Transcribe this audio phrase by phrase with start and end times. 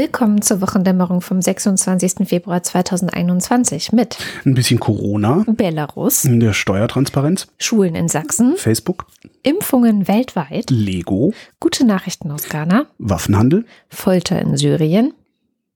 [0.00, 2.26] Willkommen zur Wochendämmerung vom 26.
[2.26, 9.04] Februar 2021 mit ein bisschen Corona, Belarus, der Steuertransparenz, Schulen in Sachsen, Facebook,
[9.42, 15.12] Impfungen weltweit, Lego, gute Nachrichten aus Ghana, Waffenhandel, Folter in Syrien,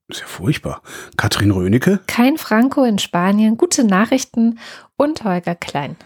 [0.07, 0.81] ist ja furchtbar,
[1.17, 4.57] Katrin Rönecke, kein Franco in Spanien, gute Nachrichten.
[4.97, 5.97] Und Holger Klein.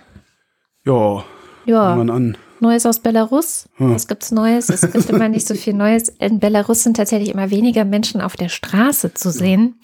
[0.84, 1.24] Ja,
[1.64, 2.38] Ja, man an.
[2.62, 3.68] Neues aus Belarus.
[3.76, 3.94] Hm.
[3.94, 4.70] Was gibt's Neues?
[4.70, 6.10] Es gibt immer nicht so viel Neues.
[6.20, 9.76] In Belarus sind tatsächlich immer weniger Menschen auf der Straße zu sehen.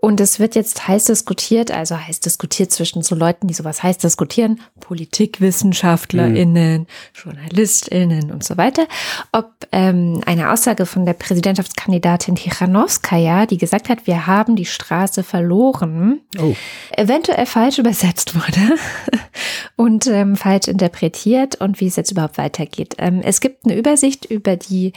[0.00, 3.98] Und es wird jetzt heiß diskutiert, also heiß diskutiert zwischen so Leuten, die sowas heiß
[3.98, 8.86] diskutieren, PolitikwissenschaftlerInnen, JournalistInnen und so weiter,
[9.32, 15.22] ob ähm, eine Aussage von der Präsidentschaftskandidatin Tichanowskaja, die gesagt hat, wir haben die Straße
[15.22, 16.54] verloren, Oh,
[16.96, 18.76] eventuell falsch übersetzt wurde
[19.76, 22.94] und ähm, falsch interpretiert und wie es jetzt überhaupt weitergeht.
[22.98, 24.92] Ähm, es gibt eine Übersicht über die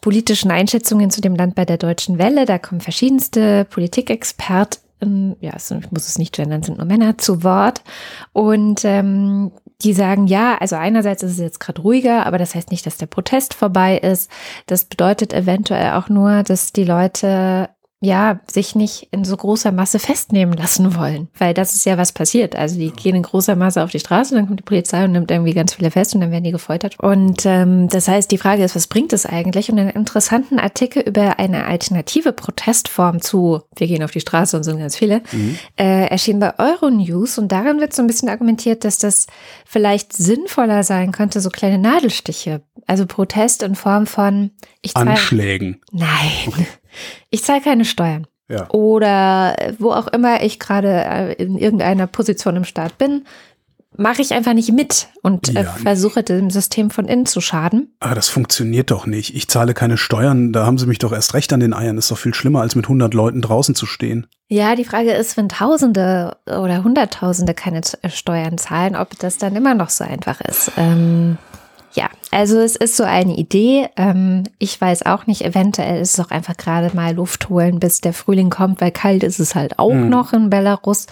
[0.00, 2.44] politischen Einschätzungen zu dem Land bei der Deutschen Welle.
[2.44, 7.82] Da kommen verschiedenste Politikexperten, ja, ich muss es nicht gendern, sind nur Männer zu Wort.
[8.32, 12.70] Und ähm, die sagen, ja, also einerseits ist es jetzt gerade ruhiger, aber das heißt
[12.70, 14.30] nicht, dass der Protest vorbei ist.
[14.66, 17.68] Das bedeutet eventuell auch nur, dass die Leute
[18.00, 21.28] ja, sich nicht in so großer Masse festnehmen lassen wollen.
[21.36, 22.54] Weil das ist ja was passiert.
[22.54, 25.30] Also die gehen in großer Masse auf die Straße, dann kommt die Polizei und nimmt
[25.32, 26.98] irgendwie ganz viele fest und dann werden die gefoltert.
[27.00, 29.70] Und ähm, das heißt, die Frage ist, was bringt es eigentlich?
[29.70, 34.62] Und einen interessanten Artikel über eine alternative Protestform zu, wir gehen auf die Straße und
[34.62, 35.22] sind ganz viele,
[35.76, 39.26] äh, erschien bei Euronews und darin wird so ein bisschen argumentiert, dass das
[39.66, 42.62] vielleicht sinnvoller sein könnte, so kleine Nadelstiche.
[42.86, 44.52] Also Protest in Form von,
[44.82, 45.80] ich Anschlägen.
[45.90, 46.66] Nein.
[47.30, 48.26] Ich zahle keine Steuern.
[48.48, 48.68] Ja.
[48.70, 53.24] Oder wo auch immer ich gerade äh, in irgendeiner Position im Staat bin,
[53.96, 55.72] mache ich einfach nicht mit und äh, Ja.
[55.82, 57.94] versuche dem System von innen zu schaden.
[58.00, 59.34] Aber das funktioniert doch nicht.
[59.34, 61.96] Ich zahle keine Steuern, da haben sie mich doch erst recht an den Eiern.
[61.96, 64.26] Das ist doch viel schlimmer, als mit 100 Leuten draußen zu stehen.
[64.48, 69.56] Ja, die Frage ist, wenn Tausende oder Hunderttausende keine äh, Steuern zahlen, ob das dann
[69.56, 70.70] immer noch so einfach ist.
[70.78, 71.36] Ähm,
[71.94, 73.88] ja, also es ist so eine Idee.
[73.96, 78.00] Ähm, ich weiß auch nicht, eventuell ist es auch einfach gerade mal Luft holen, bis
[78.00, 80.08] der Frühling kommt, weil kalt ist es halt auch Mhm.
[80.08, 81.06] noch in Belarus.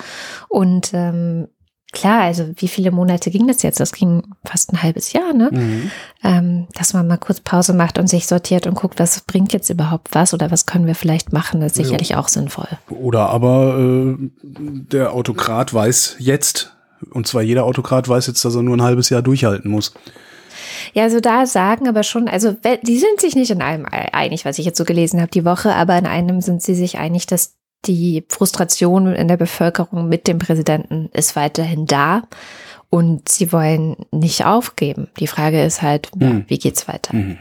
[0.48, 1.48] Und ähm,
[1.92, 3.80] klar, also wie viele Monate ging das jetzt?
[3.80, 5.48] Das ging fast ein halbes Jahr, ne?
[5.50, 5.90] Mhm.
[6.22, 9.70] Ähm, dass man mal kurz Pause macht und sich sortiert und guckt, was bringt jetzt
[9.70, 11.84] überhaupt was oder was können wir vielleicht machen, das ist Jo.
[11.84, 12.68] sicherlich auch sinnvoll.
[12.90, 16.76] Oder aber äh, der Autokrat weiß jetzt,
[17.12, 19.94] und zwar jeder Autokrat weiß jetzt, dass er nur ein halbes Jahr durchhalten muss.
[20.94, 24.58] Ja, also da sagen aber schon, also die sind sich nicht in allem einig, was
[24.58, 27.54] ich jetzt so gelesen habe die Woche, aber in einem sind sie sich einig, dass
[27.84, 32.22] die Frustration in der Bevölkerung mit dem Präsidenten ist weiterhin da
[32.90, 35.08] und sie wollen nicht aufgeben.
[35.20, 36.44] Die Frage ist halt, ja, Hm.
[36.48, 37.14] wie geht's weiter?
[37.14, 37.38] Mhm.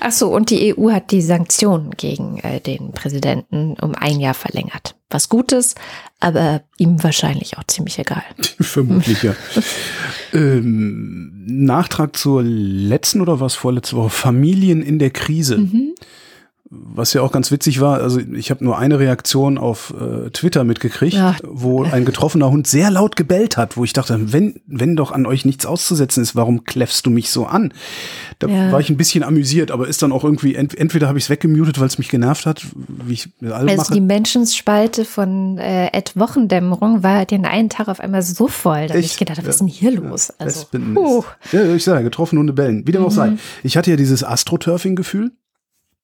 [0.00, 4.34] Ach so, und die EU hat die Sanktionen gegen äh, den Präsidenten um ein Jahr
[4.34, 4.96] verlängert.
[5.10, 5.74] Was Gutes,
[6.20, 8.22] aber ihm wahrscheinlich auch ziemlich egal.
[8.60, 9.34] Vermutlich, ja.
[10.32, 14.10] ähm, Nachtrag zur letzten oder was vorletzte Woche?
[14.10, 15.58] Familien in der Krise.
[15.58, 15.94] Mhm.
[16.72, 20.62] Was ja auch ganz witzig war, also ich habe nur eine Reaktion auf äh, Twitter
[20.62, 21.34] mitgekriegt, Ja.
[21.42, 25.26] wo ein getroffener Hund sehr laut gebellt hat, wo ich dachte, wenn, wenn doch an
[25.26, 27.74] euch nichts auszusetzen ist, warum kläffst du mich so an?
[28.38, 28.70] Da Ja.
[28.70, 31.30] war ich ein bisschen amüsiert, aber ist dann auch irgendwie, ent entweder habe ich es
[31.30, 33.94] weggemutet, weil es mich genervt hat, wie ich mit allem Also mache.
[33.94, 38.96] die Menschenspalte von äh, Ed Wochendämmerung war den einen Tag auf einmal so voll, dass
[38.98, 40.30] ich gedacht habe, was ist denn hier los?
[40.38, 41.24] Also, Wespen- puh.
[41.50, 42.86] Ja, ich sage, getroffen Hunde bellen.
[42.86, 43.32] Wie dem auch sei.
[43.64, 45.32] Ich hatte ja dieses Astroturfing-Gefühl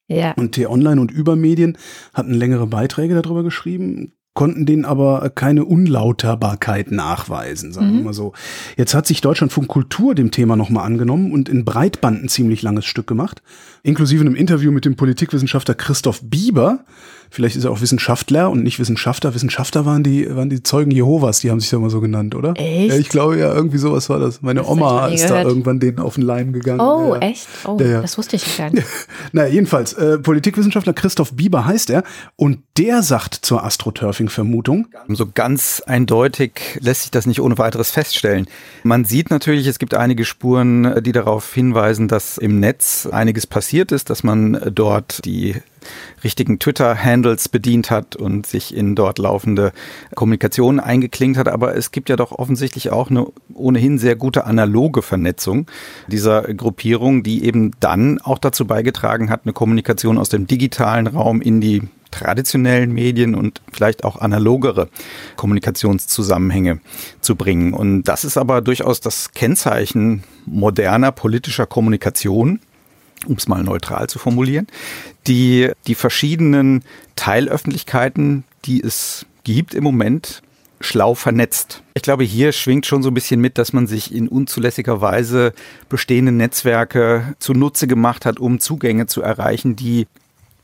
[0.09, 0.33] ja.
[0.33, 1.79] und T-Online und Übermedien
[2.15, 8.35] hatten längere Beiträge darüber geschrieben, konnten denen aber keine Unlauterbarkeit nachweisen, sagen wir mal so.
[8.77, 12.85] Jetzt hat sich Deutschlandfunk Kultur dem Thema nochmal angenommen und in Breitband ein ziemlich langes
[12.85, 13.43] Stück gemacht,
[13.83, 16.85] inklusive einem Interview mit dem Politikwissenschaftler Christoph Bieber.
[17.31, 19.35] Vielleicht ist er auch Wissenschaftler und nicht Wissenschaftler.
[19.35, 22.55] Wissenschaftler waren die, waren die Zeugen Jehovas, die haben sich ja mal so genannt, oder?
[22.57, 22.89] Echt?
[22.91, 24.43] Ja, ich glaube ja, irgendwie sowas war das.
[24.43, 25.47] Meine Das Oma ist da gehört.
[25.49, 26.81] irgendwann denen auf den Leim gegangen.
[26.81, 27.21] Oh, ja.
[27.21, 27.47] echt?
[27.65, 28.01] Oh, Ja, ja.
[28.03, 28.87] das wusste ich gar nicht.
[29.33, 32.05] Naja, jedenfalls, äh, Politikwissenschaftler Christoph Bieber heißt er
[32.37, 38.47] und der sagt zur Astroturfing-Vermutung, So ganz eindeutig lässt sich das nicht ohne weiteres feststellen.
[38.83, 43.93] Man sieht natürlich, es gibt einige Spuren, die darauf hinweisen, dass im Netz einiges passiert
[43.93, 45.57] ist, dass man dort die
[46.25, 49.73] richtigen Twitter-Handles bedient hat und sich in dort laufende
[50.15, 51.49] Kommunikation eingeklinkt hat.
[51.49, 55.67] Aber es gibt ja doch offensichtlich auch eine ohnehin sehr gute analoge Vernetzung
[56.09, 61.41] dieser Gruppierung, die eben dann auch dazu beigetragen hat, eine Kommunikation aus dem digitalen Raum
[61.41, 64.89] in die traditionellen Medien und vielleicht auch analogere
[65.37, 66.81] Kommunikationszusammenhänge
[67.21, 67.75] zu bringen.
[67.75, 72.61] Und das ist aber durchaus das Kennzeichen moderner politischer Kommunikation,
[73.27, 74.67] um es mal neutral zu formulieren,
[75.27, 76.83] die die verschiedenen
[77.17, 80.43] Teilöffentlichkeiten, die es gibt im Moment,
[80.81, 81.83] schlau vernetzt.
[81.95, 85.53] Ich glaube, hier schwingt schon so ein bisschen mit, dass man sich in unzulässiger Weise
[85.89, 90.07] bestehende Netzwerke zunutze gemacht hat, um Zugänge zu erreichen, die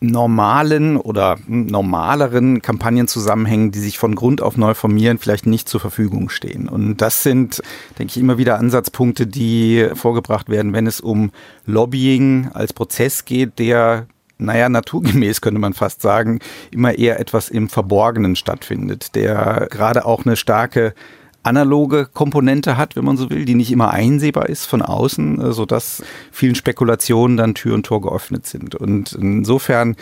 [0.02, 6.28] normalen oder normaleren Kampagnenzusammenhängen, die sich von Grund auf neu formieren, vielleicht nicht zur Verfügung
[6.28, 6.69] stehen.
[6.69, 7.62] Und das sind,
[7.99, 11.31] denke ich, immer wieder Ansatzpunkte, die vorgebracht werden, wenn es um
[11.66, 14.06] Lobbying als Prozess geht, der
[14.38, 16.40] naja, naturgemäß könnte man fast sagen,
[16.72, 20.94] immer eher etwas im Verborgenen stattfindet, der gerade auch eine starke
[21.43, 25.53] analoge Komponente hat, wenn man so will, die nicht immer einsehbar ist von außen, äh,
[25.53, 28.75] so dass vielen Spekulationen dann Tür und Tor geöffnet sind.
[28.75, 29.97] Und insofern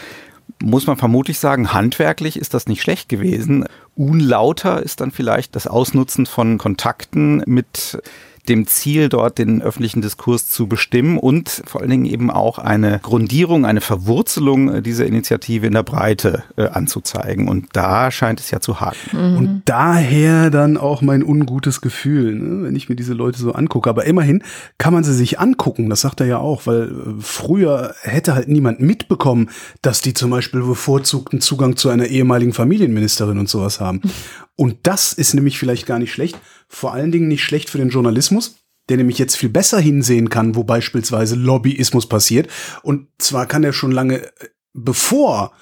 [0.63, 3.65] muss man vermutlich sagen, handwerklich ist das nicht schlecht gewesen.
[3.95, 7.99] Unlauter ist dann vielleicht das Ausnutzen von Kontakten mit
[8.49, 13.01] dem Ziel, dort den öffentlichen Diskurs zu bestimmen und vor allen Dingen eben auch eine
[13.03, 17.49] Grundierung, eine Verwurzelung äh, dieser Initiative in der Breite äh, anzuzeigen.
[17.49, 18.97] Und da scheint es ja zu haken.
[19.13, 19.37] Mhm.
[19.37, 23.89] Und daher dann auch mein ungutes Gefühl, ne, wenn ich mir diese Leute so angucke.
[23.91, 24.43] Aber immerhin
[24.79, 28.49] kann man sie sich angucken, das sagt er ja auch, weil äh, früher hätte halt
[28.49, 29.51] niemand mitbekommen,
[29.83, 34.01] dass die zum Beispiel bevorzugten Zugang zu einer ehemaligen Familienministerin und sowas haben.
[34.61, 36.39] Und das ist nämlich vielleicht gar nicht schlecht,
[36.71, 38.55] vor allen Dingen nicht schlecht für den Journalismus,
[38.89, 42.49] der nämlich jetzt viel besser hinsehen kann, wo beispielsweise Lobbyismus passiert.
[42.83, 44.31] Und zwar kann er schon lange, äh,
[44.73, 45.53] bevor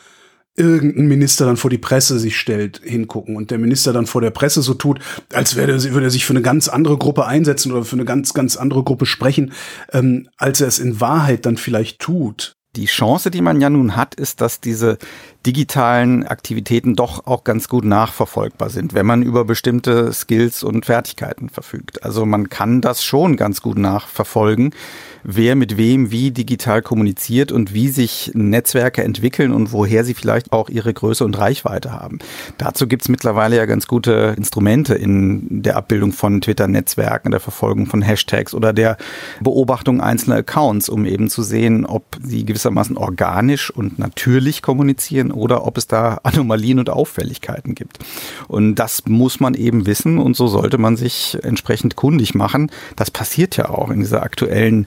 [0.55, 4.31] irgendein Minister dann vor die Presse sich stellt, hingucken und der Minister dann vor der
[4.31, 4.99] Presse so tut,
[5.33, 8.35] als wäre würde er sich für eine ganz andere Gruppe einsetzen oder für eine ganz,
[8.35, 9.53] ganz andere Gruppe sprechen,
[9.93, 12.57] ähm, als er es in Wahrheit dann vielleicht tut.
[12.77, 14.99] Die Chance, die man ja nun hat, ist, dass diese
[15.47, 21.49] digitalen Aktivitäten doch auch ganz gut nachverfolgbar sind, wenn man über bestimmte Skills und Fertigkeiten
[21.49, 22.03] verfügt.
[22.03, 24.75] Also man kann das schon ganz gut nachverfolgen,
[25.23, 30.53] wer mit wem wie digital kommuniziert und wie sich Netzwerke entwickeln und woher sie vielleicht
[30.53, 32.19] auch ihre Größe und Reichweite haben.
[32.59, 37.87] Dazu gibt es mittlerweile ja ganz gute Instrumente in der Abbildung von Twitter-Netzwerken, der Verfolgung
[37.87, 38.97] von Hashtags oder der
[39.41, 45.67] Beobachtung einzelner Accounts, um eben zu sehen, ob sie gewissermaßen organisch und natürlich kommunizieren oder
[45.67, 47.99] ob es da Anomalien und Auffälligkeiten gibt.
[48.47, 52.71] Und das muss man eben wissen und so sollte man sich entsprechend kundig machen.
[52.97, 54.87] Das passiert ja auch in dieser aktuellen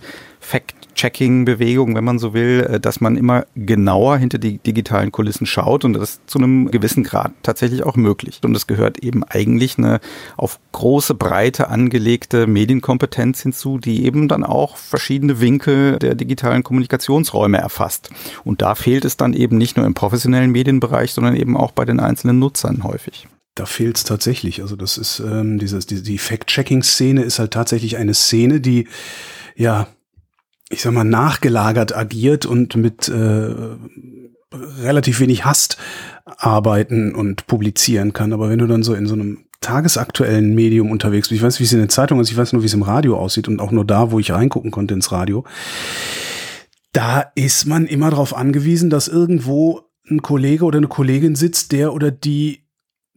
[0.91, 5.85] Fact-Checking-Bewegung, wenn man so will, äh, dass man immer genauer hinter die digitalen Kulissen schaut
[5.85, 8.39] und das ist zu einem gewissen Grad tatsächlich auch möglich.
[8.43, 9.99] Und es gehört eben eigentlich eine
[10.37, 17.57] auf große Breite angelegte Medienkompetenz hinzu, die eben dann auch verschiedene Winkel der digitalen Kommunikationsräume
[17.57, 18.09] erfasst.
[18.43, 21.85] Und da fehlt es dann eben nicht nur im professionellen Medienbereich, sondern eben auch bei
[21.85, 24.61] den einzelnen Nutzern häufig da fehlt es tatsächlich.
[24.61, 28.87] Also das ist ähm, dieses, die, die Fact-Checking-Szene ist halt tatsächlich eine Szene, die
[29.57, 29.87] ja
[30.71, 33.53] ich sag mal, nachgelagert agiert und mit äh,
[34.81, 35.77] relativ wenig Hast
[36.25, 38.33] arbeiten und publizieren kann.
[38.33, 41.65] Aber wenn du dann so in so einem tagesaktuellen Medium unterwegs bist, ich weiß, wie
[41.65, 43.71] es in der Zeitung ist, ich weiß nur, wie es im Radio aussieht und auch
[43.71, 45.43] nur da, wo ich reingucken konnte ins Radio,
[46.93, 51.93] da ist man immer darauf angewiesen, dass irgendwo ein Kollege oder eine Kollegin sitzt, der
[51.93, 52.60] oder die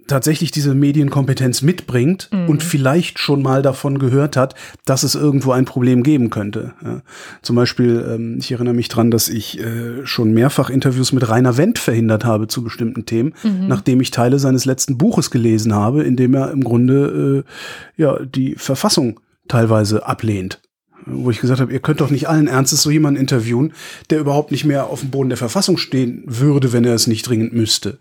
[0.07, 2.49] tatsächlich diese Medienkompetenz mitbringt mhm.
[2.49, 6.75] und vielleicht schon mal davon gehört hat, dass es irgendwo ein Problem geben könnte.
[6.85, 7.03] Ja.
[7.43, 11.57] Zum Beispiel, ähm, ich erinnere mich dran, dass ich äh, schon mehrfach Interviews mit Rainer
[11.57, 13.69] Wendt verhindert habe zu bestimmten Themen, mhm.
[13.69, 18.19] nachdem ich Teile seines letzten Buches gelesen habe, in dem er im Grunde äh, ja
[18.25, 20.61] die Verfassung teilweise ablehnt
[21.07, 23.73] wo ich gesagt habe, ihr könnt doch nicht allen Ernstes so jemanden interviewen,
[24.11, 27.29] der überhaupt nicht mehr auf dem Boden der Verfassung stehen würde, wenn er es nicht
[27.29, 27.99] dringend müsste.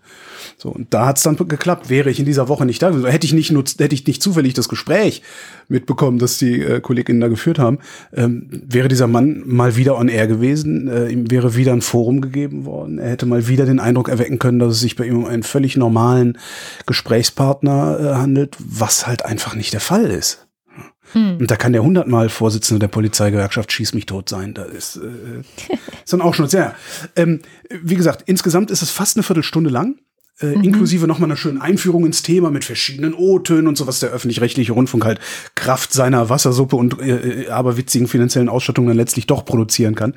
[0.57, 1.89] So, und da hat es dann geklappt.
[1.89, 4.53] Wäre ich in dieser Woche nicht da, hätte ich nicht nutzt, hätte ich nicht zufällig
[4.53, 5.21] das Gespräch
[5.67, 7.79] mitbekommen, das die äh, Kolleginnen da geführt haben,
[8.13, 12.21] ähm, wäre dieser Mann mal wieder on air gewesen, äh, ihm wäre wieder ein Forum
[12.21, 12.99] gegeben worden.
[12.99, 15.43] Er hätte mal wieder den Eindruck erwecken können, dass es sich bei ihm um einen
[15.43, 16.37] völlig normalen
[16.85, 20.45] Gesprächspartner äh, handelt, was halt einfach nicht der Fall ist.
[21.13, 21.37] Hm.
[21.37, 24.53] Und da kann der hundertmal Vorsitzende der Polizeigewerkschaft schieß mich tot sein.
[24.53, 26.75] Da ist, äh, ist dann auch schon sehr.
[27.15, 29.95] Ähm, wie gesagt, insgesamt ist es fast eine Viertelstunde lang.
[30.41, 30.63] äh, mhm.
[30.63, 34.73] inklusive nochmal einer schönen Einführung ins Thema mit verschiedenen O-Tönen und so, was der öffentlich-rechtliche
[34.73, 35.19] Rundfunk halt
[35.55, 40.15] Kraft seiner Wassersuppe und äh, äh, aber witzigen finanziellen Ausstattung dann letztlich doch produzieren kann.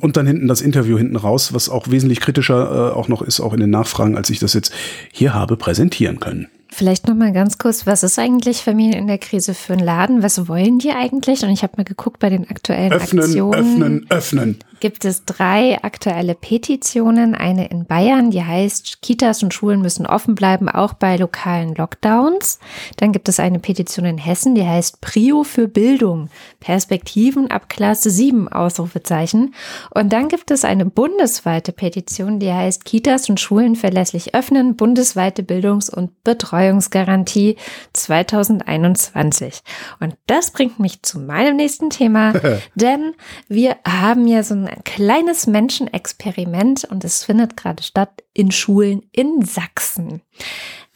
[0.00, 3.40] Und dann hinten das Interview hinten raus, was auch wesentlich kritischer äh, auch noch ist,
[3.40, 4.72] auch in den Nachfragen, als ich das jetzt
[5.12, 6.48] hier habe präsentieren können.
[6.70, 10.22] Vielleicht noch mal ganz kurz, was ist eigentlich Familien in der Krise für ein Laden?
[10.22, 11.42] Was wollen die eigentlich?
[11.42, 13.54] Und ich habe mal geguckt bei den aktuellen öffnen, Aktionen.
[13.54, 17.34] Öffnen, öffnen, Gibt es drei aktuelle Petitionen.
[17.34, 22.60] Eine in Bayern, die heißt, Kitas und Schulen müssen offen bleiben, auch bei lokalen Lockdowns.
[22.98, 26.28] Dann gibt es eine Petition in Hessen, die heißt Prio für Bildung.
[26.60, 29.54] Perspektiven ab Klasse 7, Ausrufezeichen.
[29.94, 35.42] Und dann gibt es eine bundesweite Petition, die heißt Kitas und Schulen verlässlich öffnen, bundesweite
[35.42, 37.56] Bildungs- und Betreuung Betreuungsgarantie
[37.92, 39.60] 2021.
[40.00, 42.32] Und das bringt mich zu meinem nächsten Thema,
[42.74, 43.14] denn
[43.48, 49.44] wir haben ja so ein kleines Menschenexperiment und es findet gerade statt in Schulen in
[49.44, 50.22] Sachsen.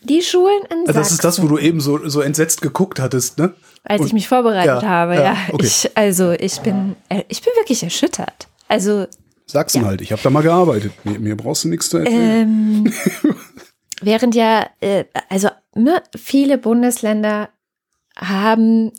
[0.02, 0.94] Die Schulen in Sachsen.
[0.94, 3.54] Das ist das, wo du eben so, so entsetzt geguckt hattest, ne?
[3.84, 5.22] Als und, ich mich vorbereitet ja, habe, ja.
[5.22, 5.36] ja.
[5.52, 5.66] Okay.
[5.66, 8.48] Ich, also ich bin, äh, ich bin wirklich erschüttert.
[8.68, 9.06] Also
[9.46, 9.88] Sachsen ja.
[9.88, 10.92] halt, ich habe da mal gearbeitet.
[11.04, 12.86] Mir, mir brauchst du nichts zu erzählen.
[12.86, 12.92] Ähm,
[14.02, 17.48] Während ja, äh, also ne, viele Bundesländer
[18.16, 18.92] haben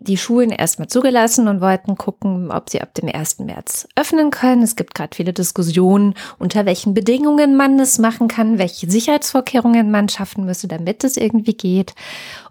[0.00, 3.40] die Schulen erstmal zugelassen und wollten gucken, ob sie ab dem 1.
[3.40, 4.62] März öffnen können.
[4.62, 10.08] Es gibt gerade viele Diskussionen, unter welchen Bedingungen man das machen kann, welche Sicherheitsvorkehrungen man
[10.08, 11.94] schaffen müsse, damit es irgendwie geht.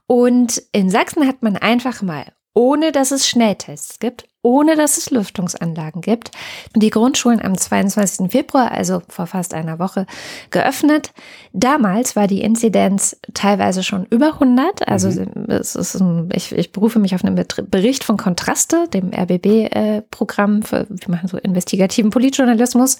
[0.07, 5.09] Und in Sachsen hat man einfach mal, ohne dass es Schnelltests gibt, ohne dass es
[5.09, 6.31] Lüftungsanlagen gibt.
[6.75, 8.31] Die Grundschulen am 22.
[8.31, 10.05] Februar, also vor fast einer Woche,
[10.51, 11.11] geöffnet.
[11.53, 14.87] Damals war die Inzidenz teilweise schon über 100.
[14.87, 15.49] Also mhm.
[15.49, 20.65] es ist ein, ich, ich berufe mich auf einen Bericht von Kontraste, dem RBB-Programm äh,
[20.65, 22.99] für, wir machen so investigativen Politjournalismus.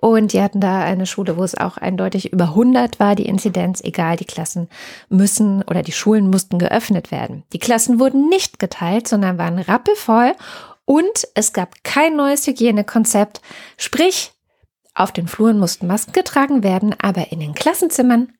[0.00, 3.80] Und die hatten da eine Schule, wo es auch eindeutig über 100 war, die Inzidenz,
[3.82, 4.68] egal, die Klassen
[5.08, 7.42] müssen oder die Schulen mussten geöffnet werden.
[7.52, 10.34] Die Klassen wurden nicht geteilt, sondern waren rappelvoll
[10.84, 13.40] und es gab kein neues Hygienekonzept,
[13.76, 14.32] sprich,
[14.94, 18.32] auf den Fluren mussten Masken getragen werden, aber in den Klassenzimmern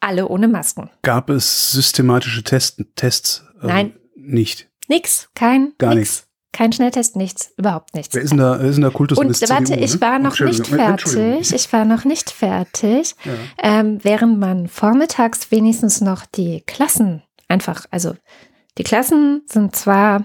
[0.00, 0.90] alle ohne Masken.
[1.02, 3.44] Gab es systematische Test Tests?
[3.62, 3.94] Ähm, Nein.
[4.16, 4.68] Nicht.
[4.88, 5.72] Nix, kein.
[5.78, 6.26] Gar nichts.
[6.52, 8.14] Kein Schnelltest, nichts, überhaupt nichts.
[8.14, 10.00] Wer ist denn da, wer ist denn da Kultus Und warte, ich ne?
[10.00, 11.50] war noch nicht fertig.
[11.52, 13.16] Ich war noch nicht fertig.
[13.24, 13.32] Ja.
[13.58, 18.14] Ähm, während man vormittags wenigstens noch die Klassen einfach, also
[18.78, 20.24] die Klassen sind zwar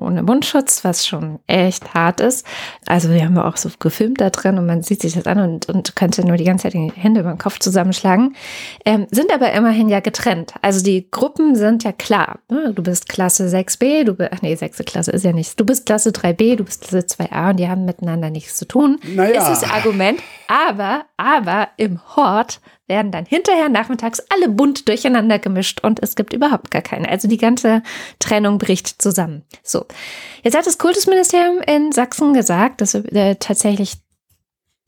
[0.00, 2.46] ohne Mundschutz, was schon echt hart ist.
[2.86, 5.68] Also wir haben auch so gefilmt da drin und man sieht sich das an und,
[5.68, 8.36] und könnte nur die ganze Zeit die Hände über den Kopf zusammenschlagen.
[8.84, 10.54] Ähm, sind aber immerhin ja getrennt.
[10.62, 12.38] Also die Gruppen sind ja klar.
[12.50, 12.72] Ne?
[12.74, 14.78] Du bist Klasse 6b, du bist, ach nee, 6.
[14.86, 15.56] Klasse ist ja nichts.
[15.56, 18.98] Du bist Klasse 3b, du bist Klasse 2a und die haben miteinander nichts zu tun.
[19.14, 19.40] Naja.
[19.40, 20.20] Ist das Argument.
[20.48, 26.32] Aber, aber im Hort werden dann hinterher nachmittags alle bunt durcheinander gemischt und es gibt
[26.32, 27.08] überhaupt gar keine.
[27.08, 27.82] Also die ganze
[28.18, 29.42] Trennung bricht zusammen.
[29.62, 29.86] So.
[30.42, 33.94] Jetzt hat das Kultusministerium in Sachsen gesagt, dass äh, tatsächlich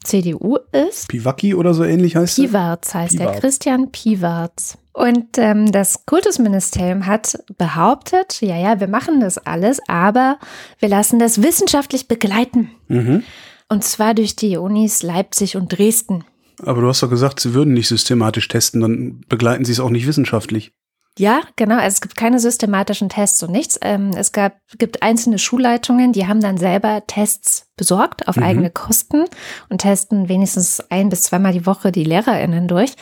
[0.02, 1.08] CDU ist.
[1.08, 2.46] Piwacki oder so ähnlich heißt er?
[2.46, 3.32] Piwarz heißt Piwarz.
[3.32, 4.78] der, Christian Piwarz.
[4.92, 10.38] Und ähm, das Kultusministerium hat behauptet, ja, ja, wir machen das alles, aber
[10.78, 12.70] wir lassen das wissenschaftlich begleiten.
[12.88, 13.22] Mhm.
[13.68, 16.24] Und zwar durch die Unis Leipzig und Dresden.
[16.64, 19.90] Aber du hast doch gesagt, sie würden nicht systematisch testen, dann begleiten sie es auch
[19.90, 20.72] nicht wissenschaftlich.
[21.18, 21.74] Ja, genau.
[21.74, 23.78] Also es gibt keine systematischen Tests und nichts.
[23.82, 28.42] Ähm, es gab, gibt einzelne Schulleitungen, die haben dann selber Tests besorgt auf mhm.
[28.44, 29.24] eigene Kosten
[29.68, 32.94] und testen wenigstens ein bis zweimal die Woche die LehrerInnen durch.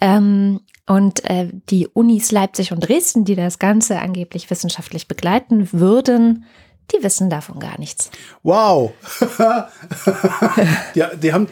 [0.00, 6.46] Ähm, und äh, die Unis Leipzig und Dresden, die das Ganze angeblich wissenschaftlich begleiten würden,
[6.92, 8.10] die wissen davon gar nichts.
[8.42, 8.92] Wow.
[10.94, 11.46] ja, die haben,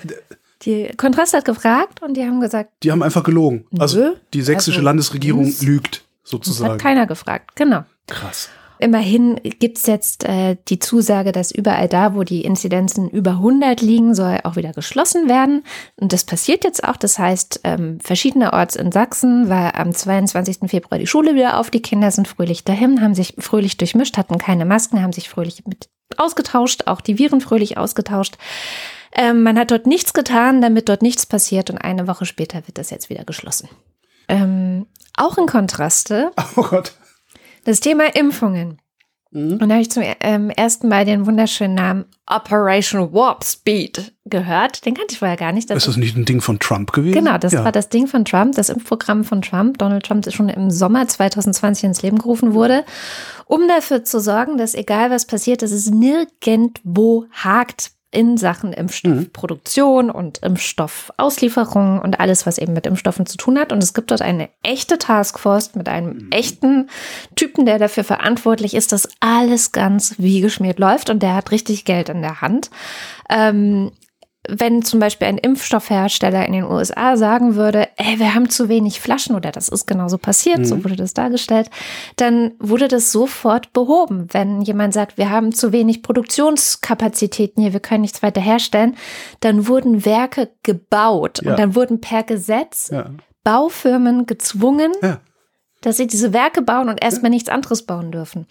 [0.62, 2.70] die Kontrast hat gefragt und die haben gesagt.
[2.82, 3.66] Die haben einfach gelogen.
[3.78, 6.72] Also die sächsische also, Landesregierung lügt sozusagen.
[6.72, 7.84] Hat keiner gefragt, genau.
[8.06, 8.48] Krass.
[8.80, 13.80] Immerhin gibt es jetzt äh, die Zusage, dass überall da, wo die Inzidenzen über 100
[13.80, 15.64] liegen, soll auch wieder geschlossen werden.
[15.96, 16.96] Und das passiert jetzt auch.
[16.96, 20.70] Das heißt, ähm, verschiedenerorts in Sachsen war am 22.
[20.70, 21.70] Februar die Schule wieder auf.
[21.70, 25.64] Die Kinder sind fröhlich dahin, haben sich fröhlich durchmischt, hatten keine Masken, haben sich fröhlich
[25.66, 28.38] mit ausgetauscht, auch die Viren fröhlich ausgetauscht.
[29.12, 32.78] Ähm, man hat dort nichts getan, damit dort nichts passiert und eine Woche später wird
[32.78, 33.68] das jetzt wieder geschlossen.
[34.28, 34.86] Ähm,
[35.16, 36.30] auch in Kontraste.
[36.56, 36.92] Oh Gott.
[37.64, 38.80] Das Thema Impfungen.
[39.30, 39.58] Mhm.
[39.60, 44.86] Und da habe ich zum ähm, ersten Mal den wunderschönen Namen Operation Warp Speed gehört.
[44.86, 45.68] Den kannte ich vorher gar nicht.
[45.68, 47.14] Das ist das nicht ein Ding von Trump gewesen?
[47.14, 47.64] Genau, das ja.
[47.64, 49.78] war das Ding von Trump, das Impfprogramm von Trump.
[49.78, 52.84] Donald Trump ist schon im Sommer 2020 ins Leben gerufen wurde,
[53.44, 60.06] um dafür zu sorgen, dass egal was passiert, dass es nirgendwo hakt in Sachen Impfstoffproduktion
[60.06, 60.12] mhm.
[60.12, 63.72] und Impfstoffauslieferung und alles, was eben mit Impfstoffen zu tun hat.
[63.72, 66.28] Und es gibt dort eine echte Taskforce mit einem mhm.
[66.30, 66.88] echten
[67.36, 71.84] Typen, der dafür verantwortlich ist, dass alles ganz wie geschmiert läuft und der hat richtig
[71.84, 72.70] Geld in der Hand.
[73.28, 73.92] Ähm,
[74.48, 79.00] wenn zum Beispiel ein Impfstoffhersteller in den USA sagen würde, ey, wir haben zu wenig
[79.00, 80.64] Flaschen oder das ist genauso passiert, mhm.
[80.64, 81.70] so wurde das dargestellt,
[82.16, 84.26] dann wurde das sofort behoben.
[84.32, 88.96] Wenn jemand sagt, wir haben zu wenig Produktionskapazitäten hier, wir können nichts weiter herstellen,
[89.40, 91.50] dann wurden Werke gebaut ja.
[91.50, 93.10] und dann wurden per Gesetz ja.
[93.44, 95.20] Baufirmen gezwungen, ja
[95.80, 98.46] dass sie diese Werke bauen und erstmal nichts anderes bauen dürfen.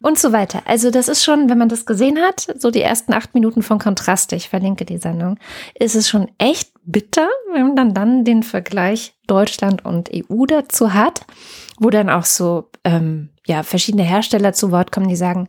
[0.00, 0.62] Und so weiter.
[0.66, 3.78] Also das ist schon, wenn man das gesehen hat, so die ersten acht Minuten von
[3.78, 5.38] Kontrast, ich verlinke die Sendung,
[5.78, 11.26] ist es schon echt bitter, wenn man dann den Vergleich Deutschland und EU dazu hat,
[11.78, 15.48] wo dann auch so ähm, ja verschiedene Hersteller zu Wort kommen, die sagen,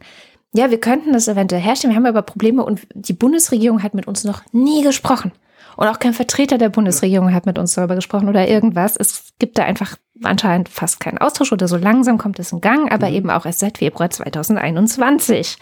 [0.54, 4.08] ja, wir könnten das eventuell herstellen, wir haben aber Probleme und die Bundesregierung hat mit
[4.08, 5.32] uns noch nie gesprochen.
[5.78, 8.96] Und auch kein Vertreter der Bundesregierung hat mit uns darüber gesprochen oder irgendwas.
[8.98, 12.92] Es gibt da einfach anscheinend fast keinen Austausch oder so langsam kommt es in Gang,
[12.92, 13.16] aber mhm.
[13.16, 15.58] eben auch erst seit Februar 2021.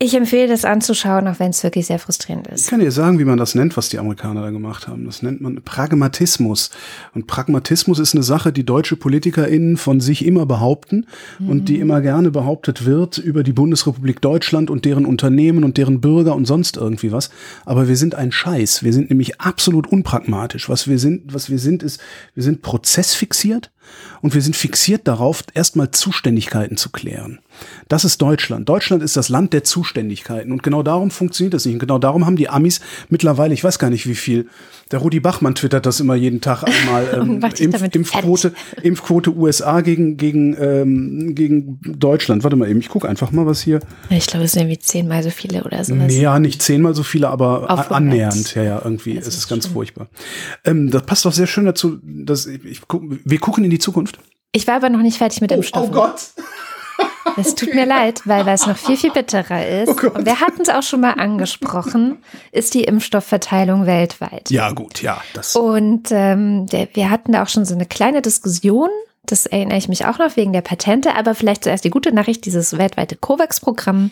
[0.00, 2.64] Ich empfehle das anzuschauen, auch wenn es wirklich sehr frustrierend ist.
[2.64, 5.04] Ich kann dir sagen, wie man das nennt, was die Amerikaner da gemacht haben.
[5.04, 6.70] Das nennt man Pragmatismus.
[7.14, 11.06] Und Pragmatismus ist eine Sache, die deutsche PolitikerInnen von sich immer behaupten
[11.38, 11.48] mhm.
[11.48, 16.00] und die immer gerne behauptet wird über die Bundesrepublik Deutschland und deren Unternehmen und deren
[16.00, 17.30] Bürger und sonst irgendwie was.
[17.64, 18.82] Aber wir sind ein Scheiß.
[18.82, 20.68] Wir sind nämlich absolut unpragmatisch.
[20.68, 22.00] Was wir sind, was wir sind, ist,
[22.34, 23.70] wir sind prozessfixiert
[24.22, 27.40] und wir sind fixiert darauf, erstmal Zuständigkeiten zu klären.
[27.88, 28.68] Das ist Deutschland.
[28.68, 30.52] Deutschland ist das Land der Zuständigkeiten.
[30.52, 31.74] Und genau darum funktioniert das nicht.
[31.74, 34.48] Und genau darum haben die Amis mittlerweile, ich weiß gar nicht wie viel,
[34.90, 40.16] der Rudi Bachmann twittert das immer jeden Tag einmal, ähm, Impf, Impfquote, Impfquote USA gegen,
[40.16, 42.44] gegen, ähm, gegen Deutschland.
[42.44, 43.80] Warte mal eben, ich gucke einfach mal, was hier.
[44.10, 46.14] Ich glaube, es sind irgendwie zehnmal so viele oder sowas.
[46.14, 48.54] Ja, nicht zehnmal so viele, aber annähernd.
[48.54, 49.14] Ja, ja, irgendwie.
[49.14, 49.74] Das es ist ganz schön.
[49.74, 50.08] furchtbar.
[50.64, 53.73] Ähm, das passt doch sehr schön dazu, dass ich, ich guck, wir gucken in die
[53.78, 54.18] Zukunft.
[54.52, 55.88] Ich war aber noch nicht fertig mit dem oh, Stoff.
[55.88, 56.20] Oh Gott!
[57.36, 59.88] Es tut mir leid, weil es noch viel, viel bitterer ist.
[59.88, 62.18] Oh und wir hatten es auch schon mal angesprochen,
[62.52, 64.50] ist die Impfstoffverteilung weltweit.
[64.50, 65.20] Ja, gut, ja.
[65.32, 65.56] Das.
[65.56, 68.88] Und ähm, der, wir hatten da auch schon so eine kleine Diskussion.
[69.26, 71.16] Das erinnere ich mich auch noch wegen der Patente.
[71.16, 74.10] Aber vielleicht zuerst die gute Nachricht, dieses weltweite COVAX-Programm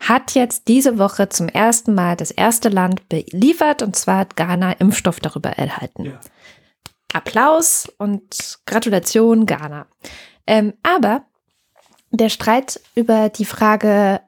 [0.00, 3.82] hat jetzt diese Woche zum ersten Mal das erste Land beliefert.
[3.82, 6.04] Und zwar hat Ghana Impfstoff darüber erhalten.
[6.04, 6.12] Ja.
[7.14, 9.86] Applaus und Gratulation, Ghana.
[10.46, 11.24] Ähm, aber
[12.10, 14.20] der Streit über die Frage,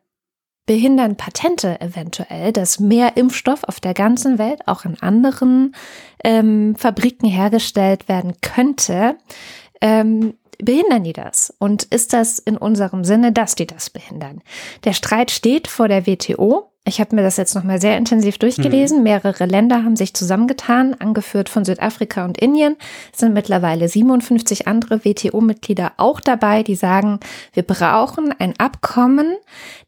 [0.67, 5.75] behindern Patente eventuell, dass mehr Impfstoff auf der ganzen Welt, auch in anderen
[6.23, 9.17] ähm, Fabriken hergestellt werden könnte,
[9.81, 11.55] ähm, behindern die das?
[11.59, 14.41] Und ist das in unserem Sinne, dass die das behindern?
[14.85, 16.71] Der Streit steht vor der WTO.
[16.87, 18.99] Ich habe mir das jetzt nochmal sehr intensiv durchgelesen.
[18.99, 19.05] Mhm.
[19.05, 22.77] Mehrere Länder haben sich zusammengetan, angeführt von Südafrika und Indien.
[23.11, 27.21] Es sind mittlerweile 57 andere WTO-Mitglieder auch dabei, die sagen,
[27.55, 29.35] wir brauchen ein Abkommen,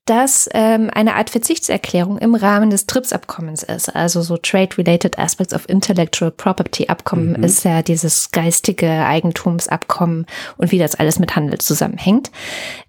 [0.07, 3.95] das ähm, eine Art Verzichtserklärung im Rahmen des TRIPS-Abkommens ist.
[3.95, 7.43] Also so Trade-Related Aspects of Intellectual Property-Abkommen mhm.
[7.43, 12.31] ist ja dieses geistige Eigentumsabkommen und wie das alles mit Handel zusammenhängt.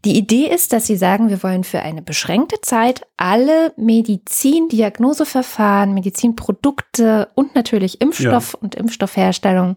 [0.06, 7.30] Die Idee ist, dass sie sagen, wir wollen für eine beschränkte Zeit alle Medizin-Diagnoseverfahren, Medizinprodukte
[7.34, 8.60] und natürlich Impfstoff ja.
[8.62, 9.76] und Impfstoffherstellung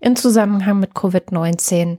[0.00, 1.98] in Zusammenhang mit Covid-19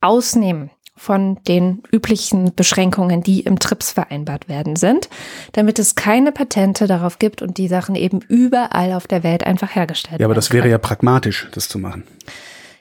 [0.00, 5.08] ausnehmen von den üblichen Beschränkungen, die im TRIPS vereinbart werden sind,
[5.52, 9.74] damit es keine Patente darauf gibt und die Sachen eben überall auf der Welt einfach
[9.74, 10.22] hergestellt werden.
[10.22, 12.04] Ja, aber das wäre ja pragmatisch, das zu machen.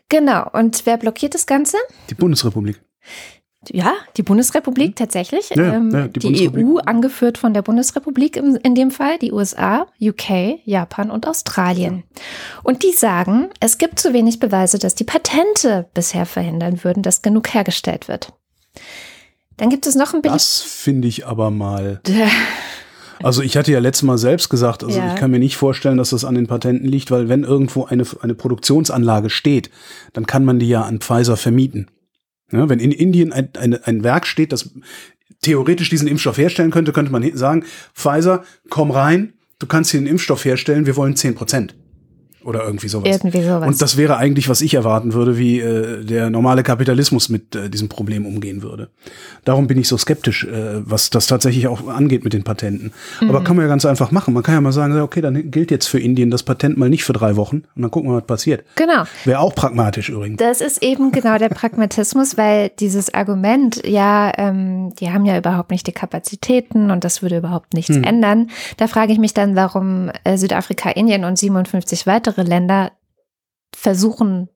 [0.09, 0.49] Genau.
[0.51, 1.77] Und wer blockiert das Ganze?
[2.09, 2.81] Die Bundesrepublik.
[3.73, 4.95] Ja, die Bundesrepublik mhm.
[4.95, 5.49] tatsächlich.
[5.49, 6.67] Ja, ähm, ja, die, die Bundesrepublik.
[6.67, 12.03] EU, angeführt von der Bundesrepublik im, in dem Fall, die USA, UK, Japan und Australien.
[12.63, 17.21] Und die sagen, es gibt zu wenig Beweise, dass die Patente bisher verhindern würden, dass
[17.21, 18.33] genug hergestellt wird.
[19.57, 20.35] Dann gibt es noch ein Bild.
[20.35, 22.01] Das finde ich aber mal.
[23.23, 25.13] Also ich hatte ja letztes Mal selbst gesagt, also ja.
[25.13, 28.03] ich kann mir nicht vorstellen, dass das an den Patenten liegt, weil wenn irgendwo eine,
[28.21, 29.71] eine Produktionsanlage steht,
[30.13, 31.87] dann kann man die ja an Pfizer vermieten.
[32.51, 34.69] Ja, wenn in Indien ein, ein, ein Werk steht, das
[35.41, 40.07] theoretisch diesen Impfstoff herstellen könnte, könnte man sagen, Pfizer, komm rein, du kannst hier einen
[40.07, 41.75] Impfstoff herstellen, wir wollen zehn Prozent.
[42.47, 43.09] Oder irgendwie sowas.
[43.09, 43.67] Irgendwie sowas.
[43.67, 47.69] Und das wäre eigentlich, was ich erwarten würde, wie äh, der normale Kapitalismus mit äh,
[47.69, 48.87] diesem Problem umgehen würde.
[49.43, 52.93] Darum bin ich so skeptisch, äh, was das tatsächlich auch angeht mit den Patenten.
[53.19, 53.29] Mhm.
[53.29, 54.33] Aber kann man ja ganz einfach machen.
[54.33, 57.03] Man kann ja mal sagen, okay, dann gilt jetzt für Indien das Patent mal nicht
[57.03, 58.63] für drei Wochen und dann gucken wir, was passiert.
[58.75, 59.03] genau.
[59.25, 60.37] Wäre auch pragmatisch übrigens.
[60.37, 65.71] Das ist eben genau der Pragmatismus, weil dieses Argument, ja, ähm, die haben ja überhaupt
[65.71, 68.03] nicht die Kapazitäten und das würde überhaupt nichts Hm.
[68.05, 68.49] ändern.
[68.77, 72.91] Da frage ich mich dann, warum äh, Südafrika, Indien und 57 weitere Länder
[73.75, 74.49] versuchen,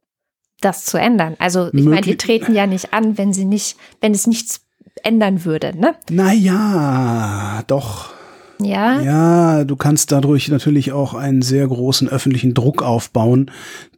[0.62, 1.36] das zu ändern.
[1.40, 4.62] Also ich meine, die treten ja nicht an, wenn sie nicht, wenn es nichts
[5.04, 5.96] ändern würde, ne?
[6.10, 8.14] Naja, doch.
[8.60, 9.02] Ja.
[9.02, 13.50] Ja, du kannst dadurch natürlich auch einen sehr großen öffentlichen Druck aufbauen,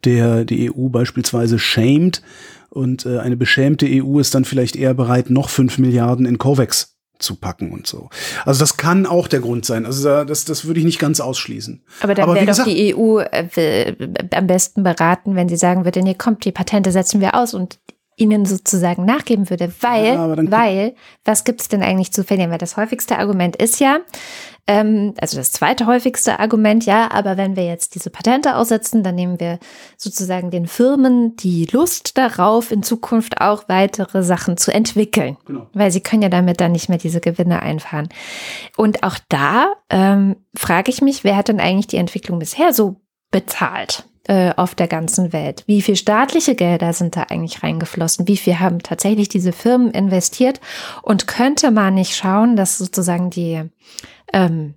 [0.04, 2.22] der die EU beispielsweise schämt.
[2.70, 6.93] Und äh, eine beschämte EU ist dann vielleicht eher bereit, noch fünf Milliarden in COVAX
[7.24, 8.08] zu packen und so.
[8.44, 9.86] Also das kann auch der Grund sein.
[9.86, 11.82] Also da- das, das würde ich nicht ganz ausschließen.
[12.02, 13.94] Aber dann wäre doch die EU äh,
[14.34, 17.78] am besten beraten, wenn sie sagen würde, nee, kommt, die Patente setzen wir aus und
[18.16, 19.72] ihnen sozusagen nachgeben würde.
[19.80, 22.50] Weil, Ja, weil, was gibt's denn eigentlich zu verlieren?
[22.50, 24.00] Weil das häufigste Argument ist ja,
[24.66, 29.14] ähm, also das zweite häufigste Argument, ja, aber wenn wir jetzt diese Patente aussetzen, dann
[29.14, 29.58] nehmen wir
[29.96, 35.36] sozusagen den Firmen die Lust darauf, in Zukunft auch weitere Sachen zu entwickeln.
[35.44, 35.66] Genau.
[35.74, 38.08] Weil sie können ja damit dann nicht mehr diese Gewinne einfahren.
[38.76, 42.96] Und auch da ähm, frage ich mich, wer hat denn eigentlich die Entwicklung bisher so
[43.30, 45.64] bezahlt äh, auf der ganzen Welt?
[45.66, 48.28] Wie viel staatliche Gelder sind da eigentlich reingeflossen?
[48.28, 50.60] Wie viel haben tatsächlich diese Firmen investiert?
[51.02, 53.62] Und könnte man nicht schauen, dass sozusagen die
[54.32, 54.74] ähm,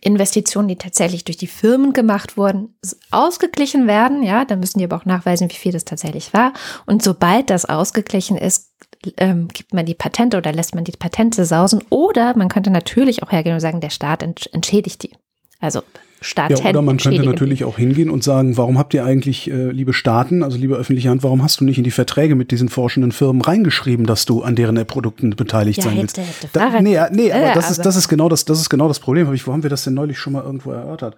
[0.00, 2.76] Investitionen, die tatsächlich durch die Firmen gemacht wurden,
[3.10, 4.22] ausgeglichen werden?
[4.22, 6.52] Ja, dann müssen die aber auch nachweisen, wie viel das tatsächlich war.
[6.86, 8.70] Und sobald das ausgeglichen ist,
[9.16, 11.82] ähm, gibt man die Patente oder lässt man die Patente sausen.
[11.90, 15.12] Oder man könnte natürlich auch hergehen und sagen, der Staat ent entschädigt die.
[15.60, 15.82] Also
[16.24, 19.70] Staat Ja, oder man könnte natürlich auch hingehen und sagen, warum habt ihr eigentlich, äh,
[19.70, 22.70] liebe Staaten, also liebe öffentliche Hand, warum hast du nicht in die Verträge mit diesen
[22.70, 26.16] forschenden Firmen reingeschrieben, dass du an deren Produkten beteiligt Ja, sein willst?
[26.16, 28.58] hätte Da, nee, ja, nee, aber Ja, das ist, aber- das ist genau das, das
[28.58, 29.26] ist genau das Problem.
[29.26, 31.14] Hab ich, wo haben wir das denn neulich schon mal irgendwo erörtert?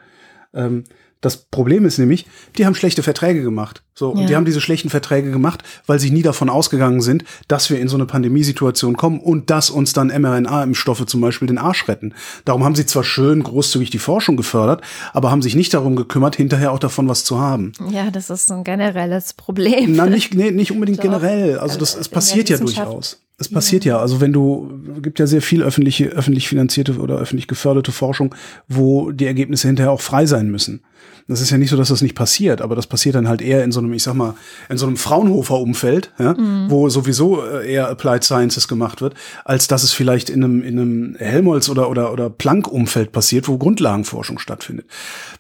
[0.52, 0.82] Ähm,
[1.20, 2.26] das Problem ist nämlich,
[2.56, 3.82] die haben schlechte Verträge gemacht.
[3.94, 4.26] So, und Ja.
[4.26, 7.88] die haben diese schlechten Verträge gemacht, weil sie nie davon ausgegangen sind, dass wir in
[7.88, 12.12] so eine Pandemiesituation kommen und dass uns dann mRNA-Impfstoffe zum Beispiel den Arsch retten.
[12.44, 14.82] Darum haben sie zwar schön großzügig die Forschung gefördert,
[15.14, 17.72] aber haben sich nicht darum gekümmert, hinterher auch davon was zu haben.
[17.90, 19.94] Ja, das ist ein generelles Problem.
[19.96, 21.04] Na, nicht, nee, nicht unbedingt Doch.
[21.04, 21.58] generell.
[21.58, 23.22] Also das, Also es passiert ja durchaus.
[23.38, 23.98] Es passiert ja.
[23.98, 24.70] Also wenn du,
[25.02, 28.34] gibt ja sehr viel öffentliche, öffentlich finanzierte oder öffentlich geförderte Forschung,
[28.66, 30.82] wo die Ergebnisse hinterher auch frei sein müssen.
[31.28, 33.64] Das ist ja nicht so, dass das nicht passiert, aber das passiert dann halt eher
[33.64, 34.34] in so einem, ich sag mal,
[34.68, 36.36] in so einem Fraunhofer-Umfeld, ja,
[36.68, 39.14] wo sowieso äh, eher Applied Sciences gemacht wird,
[39.44, 43.58] als dass es vielleicht in einem, in einem Helmholtz oder, oder, oder Planck-Umfeld passiert, wo
[43.58, 44.86] Grundlagenforschung stattfindet.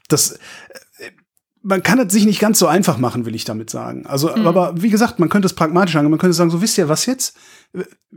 [0.08, 0.38] Das,
[1.62, 4.06] man kann es sich nicht ganz so einfach machen, will ich damit sagen.
[4.06, 4.46] Also, Mhm.
[4.46, 6.10] aber wie gesagt, man könnte es pragmatisch angehen.
[6.10, 7.36] Man könnte sagen, so wisst ihr was jetzt?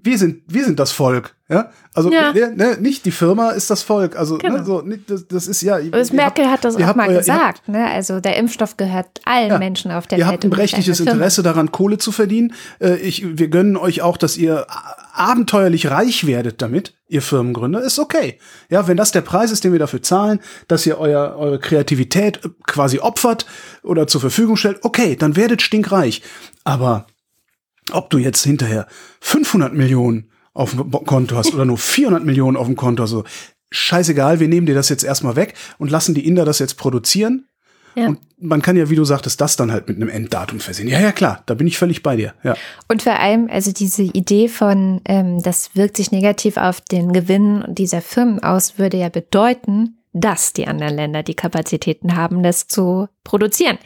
[0.01, 1.71] Wir sind, wir sind das Volk, ja.
[1.93, 2.31] Also Ja.
[2.31, 4.15] Ne, ne, nicht die Firma ist das Volk.
[4.15, 4.57] Also Genau.
[4.59, 5.77] ne, so, das, das ist ja.
[5.77, 7.67] Ihr Merkel habt- hat das ihr auch habt mal euer- ihr gesagt.
[7.67, 7.85] Ne?
[7.85, 9.57] Also der Impfstoff gehört allen Ja.
[9.59, 10.33] Menschen auf der Ihr Welt.
[10.35, 11.11] habt ein berechtigtes Firma.
[11.11, 12.53] Interesse daran, Kohle zu verdienen.
[12.79, 14.65] Äh, Ich, wir gönnen euch auch, dass ihr
[15.13, 17.81] abenteuerlich reich werdet damit, ihr Firmengründer.
[17.81, 18.39] Ist okay.
[18.69, 22.39] Ja, wenn das der Preis ist, den wir dafür zahlen, dass ihr euer, eure Kreativität
[22.65, 23.45] quasi opfert
[23.83, 26.21] oder zur Verfügung stellt, okay, dann werdet stinkreich.
[26.63, 27.07] Aber
[27.93, 28.87] ob du jetzt hinterher
[29.21, 33.23] 500 Millionen auf dem Konto hast oder nur 400 Millionen auf dem Konto, so
[33.71, 37.45] scheißegal, wir nehmen dir das jetzt erstmal weg und lassen die Inder das jetzt produzieren.
[37.95, 38.07] Ja.
[38.07, 40.87] Und man kann ja, wie du sagtest, das dann halt mit einem Enddatum versehen.
[40.87, 42.33] Ja, ja, klar, da bin ich völlig bei dir.
[42.43, 42.55] Ja.
[42.87, 47.63] Und vor allem, also diese Idee von, ähm, das wirkt sich negativ auf den Gewinn
[47.67, 53.07] dieser Firmen aus, würde ja bedeuten, dass die anderen Länder die Kapazitäten haben, das zu
[53.23, 53.77] produzieren.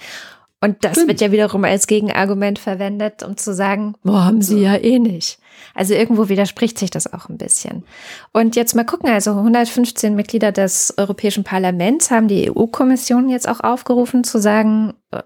[0.63, 1.09] Und das Stimmt.
[1.09, 5.37] wird ja wiederum als Gegenargument verwendet, um zu sagen, boah, haben sie ja eh nicht.
[5.75, 7.83] Also irgendwo widerspricht sich das auch ein bisschen.
[8.31, 13.59] Und jetzt mal gucken, also 115 Mitglieder des Europäischen Parlaments haben die EU-Kommission jetzt auch
[13.59, 15.21] aufgerufen zu sagen, äh,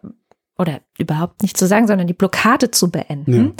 [0.57, 3.53] oder überhaupt nicht zu sagen, sondern die Blockade zu beenden.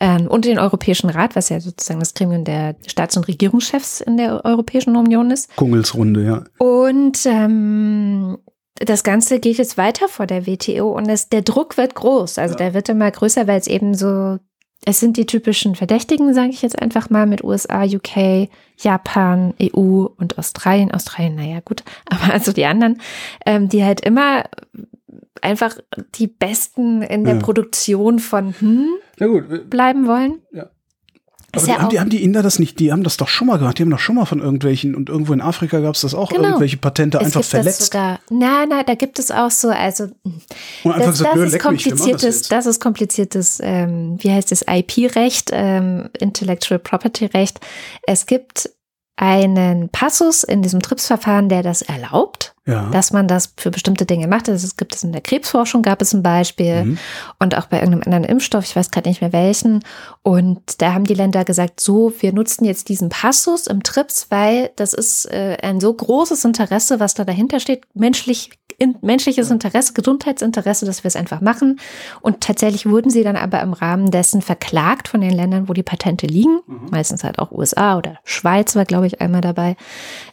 [0.00, 4.16] Ähm, und den Europäischen Rat, was ja sozusagen das Gremium der Staats- und Regierungschefs in
[4.16, 5.54] der Europäischen Union ist.
[5.54, 6.44] Kungelsrunde, ja.
[6.58, 8.38] Und ähm,
[8.76, 12.38] das Ganze geht jetzt weiter vor der WTO und es, der Druck wird groß.
[12.38, 14.38] Also der wird immer größer, weil es eben so,
[14.86, 20.06] es sind die typischen Verdächtigen, sage ich jetzt einfach mal, mit USA, UK, Japan, EU
[20.16, 20.92] und Australien.
[20.92, 23.00] Australien, naja, gut, aber also die anderen,
[23.44, 24.44] ähm, die halt immer
[25.42, 25.76] einfach
[26.14, 27.40] die Besten in der Ja.
[27.40, 30.42] Produktion von hm äh, bleiben wollen.
[30.52, 30.70] Aber
[31.54, 33.48] Ist die, ja haben, die, haben die Inder das nicht, die haben das doch schon
[33.48, 36.02] mal gemacht, die haben doch schon mal von irgendwelchen, und irgendwo in Afrika gab es
[36.02, 36.44] das auch, Genau.
[36.44, 37.82] irgendwelche Patente Es einfach gibt das verletzt.
[37.92, 38.20] sogar.
[38.30, 40.04] Nein, nein, da gibt es auch so, also
[40.84, 44.64] und einfach das, gesagt, das ist das kompliziertes, das ist kompliziertes, ähm, wie heißt es,
[44.68, 47.58] IP-Recht, ähm, Intellectual Property-Recht.
[48.06, 48.70] Es gibt
[49.20, 52.88] einen Passus in diesem TRIPS-Verfahren, der das erlaubt, Ja.
[52.90, 54.48] dass man das für bestimmte Dinge macht.
[54.48, 56.98] Das gibt es in der Krebsforschung, gab es ein Beispiel Mhm.
[57.38, 59.84] und auch bei irgendeinem anderen Impfstoff, ich weiß gerade nicht mehr welchen.
[60.22, 64.70] Und da haben die Länder gesagt, so, wir nutzen jetzt diesen Passus im TRIPS, weil
[64.76, 69.92] das ist äh, ein so großes Interesse, was da dahinter steht, menschlich, in, menschliches Interesse,
[69.92, 71.78] Gesundheitsinteresse, dass wir es einfach machen.
[72.22, 75.82] Und tatsächlich wurden sie dann aber im Rahmen dessen verklagt von den Ländern, wo die
[75.82, 76.60] Patente liegen.
[76.90, 79.76] Meistens halt auch USA oder Schweiz war, glaube ich, einmal dabei.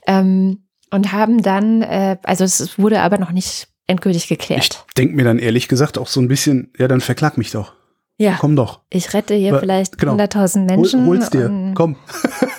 [0.08, 4.86] Ähm, und haben dann, äh, also es wurde aber noch nicht endgültig Ich geklärt.
[4.98, 7.74] denke mir dann ehrlich gesagt auch so ein bisschen, ja, dann verklag mich doch.
[8.18, 8.82] Ja, Komm doch.
[8.90, 10.16] ich rette hier Weil- vielleicht genau.
[10.16, 11.06] 100.000 Hol, Menschen.
[11.06, 11.72] hol's dir.
[11.76, 11.96] Komm.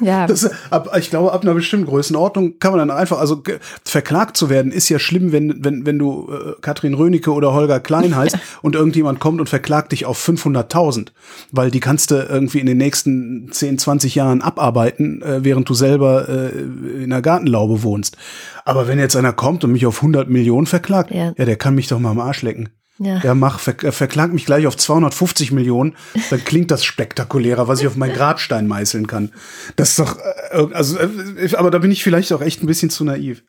[0.01, 3.42] Ja, Das, ab, ich glaube, ab einer bestimmten Größenordnung kann man dann einfach, also
[3.85, 7.81] verklagt zu werden, ist ja schlimm, wenn, wenn, wenn du äh, Katrin Rönecke oder Holger
[7.81, 11.09] Klein heißt und irgendjemand kommt und verklagt dich auf 500.000,
[11.51, 15.75] weil die kannst du irgendwie in den nächsten 10, 20 Jahren abarbeiten, äh, während du
[15.75, 18.16] selber äh, in der Gartenlaube wohnst.
[18.64, 21.33] Aber wenn jetzt einer kommt und mich auf 100 Millionen verklagt, Ja.
[21.37, 22.68] ja, der kann mich doch mal am Arsch lecken.
[22.99, 23.21] Ja.
[23.23, 25.97] Ja, mach, ver äh, verklag mich gleich auf 250 Millionen,
[26.31, 29.33] dann klingt das spektakulärer, was ich auf meinen Grabstein meißeln kann.
[29.77, 32.91] Das ist doch, äh, also, äh, aber da bin ich vielleicht auch echt ein bisschen
[32.91, 33.43] zu naiv.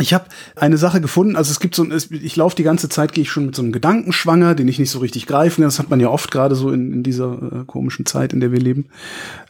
[0.00, 3.12] Ich habe eine Sache gefunden, also es gibt so ein, ich laufe die ganze Zeit,
[3.12, 5.64] gehe ich schon mit so einem Gedanken schwanger, den ich nicht so richtig greifen kann.
[5.64, 8.52] Das hat man ja oft gerade so in, in dieser äh, komischen Zeit, in der
[8.52, 8.86] wir leben.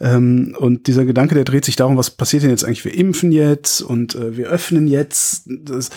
[0.00, 2.84] Ähm, und dieser Gedanke, der dreht sich darum, was passiert denn jetzt eigentlich?
[2.84, 5.44] Wir impfen jetzt und äh, wir öffnen jetzt.
[5.46, 5.90] Das,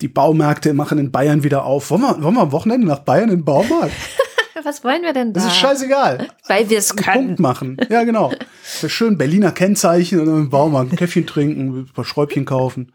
[0.00, 1.90] die Baumärkte machen in Bayern wieder auf.
[1.90, 3.92] Wollen wir, wollen wir am Wochenende nach Bayern in den Baumarkt?
[4.64, 5.40] Was wollen wir denn da?
[5.40, 6.28] Das ist scheißegal.
[6.48, 7.26] Weil wir es können.
[7.26, 7.76] Punkt machen.
[7.88, 8.32] Ja, genau.
[8.82, 12.92] Das schön Berliner Kennzeichen und dann im Baumarkt ein Käffchen trinken, ein paar Schräubchen kaufen.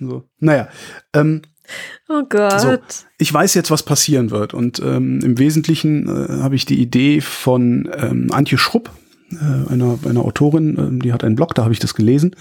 [0.00, 0.24] und So.
[0.38, 0.68] Naja,
[1.14, 1.42] ähm,
[2.10, 2.60] Oh Gott.
[2.60, 2.76] so,
[3.16, 4.52] ich weiß jetzt, was passieren wird.
[4.52, 8.90] Und ähm, im Wesentlichen äh, habe ich die Idee von ähm, Antje Schrupp,
[9.32, 12.36] äh, einer, einer Autorin, ähm, die hat einen Blog, da habe ich das gelesen.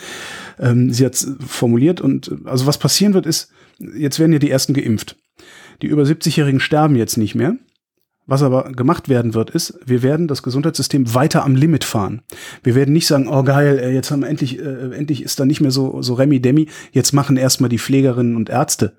[0.60, 4.74] Ähm, sie hat formuliert und also was passieren wird, ist, jetzt werden ja die ersten
[4.74, 5.16] geimpft.
[5.82, 7.56] Die über 70-Jährigen sterben jetzt nicht mehr.
[8.26, 12.22] Was aber gemacht werden wird, ist, wir werden das Gesundheitssystem weiter am Limit fahren.
[12.64, 15.46] Wir werden nicht sagen, oh geil, ey, jetzt haben wir endlich, äh, endlich ist da
[15.46, 18.96] nicht mehr so, so Remi-Demi, jetzt machen erstmal die Pflegerinnen und Ärzte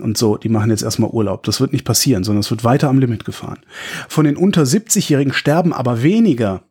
[0.00, 1.44] und so, die machen jetzt erstmal Urlaub.
[1.44, 3.60] Das wird nicht passieren, sondern es wird weiter am Limit gefahren.
[4.08, 6.64] Von den unter 70-Jährigen sterben aber weniger.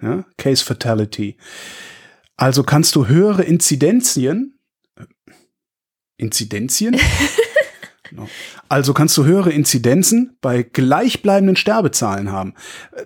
[0.00, 0.24] Ja?
[0.38, 1.36] Case Fatality.
[2.36, 4.58] Also kannst du höhere Inzidenzien,
[4.96, 5.04] äh,
[6.16, 6.96] Inzidenzien?
[8.14, 8.28] Genau.
[8.68, 12.54] Also kannst du höhere Inzidenzen bei gleichbleibenden Sterbezahlen haben.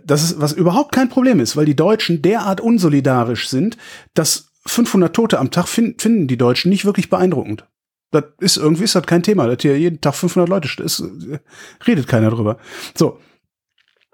[0.04, 3.76] Das ist, was überhaupt kein Problem ist, weil die Deutschen derart unsolidarisch sind,
[4.14, 7.66] dass 500 Tote am Tag fin finden die Deutschen nicht wirklich beeindruckend.
[8.10, 9.46] Das ist irgendwie ist das kein Thema.
[9.46, 11.38] Das hier jeden Tag 500 Leute st- ist, äh,
[11.86, 12.58] redet keiner drüber.
[12.94, 13.20] So,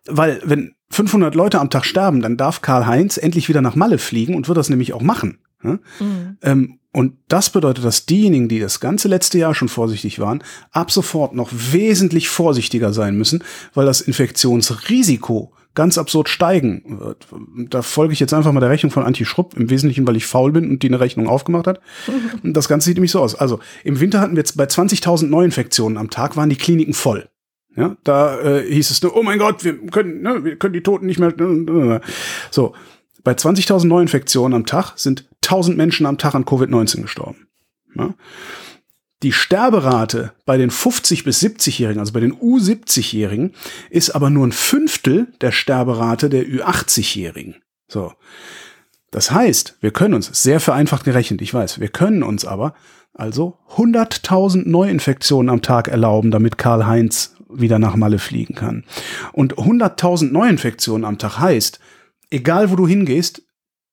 [0.07, 3.99] weil wenn 500 Leute am Tag sterben, dann darf Karl Heinz endlich wieder nach Malle
[3.99, 5.39] fliegen und wird das nämlich auch machen.
[5.63, 5.79] Ja?
[6.01, 6.37] Mhm.
[6.43, 10.91] Ähm, und das bedeutet, dass diejenigen, die das ganze letzte Jahr schon vorsichtig waren, ab
[10.91, 17.27] sofort noch wesentlich vorsichtiger sein müssen, weil das Infektionsrisiko ganz absurd steigen wird.
[17.71, 20.27] Da folge ich jetzt einfach mal der Rechnung von Antje Schrupp, im Wesentlichen, weil ich
[20.27, 21.81] faul bin und die eine Rechnung aufgemacht hat.
[22.43, 23.35] Und das Ganze sieht nämlich so aus.
[23.35, 27.29] Also im Winter hatten wir jetzt bei 20.000 Neuinfektionen am Tag, waren die Kliniken voll.
[27.75, 30.83] Ja, da äh, hieß es nur, oh mein Gott, wir können, ne, wir können die
[30.83, 32.03] Toten nicht mehr.
[32.51, 32.75] So,
[33.25, 37.49] bei 20.000 Neuinfektionen am Tag sind 1000 Menschen am Tag an Covid-19 gestorben.
[37.95, 38.15] Ja?
[39.23, 43.53] Die Sterberate bei den 50 bis 70-Jährigen, also bei den U70-Jährigen,
[43.91, 47.57] ist aber nur ein Fünftel der Sterberate der Ü80-Jährigen.
[47.87, 48.13] So.
[49.13, 52.75] Das heißt, wir können uns, sehr vereinfacht gerechnet, ich weiß, wir können uns aber
[53.15, 58.85] also 100.000 Neuinfektionen am Tag erlauben, damit Karl-Heinz wieder nach Malle fliegen kann.
[59.33, 61.79] Und 100.000 Neuinfektionen am Tag heißt,
[62.33, 63.43] egal wo du hingehst,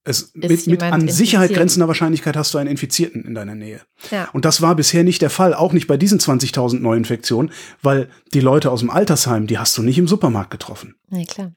[0.06, 3.82] es mit, mit an Sicherheit grenzender Wahrscheinlichkeit hast du einen Infizierten in deiner Nähe.
[4.12, 4.30] Ja.
[4.32, 8.40] Und das war bisher nicht der Fall, auch nicht bei diesen 20.000 Neuinfektionen, weil die
[8.40, 10.96] Leute aus dem Altersheim, die hast du nicht im Supermarkt getroffen.
[11.12, 11.52] Ja, klar.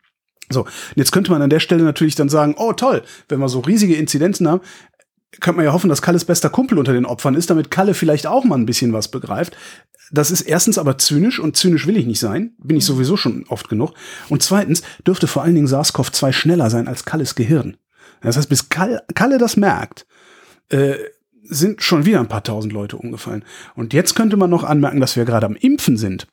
[0.51, 3.49] So, und jetzt könnte man an der Stelle natürlich dann sagen, oh toll, wenn wir
[3.49, 4.61] so riesige Inzidenzen haben,
[5.41, 8.27] könnte man ja hoffen, dass Kalles bester Kumpel unter den Opfern ist, damit Kalle vielleicht
[8.27, 9.57] auch mal ein bisschen was begreift.
[10.13, 13.47] Das ist erstens aber zynisch und zynisch will ich nicht sein, bin ich sowieso schon
[13.49, 13.95] oft genug.
[14.29, 17.79] Und zweitens dürfte vor allen Dingen SARS-CoV-2 schneller sein als Kalles Gehirn.
[18.21, 20.07] Das heißt, bis Kalle, Kalle das merkt,
[20.69, 20.95] äh,
[21.43, 23.45] sind schon wieder ein paar tausend Leute umgefallen.
[23.75, 26.27] Und jetzt könnte man noch anmerken, dass wir gerade am Impfen sind.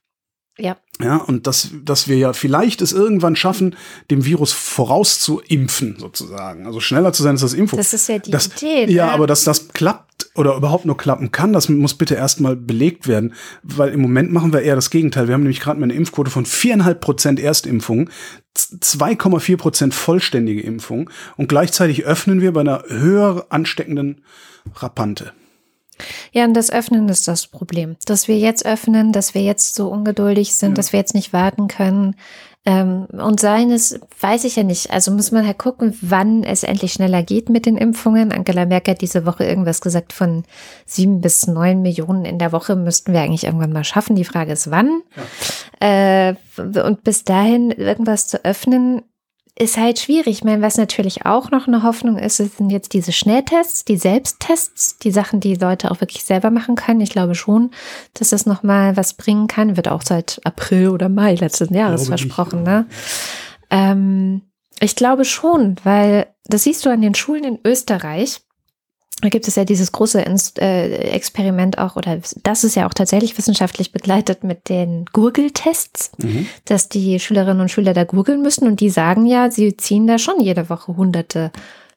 [0.60, 0.78] Ja.
[1.02, 3.78] Ja, und dass, dass wir ja vielleicht es irgendwann schaffen,
[4.12, 6.65] dem Virus vorauszuimpfen, sozusagen.
[6.65, 7.78] Also schneller zu sein als das Impfung.
[7.78, 8.91] Das ist ja die das, Idee.
[8.91, 9.12] Ja, ne?
[9.13, 13.34] aber dass das klappt oder überhaupt nur klappen kann, das muss bitte erstmal belegt werden.
[13.63, 15.28] Weil im Moment machen wir eher das Gegenteil.
[15.28, 18.10] Wir haben nämlich gerade mal eine Impfquote von viereinhalb Prozent Erstimpfungen,
[18.58, 24.22] 2,4 Prozent vollständige Impfung und gleichzeitig öffnen wir bei einer höher ansteckenden
[24.76, 25.32] Rappante.
[26.31, 27.97] Ja, und das Öffnen ist das Problem.
[28.05, 31.67] Dass wir jetzt öffnen, dass wir jetzt so ungeduldig sind, dass wir jetzt nicht warten
[31.67, 32.15] können.
[32.65, 34.91] Ähm, und seines weiß ich ja nicht.
[34.91, 38.31] Also muss man halt gucken, wann es endlich schneller geht mit den Impfungen.
[38.33, 40.43] Angela Merkel hat diese Woche irgendwas gesagt von
[40.85, 44.15] sieben bis neun Millionen in der Woche müssten wir eigentlich irgendwann mal schaffen.
[44.15, 45.01] Die Frage ist, wann.
[45.79, 49.03] Äh, und bis dahin irgendwas zu öffnen,
[49.60, 50.38] ist halt schwierig.
[50.38, 54.98] Ich meine, was natürlich auch noch eine Hoffnung ist, sind jetzt diese Schnelltests, die Selbsttests,
[55.00, 57.02] die Sachen, die Leute auch wirklich selber machen können.
[57.02, 57.72] Ich glaube schon,
[58.13, 59.76] dass das nochmal was bringen kann.
[59.76, 62.88] Wird auch seit April oder Mai letzten Jahres Glaube nicht, versprochen, ne?
[63.69, 64.43] Ähm,
[64.80, 68.41] ich glaube schon, weil das siehst du an den Schulen in Österreich.
[69.21, 70.23] Da gibt es ja dieses große
[70.60, 76.47] äh, Experiment auch, oder das ist ja auch tatsächlich wissenschaftlich begleitet mit den Gurgeltests, Mhm.
[76.65, 80.17] dass die Schülerinnen und Schüler da gurgeln müssen und die sagen ja, sie ziehen da
[80.17, 81.51] schon jede Woche hunderte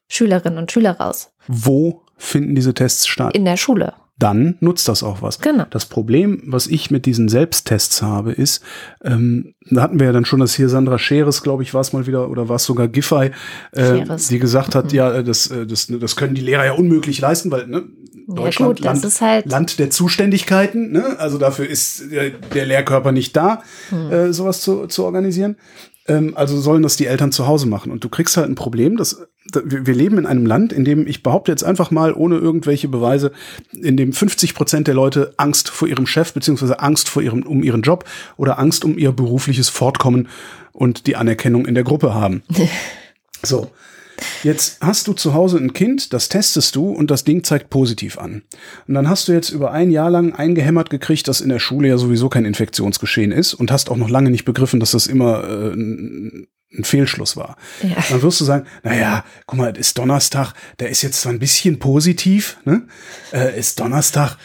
[0.09, 1.31] Schülerinnen und Schüler raus.
[1.47, 3.35] Wo finden diese Tests statt?
[3.35, 3.93] In der Schule.
[4.19, 5.39] Dann nutzt das auch was.
[5.39, 5.65] Genau.
[5.71, 8.63] Das Problem, was ich mit diesen Selbsttests habe, ist,
[9.03, 11.93] ähm, da hatten wir ja dann schon, dass hier Sandra Scheres, glaube ich, war es
[11.93, 13.31] mal wieder, oder war es sogar Giffey,
[13.71, 17.19] äh, die gesagt hat, ja, äh, das, äh, das, das können die Lehrer ja unmöglich
[17.21, 17.85] leisten, weil ne,
[18.27, 21.17] Ja, Deutschland gut, das Land, ist halt- Land der Zuständigkeiten, ne?
[21.19, 24.11] also dafür ist der, der Lehrkörper nicht da, Hm.
[24.11, 25.57] äh, sowas zu, zu organisieren.
[26.07, 27.91] Ähm, also sollen das die Eltern zu Hause machen.
[27.91, 29.25] Und du kriegst halt ein Problem, dass da-
[29.63, 33.31] wir leben in einem Land, in dem ich behaupte jetzt einfach mal ohne irgendwelche Beweise,
[33.71, 37.63] in dem 50 Prozent der Leute Angst vor ihrem Chef beziehungsweise Angst vor ihrem um
[37.63, 38.05] ihren Job
[38.37, 40.27] oder Angst um ihr berufliches Fortkommen
[40.71, 42.43] und die Anerkennung in der Gruppe haben.
[43.45, 43.69] So.
[44.43, 48.17] Jetzt hast du zu Hause ein Kind, das testest du und das Ding zeigt positiv
[48.17, 48.43] an.
[48.87, 51.89] Und dann hast du jetzt über ein Jahr lang eingehämmert gekriegt, dass in der Schule
[51.89, 55.43] ja sowieso kein Infektionsgeschehen ist und hast auch noch lange nicht begriffen, dass das immer
[55.43, 57.57] äh, ein ein Fehlschluss war.
[57.81, 57.95] Ja.
[58.09, 61.39] Dann wirst du sagen, naja, guck mal, es ist Donnerstag, der ist jetzt zwar ein
[61.39, 62.83] bisschen positiv, ne?
[63.31, 64.37] Äh, ist Donnerstag,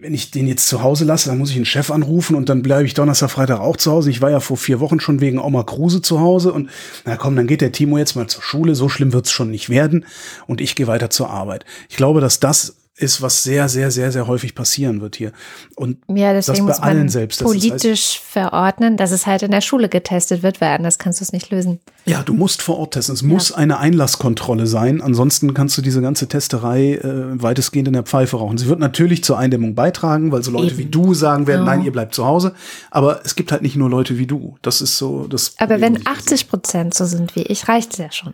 [0.00, 2.62] wenn ich den jetzt zu Hause lasse, dann muss ich einen Chef anrufen und dann
[2.62, 4.10] bleibe ich Donnerstag, Freitag auch zu Hause.
[4.10, 6.70] Ich war ja vor vier Wochen schon wegen Oma Kruse zu Hause und
[7.04, 8.74] na komm, dann geht der Timo jetzt mal zur Schule.
[8.74, 10.06] So schlimm wird's schon nicht werden
[10.46, 11.64] und ich gehe weiter zur Arbeit.
[11.88, 15.32] Ich glaube, dass das ist, was sehr, sehr, sehr, sehr häufig passieren wird hier.
[15.74, 17.42] Und Ja, das muss bei allen selbst.
[17.42, 21.20] Das heißt, politisch verordnen, dass es halt in der Schule getestet wird, weil anders kannst
[21.20, 21.80] du es nicht lösen.
[22.06, 23.14] Ja, du musst vor Ort testen.
[23.14, 25.02] Es muss eine Einlasskontrolle sein.
[25.02, 28.56] Ansonsten kannst du diese ganze Testerei äh, weitestgehend in der Pfeife rauchen.
[28.56, 30.78] Sie wird natürlich zur Eindämmung beitragen, weil so Leute Eben.
[30.78, 31.76] wie du sagen werden, Ja.
[31.76, 32.54] nein, ihr bleibt zu Hause.
[32.90, 34.56] Aber es gibt halt nicht nur Leute wie du.
[34.62, 35.52] Das ist so das.
[35.58, 38.32] Aber Problem, wenn was ich 80 Prozent so sind wie ich, reicht es ja schon.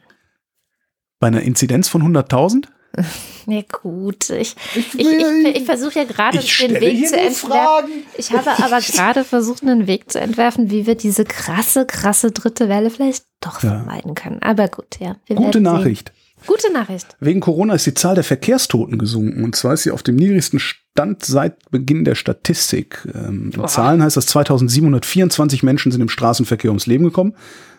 [1.18, 2.66] Bei einer Inzidenz von 100.000?
[3.46, 4.30] Nee, gut.
[4.30, 7.90] Ich, ich, ich, ich, versuche ja gerade Ich den Weg zu entwerfen.
[8.16, 12.68] Ich habe aber gerade versucht, einen Weg zu entwerfen, wie wir diese krasse, krasse dritte
[12.68, 13.70] Welle vielleicht doch Ja.
[13.82, 14.40] vermeiden können.
[14.42, 15.16] Aber gut, ja.
[15.28, 15.62] Gute werden sehen.
[15.62, 16.12] Nachricht.
[16.46, 17.16] Gute Nachricht.
[17.20, 19.44] Wegen Corona ist die Zahl der Verkehrstoten gesunken.
[19.44, 23.08] Und zwar ist sie auf dem niedrigsten Stand seit Beginn der Statistik.
[23.14, 23.66] Ähm, in.
[23.66, 27.34] Zahlen heißt das, 2724 Menschen sind im Straßenverkehr ums Leben gekommen.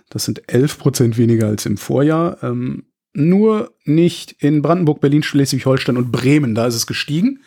[0.10, 2.38] Das sind 11 Prozent weniger als im Vorjahr.
[2.44, 6.56] Ähm, nur nicht in Brandenburg, Berlin, Schleswig-Holstein und Bremen.
[6.56, 7.40] Da ist es gestiegen.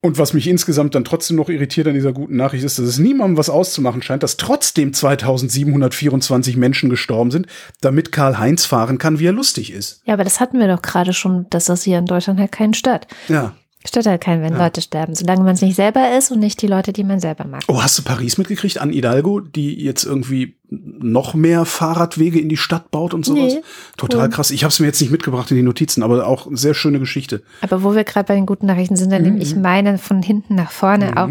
[0.00, 2.98] Und was mich insgesamt dann trotzdem noch irritiert an dieser guten Nachricht ist, dass es
[2.98, 7.46] niemandem was auszumachen scheint, dass trotzdem 2724 Menschen gestorben sind,
[7.80, 10.02] damit Karl-Heinz fahren kann, wie er lustig ist.
[10.04, 12.74] Ja, aber das hatten wir doch gerade schon, dass das hier in Deutschland halt keinen
[12.74, 13.08] stört.
[13.28, 13.54] Ja.
[13.84, 14.64] Stört halt keinen, wenn Ja.
[14.64, 17.44] Leute sterben, solange man es nicht selber ist und nicht die Leute, die man selber
[17.44, 17.62] mag.
[17.68, 22.56] Oh, hast du Paris mitgekriegt an Hidalgo, die jetzt irgendwie noch mehr Fahrradwege in die
[22.56, 23.54] Stadt baut und sowas?
[23.54, 23.62] Nee.
[23.96, 24.30] Total Cool.
[24.30, 24.50] krass.
[24.50, 26.98] Ich habe es mir jetzt nicht mitgebracht in die Notizen, aber auch eine sehr schöne
[26.98, 27.42] Geschichte.
[27.62, 30.54] Aber wo wir gerade bei den guten Nachrichten sind, dann nehme ich meine von hinten
[30.56, 31.28] nach vorne auch.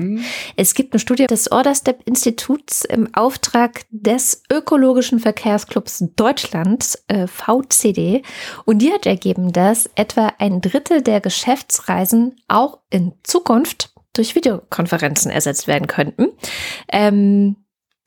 [0.55, 8.23] Es gibt eine Studie des Orderstep Instituts im Auftrag des Ökologischen Verkehrsclubs Deutschland, äh, VCD.
[8.65, 15.29] Und die hat ergeben, dass etwa ein Drittel der Geschäftsreisen auch in Zukunft durch Videokonferenzen
[15.29, 16.29] ersetzt werden könnten.
[16.91, 17.57] Ähm,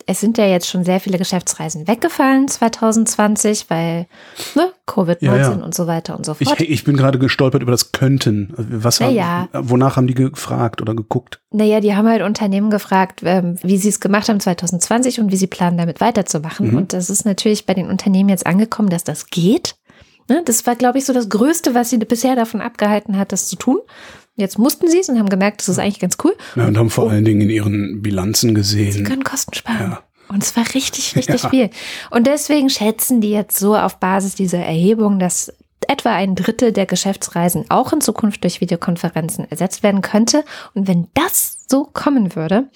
[0.06, 4.06] es sind ja jetzt schon sehr viele Geschäftsreisen weggefallen 2020, weil
[4.54, 5.48] ne, Covid-19 Ja, ja.
[5.50, 6.60] und so weiter und so Ich, fort.
[6.60, 8.52] ich bin gerade gestolpert über das Könnten.
[8.56, 9.48] Was haben, Naja.
[9.52, 11.40] Wonach haben die gefragt oder geguckt?
[11.50, 15.36] Naja, die haben halt Unternehmen gefragt, ähm, wie sie es gemacht haben 2020 und wie
[15.36, 16.70] sie planen, damit weiterzumachen.
[16.70, 16.76] Mhm.
[16.76, 19.76] Und das ist natürlich bei den Unternehmen jetzt angekommen, dass das geht.
[20.28, 23.48] Ne, Das war, glaube ich, so das Größte, was sie bisher davon abgehalten hat, das
[23.48, 23.78] zu tun.
[24.40, 26.34] Jetzt mussten sie es und haben gemerkt, das ist eigentlich ganz cool.
[26.56, 28.92] Ja, und haben vor allen Dingen in ihren Bilanzen gesehen.
[28.92, 29.92] Sie können Kosten sparen.
[29.92, 30.02] Ja.
[30.28, 31.48] Und zwar richtig, richtig Ja.
[31.50, 31.70] viel.
[32.10, 35.52] Und deswegen schätzen die jetzt so auf Basis dieser Erhebung, dass
[35.88, 40.44] etwa ein Drittel der Geschäftsreisen auch in Zukunft durch Videokonferenzen ersetzt werden könnte.
[40.74, 42.68] Und wenn das so kommen würde,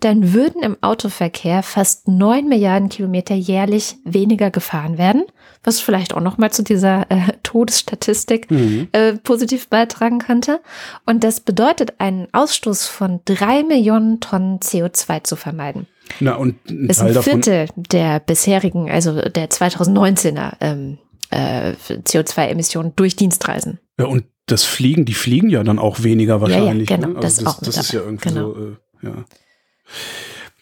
[0.00, 5.24] dann würden im Autoverkehr fast neun Milliarden Kilometer jährlich weniger gefahren werden,
[5.64, 8.48] was vielleicht auch nochmal zu dieser äh, Todesstatistik
[8.92, 10.60] äh, positiv beitragen könnte.
[11.06, 15.86] Und das bedeutet einen Ausstoß von drei Millionen Tonnen CO2 zu vermeiden
[16.20, 17.14] Na, und ein ist ein.
[17.22, 20.98] Viertel der bisherigen, also der 2019er ähm,
[21.30, 23.78] äh, CO2-Emissionen durch Dienstreisen.
[23.98, 26.88] Ja, und das Fliegen, die fliegen ja dann auch weniger ja, wahrscheinlich.
[26.88, 27.20] genau, ne?
[27.20, 28.52] das Also auch das ist ja irgendwie Genau.
[28.52, 29.24] so, äh, ja.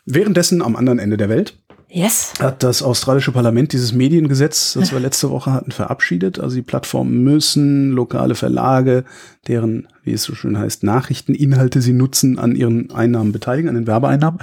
[0.07, 1.59] Währenddessen am anderen Ende der Welt
[1.93, 2.33] Yes.
[2.41, 6.39] hat das australische Parlament dieses Mediengesetz, das wir letzte Woche hatten, verabschiedet.
[6.39, 9.05] Also die Plattformen müssen lokale Verlage,
[9.49, 13.87] deren, wie es so schön heißt, Nachrichteninhalte sie nutzen, an ihren Einnahmen beteiligen, an den
[13.87, 14.41] Werbeeinnahmen.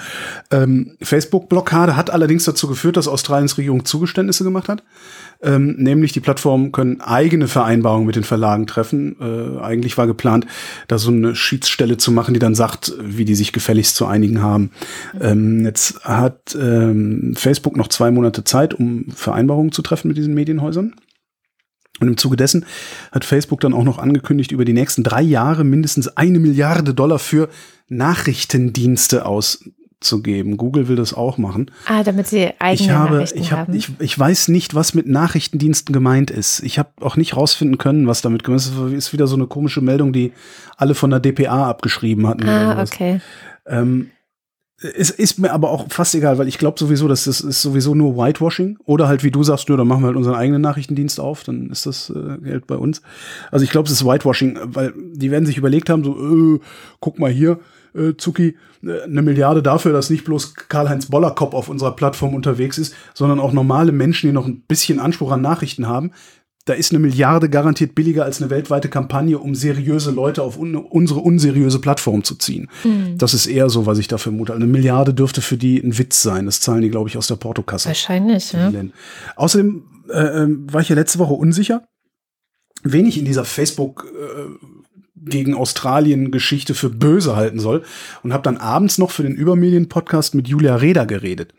[0.50, 4.84] Ähm, Facebook-Blockade hat allerdings dazu geführt, dass Australiens Regierung Zugeständnisse gemacht hat.
[5.42, 9.18] Ähm, nämlich die Plattformen können eigene Vereinbarungen mit den Verlagen treffen.
[9.20, 10.48] Äh, eigentlich war geplant,
[10.88, 14.42] da so eine Schiedsstelle zu machen, die dann sagt, wie die sich gefälligst zu einigen
[14.42, 14.72] haben.
[15.20, 20.34] Ähm, jetzt hat ähm, Facebook noch zwei Monate Zeit, um Vereinbarungen zu treffen mit diesen
[20.34, 20.96] Medienhäusern.
[22.00, 22.66] Und im Zuge dessen
[23.12, 27.20] hat Facebook dann auch noch angekündigt, über die nächsten drei Jahre mindestens eine Milliarde Dollar
[27.20, 27.50] für
[27.90, 30.58] Nachrichtendienste auszugeben.
[30.58, 31.72] Google will das auch machen.
[31.86, 33.74] Ah, damit sie eigene Ich habe, Nachrichten ich, hab, haben.
[33.74, 36.62] ich, ich weiß nicht, was mit Nachrichtendiensten gemeint ist.
[36.62, 38.74] Ich habe auch nicht rausfinden können, was damit gemeint ist.
[38.76, 40.34] Es ist wieder so eine komische Meldung, die
[40.76, 42.48] alle von der DPA abgeschrieben hatten.
[42.48, 43.22] ah, okay.
[43.66, 44.12] Ähm,
[44.80, 47.96] es ist mir aber auch fast egal, weil ich glaube sowieso, dass das ist sowieso
[47.96, 48.78] nur Whitewashing.
[48.86, 51.72] Oder halt, wie du sagst, nur, dann machen wir halt unseren eigenen Nachrichtendienst auf, dann
[51.72, 53.02] ist das äh, Geld bei uns.
[53.50, 56.60] Also ich glaube, es ist Whitewashing, weil die werden sich überlegt haben, so, äh,
[57.00, 57.60] guck mal hier,
[57.96, 62.78] äh, Zucki, äh, eine Milliarde dafür, dass nicht bloß Karl-Heinz Bollerkopf auf unserer Plattform unterwegs
[62.78, 66.12] ist, sondern auch normale Menschen, die noch ein bisschen Anspruch an Nachrichten haben.
[66.68, 70.76] Da ist eine Milliarde garantiert billiger als eine weltweite Kampagne, um seriöse Leute auf un
[70.76, 72.68] unsere unseriöse Plattform zu ziehen.
[73.18, 74.54] Das ist eher so, was ich da vermute.
[74.54, 76.46] Eine Milliarde dürfte für die ein Witz sein.
[76.46, 77.88] Das zahlen die, glaube ich, aus der Portokasse.
[77.88, 78.70] Wahrscheinlich, ja.
[79.38, 81.88] Außerdem äh, ähm, war ich ja letzte Woche unsicher,
[82.84, 84.68] wen ich in dieser Facebook äh,
[85.16, 87.84] gegen Australien Geschichte für böse halten soll
[88.24, 91.54] und habe dann abends noch für den Übermedien-Podcast mit Julia Reda geredet.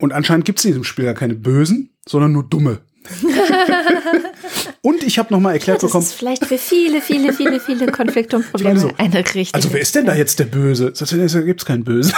[0.00, 2.80] Und anscheinend gibt es in diesem Spiel ja keine Bösen, sondern nur Dumme.
[4.82, 7.86] und ich habe noch mal erklärt Das bekommen, ist vielleicht für viele, viele, viele, viele
[7.86, 9.54] Konflikte und Probleme so, eine richtige.
[9.54, 10.92] also wer ist denn da jetzt der Böse?
[10.92, 12.14] Da gibt's keinen Bösen.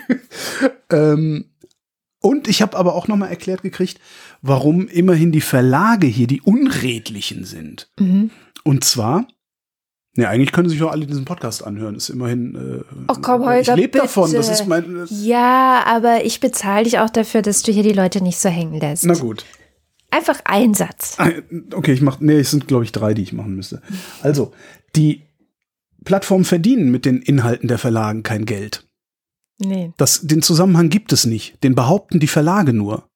[0.90, 1.46] ähm,
[2.20, 4.00] und ich habe aber auch noch mal erklärt gekriegt,
[4.40, 7.90] warum immerhin die Verlage hier die Unredlichen sind.
[8.00, 8.30] Mhm.
[8.62, 9.28] Und zwar,
[10.16, 11.94] ne, eigentlich können sich doch alle diesen Podcast anhören.
[11.96, 12.54] Ist immerhin.
[12.54, 14.32] Äh, Ach komm, ich Holger, lebe davon.
[14.32, 14.94] Das ist mein.
[14.94, 18.48] Das, Ja, aber ich bezahle dich auch dafür, dass du hier die Leute nicht so
[18.48, 19.04] hängen lässt.
[19.04, 19.44] na gut.
[20.14, 21.16] Einfach ein Satz.
[21.18, 21.30] Ah,
[21.72, 23.82] Okay, ich mach, nee, es sind glaube ich drei, die ich machen müsste.
[24.22, 24.52] Also,
[24.94, 25.22] die
[26.04, 28.86] Plattformen verdienen mit den Inhalten der Verlagen kein Geld.
[29.58, 29.92] Nee.
[29.96, 31.62] Das, den Zusammenhang gibt es nicht.
[31.64, 33.08] Den behaupten die Verlage nur.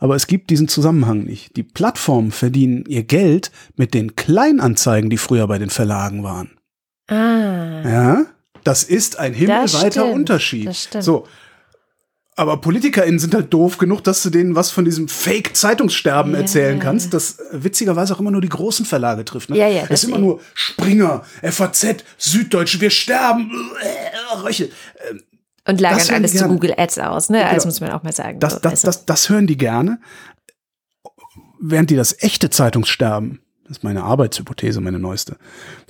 [0.00, 1.56] Aber es gibt diesen Zusammenhang nicht.
[1.56, 6.50] Die Plattformen verdienen ihr Geld mit den Kleinanzeigen, die früher bei den Verlagen waren.
[7.08, 7.88] Ah.
[7.88, 8.26] Ja?
[8.64, 10.66] Das ist ein himmelweiter Unterschied.
[10.66, 11.04] das stimmt.
[11.04, 11.26] So.
[12.34, 16.38] Aber PolitikerInnen sind halt doof genug, dass du denen was von diesem Fake-Zeitungssterben Ja.
[16.40, 19.50] erzählen kannst, das äh, witzigerweise auch immer nur die großen Verlage trifft.
[19.50, 19.58] Ne?
[19.58, 20.22] Ja, ja, das, das ist immer eh.
[20.22, 23.50] nur Springer, FAZ, Süddeutsche, wir sterben,
[23.82, 24.70] äh, Röche.
[25.66, 26.48] Und lagern Das alles zu.
[26.48, 27.38] Google Ads aus, ne?
[27.38, 27.50] Genau.
[27.50, 28.40] Also muss man auch mal sagen.
[28.40, 28.86] Das, das, also.
[28.86, 30.00] das, das hören die gerne.
[31.60, 35.36] Während die das echte Zeitungssterben, das ist meine Arbeitshypothese, meine neueste,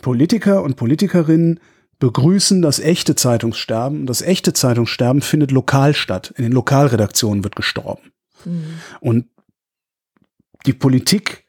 [0.03, 1.61] Politiker und Politikerinnen
[2.03, 4.00] begrüßen das echte Zeitungssterben.
[4.00, 6.34] Und Das echte Zeitungssterben findet lokal statt.
[6.36, 8.11] In den Lokalredaktionen wird gestorben.
[8.98, 9.26] Und
[10.66, 11.46] die Politik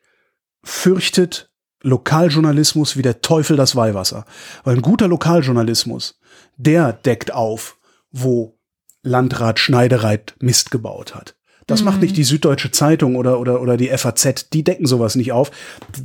[0.64, 1.52] fürchtet
[1.82, 4.26] Lokaljournalismus wie der Teufel das Weihwasser.
[4.64, 6.20] Weil ein guter Lokaljournalismus,
[6.56, 7.80] der deckt auf,
[8.12, 8.60] wo
[9.02, 11.36] Landrat Schneidereit Mist gebaut hat.
[11.68, 14.50] Das macht nicht die Süddeutsche Zeitung oder, oder, oder die FAZ.
[14.52, 15.52] Die decken sowas nicht auf.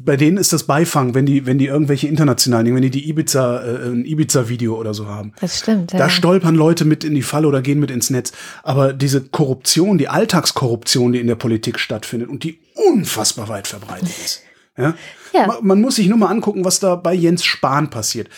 [0.04, 3.61] Bei denen ist das Beifang, wenn die, wenn die irgendwelche internationalen wenn die die Ibiza,
[3.62, 5.32] äh, ein Ibiza-Video oder so haben.
[5.40, 5.92] das stimmt.
[5.92, 5.98] Ja.
[5.98, 8.32] Da stolpern Leute mit in die Falle oder gehen mit ins Netz.
[8.62, 14.09] Aber diese Korruption, die Alltagskorruption, die in der Politik stattfindet und die unfassbar weit verbreitet
[14.24, 14.42] ist.
[14.76, 14.94] Ja?
[15.32, 15.46] Ja.
[15.46, 18.28] Ma- Man muss sich nur mal angucken, was da bei Jens Spahn passiert.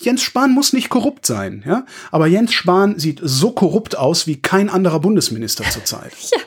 [0.00, 1.86] Jens Spahn muss nicht korrupt sein, ja.
[2.10, 6.12] Aber Jens Spahn sieht so korrupt aus wie kein anderer Bundesminister zurzeit.
[6.32, 6.38] ja.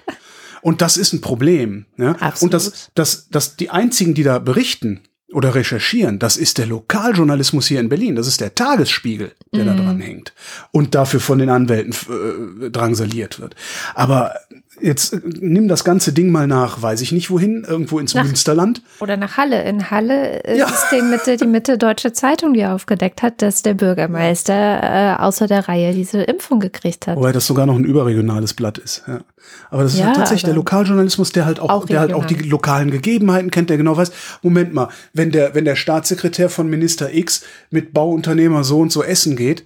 [0.62, 2.12] Und das ist ein Problem, ja.
[2.14, 2.42] Absolut.
[2.42, 7.68] Und das, das, das, die einzigen, die da berichten, oder recherchieren, das ist der Lokaljournalismus
[7.68, 10.34] hier in Berlin, das ist der Tagesspiegel, der da dran hängt
[10.72, 13.56] und dafür von den Anwälten äh, drangsaliert wird.
[13.94, 14.34] Aber
[14.82, 18.24] jetzt äh, nimm das ganze Ding mal nach, weiß ich nicht wohin, irgendwo ins Nach-
[18.24, 18.82] Münsterland.
[19.00, 19.64] Oder nach Halle.
[19.64, 20.68] In Halle ist Ja.
[20.68, 25.48] es die Mitte, die Mitte Deutsche Zeitung, die aufgedeckt hat, dass der Bürgermeister äh, außer
[25.48, 27.18] der Reihe diese Impfung gekriegt hat.
[27.18, 29.04] Wobei das sogar noch ein überregionales Blatt ist.
[29.08, 29.20] Ja.
[29.72, 32.26] Aber das ist Ja, halt tatsächlich der Lokaljournalismus, der halt auch, Auch der halt auch
[32.26, 34.12] die lokalen Gegebenheiten kennt, der genau weiß,
[34.42, 39.04] Moment mal, wenn der, wenn der Staatssekretär von Minister X mit Bauunternehmer so und so
[39.04, 39.64] essen geht,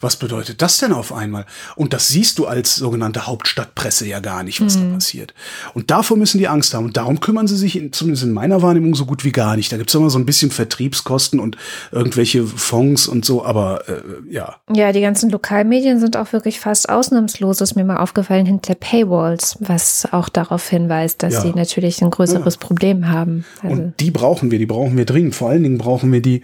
[0.00, 1.46] was bedeutet das denn auf einmal?
[1.74, 4.88] Und das siehst du als sogenannte Hauptstadtpresse ja gar nicht, was Mhm.
[4.90, 5.34] da passiert.
[5.72, 6.84] Und davor müssen die Angst haben.
[6.84, 9.72] Und darum kümmern sie sich, in, zumindest in meiner Wahrnehmung, so gut wie gar nicht.
[9.72, 11.56] Da gibt's immer so ein bisschen Vertriebskosten und
[11.92, 14.56] irgendwelche Fonds und so, aber äh, ja.
[14.74, 19.56] Ja, die ganzen Lokalmedien sind auch wirklich fast ausnahmslos, ist mir mal aufgefallen, hinter Paywalls,
[19.60, 21.40] was auch darauf hinweist, dass Ja.
[21.40, 23.44] sie natürlich ein größeres Problem haben.
[23.62, 25.34] Also, Und die brauchen wir, die brauchen wir dringend.
[25.34, 26.42] Vor allen Dingen brauchen wir die.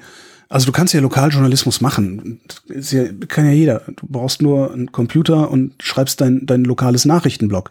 [0.52, 2.38] Also du kannst ja Lokaljournalismus machen.
[2.68, 3.80] Ist ja, kann ja jeder.
[3.96, 7.70] Du brauchst nur einen Computer und schreibst dein, dein lokales Nachrichtenblog.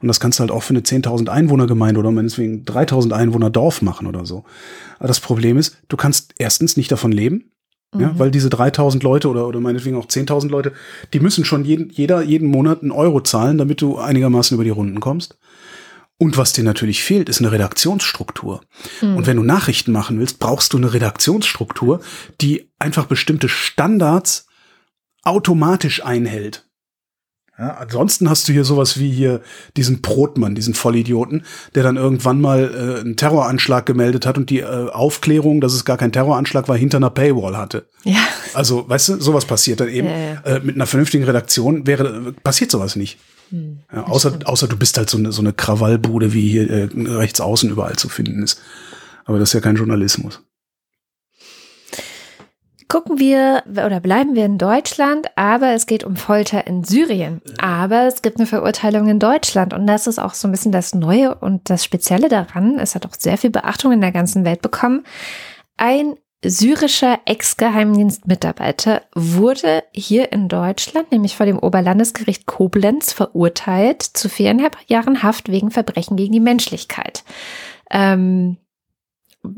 [0.00, 3.82] Und das kannst du halt auch für eine 10.000 Einwohnergemeinde oder meinetwegen 3.000 Einwohner Dorf
[3.82, 4.44] machen oder so.
[4.98, 7.50] Aber das Problem ist, du kannst erstens nicht davon leben.
[7.94, 10.72] Ja, weil diese 3000 Leute oder, oder meinetwegen auch 10.000 Leute,
[11.12, 14.70] die müssen schon jeden, jeder jeden Monat einen Euro zahlen, damit du einigermaßen über die
[14.70, 15.36] Runden kommst.
[16.22, 18.60] Und was dir natürlich fehlt, ist eine Redaktionsstruktur.
[19.16, 22.00] Und wenn du Nachrichten machen willst, brauchst du eine Redaktionsstruktur,
[22.40, 24.46] die einfach bestimmte Standards
[25.24, 26.64] automatisch einhält.
[27.58, 29.40] Ja, ansonsten hast du hier sowas wie hier
[29.76, 31.44] diesen Brotmann, diesen Vollidioten,
[31.74, 35.84] der dann irgendwann mal äh, einen Terroranschlag gemeldet hat und die äh, Aufklärung, dass es
[35.84, 37.88] gar kein Terroranschlag war, hinter einer Paywall hatte.
[38.04, 38.20] ja,
[38.54, 40.06] Also, weißt du, sowas passiert dann eben.
[40.06, 40.40] Ja, ja.
[40.42, 43.18] Äh, mit einer vernünftigen Redaktion wäre, passiert sowas nicht.
[43.52, 46.88] Hm, ja, außer, außer du bist halt so eine, so eine Krawallbude, wie hier äh,
[46.94, 48.60] rechts außen überall zu finden ist.
[49.24, 50.40] Aber das ist ja kein Journalismus.
[52.92, 57.40] gucken wir oder bleiben wir in Deutschland, aber es geht um Folter in Syrien.
[57.58, 60.94] Aber es gibt eine Verurteilung in Deutschland und das ist auch so ein bisschen das
[60.94, 62.78] Neue und das Spezielle daran.
[62.78, 65.04] Es hat auch sehr viel Beachtung in der ganzen Welt bekommen.
[65.78, 74.76] Ein syrischer Ex-Geheimdienstmitarbeiter wurde hier in Deutschland, nämlich vor dem Oberlandesgericht Koblenz, verurteilt zu viereinhalb
[74.86, 77.24] Jahren Haft wegen Verbrechen gegen die Menschlichkeit.
[77.90, 78.56] Ähm,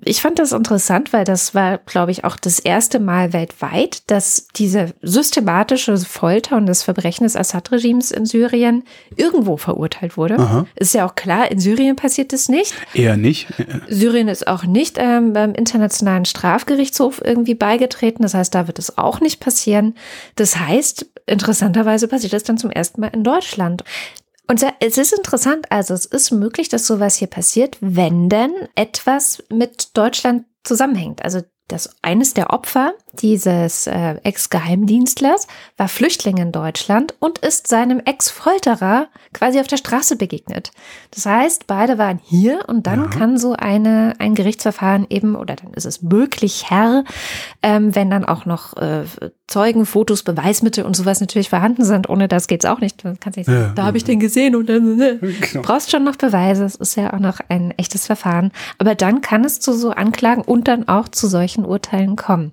[0.05, 4.49] ich fand das interessant, weil das war, glaube ich, auch das erste Mal weltweit, dass
[4.57, 8.85] diese systematische Folter und das Verbrechen des Assad-Regimes in Syrien
[9.16, 10.39] irgendwo verurteilt wurde.
[10.39, 10.66] Aha.
[10.74, 12.72] Ist ja auch klar, in Syrien passiert es nicht.
[12.95, 13.49] Eher nicht.
[13.89, 18.22] Syrien ist auch nicht ähm, beim Internationalen Strafgerichtshof irgendwie beigetreten.
[18.22, 19.95] Das heißt, da wird es auch nicht passieren.
[20.37, 23.85] Das heißt, interessanterweise passiert es dann zum ersten Mal in Deutschland.
[24.47, 29.42] Und es ist interessant, also es ist möglich, dass sowas hier passiert, wenn denn etwas
[29.49, 31.24] mit Deutschland zusammenhängt.
[31.24, 35.47] Also das eines der Opfer dieses äh, Ex-Geheimdienstlers
[35.77, 40.73] war Flüchtling in Deutschland und ist seinem Ex-Folterer quasi auf der Straße begegnet.
[41.12, 43.09] Das heißt, beide waren hier und dann Ja.
[43.11, 47.05] kann so eine ein Gerichtsverfahren eben oder dann ist es möglich, Herr,
[47.62, 49.05] ähm, wenn dann auch noch äh,
[49.47, 52.09] Zeugen, Fotos, Beweismittel und sowas natürlich vorhanden sind.
[52.09, 53.05] Ohne das geht's auch nicht.
[53.05, 53.73] Du kannst nicht sagen, Ja.
[53.75, 54.97] da habe ich den gesehen und dann.
[54.97, 55.19] Ne.
[55.21, 55.35] Genau.
[55.53, 56.65] Du brauchst schon noch Beweise.
[56.65, 58.53] Es ist ja auch noch ein echtes Verfahren.
[58.79, 62.52] Aber dann kann es zu so Anklagen und dann auch zu solchen Urteilen kommen.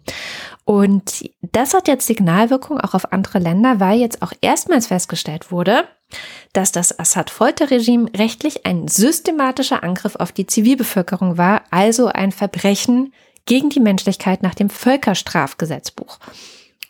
[0.66, 5.86] Und das hat jetzt Signalwirkung auch auf andere Länder, weil jetzt auch erstmals festgestellt wurde,
[6.54, 13.14] dass das Assad-Folterregime rechtlich ein systematischer Angriff auf die Zivilbevölkerung war, also ein Verbrechen
[13.46, 16.20] gegen die Menschlichkeit nach dem Völkerstrafgesetzbuch.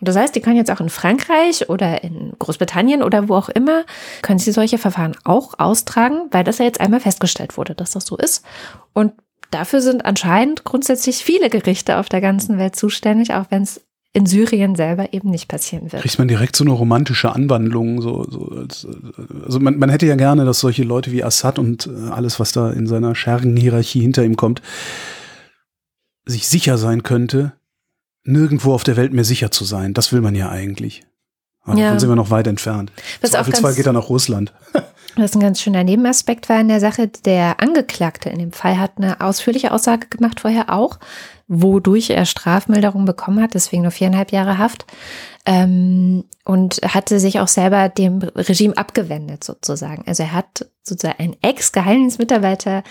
[0.02, 3.86] Das heißt, die können jetzt auch in Frankreich oder in Großbritannien oder wo auch immer,
[4.24, 8.08] können sie solche Verfahren auch austragen, weil das ja jetzt einmal festgestellt wurde, dass das
[8.08, 8.44] so ist.
[8.94, 9.14] Und
[9.52, 13.82] dafür sind anscheinend grundsätzlich viele Gerichte auf der ganzen Welt zuständig, auch wenn es
[14.14, 16.02] in Syrien selber eben nicht passieren wird.
[16.02, 18.86] Kriegt man direkt so eine romantische Anwandlung, so, so als,
[19.46, 22.52] also man, man hätte ja gerne, dass solche Leute wie Assad und äh, alles, was
[22.52, 24.62] da in seiner Schergenhierarchie hinter ihm kommt,
[26.26, 27.54] sich sicher sein könnte,
[28.24, 29.94] nirgendwo auf der Welt mehr sicher zu sein.
[29.94, 31.04] Das will man ja eigentlich.
[31.64, 31.86] Aber Ja.
[31.86, 32.92] davon sind wir noch weit entfernt.
[33.22, 34.54] Was auch Zweifelsfall ganz- geht er nach Russland.
[35.16, 38.94] Was ein ganz schöner Nebenaspekt war in der Sache, der Angeklagte in dem Fall hat
[38.98, 41.00] eine ausführliche Aussage gemacht vorher auch,
[41.48, 44.86] wodurch er Strafmilderung bekommen hat, deswegen nur viereinhalb Jahre Haft.
[45.46, 50.04] Ähm, und hatte sich auch selber dem Regime abgewendet sozusagen.
[50.06, 52.84] Also er hat sozusagen ein Ex-Geheimdienstmitarbeiter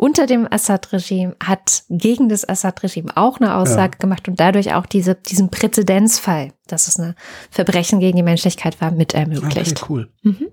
[0.00, 5.14] unter dem Assad-Regime hat gegen das Assad-Regime auch eine Aussage gemacht und dadurch auch diese,
[5.14, 7.14] diesen Präzedenzfall, dass es eine
[7.50, 9.82] Verbrechen gegen die Menschlichkeit war, mit ermöglicht.
[9.82, 10.08] Okay, cool.
[10.22, 10.48] Mhm.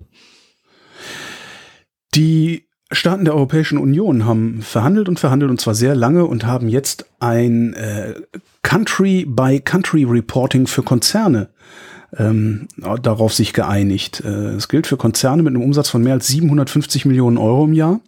[2.18, 6.68] Die Staaten der Europäischen Union haben verhandelt und verhandelt und zwar sehr lange und haben
[6.68, 8.16] jetzt ein äh,
[8.64, 11.50] Country-by-Country-Reporting für Konzerne
[12.18, 12.68] ähm,
[13.04, 14.24] darauf sich geeinigt.
[14.26, 17.74] Äh, es gilt für Konzerne mit einem Umsatz von mehr als 750 Millionen Euro im
[17.74, 18.00] Jahr.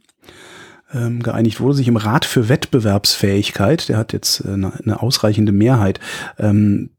[0.92, 5.52] Ähm, geeinigt wurde sich im Rat für Wettbewerbsfähigkeit, der hat jetzt äh, eine, eine ausreichende
[5.52, 6.00] Mehrheit,
[6.40, 6.90] ähm,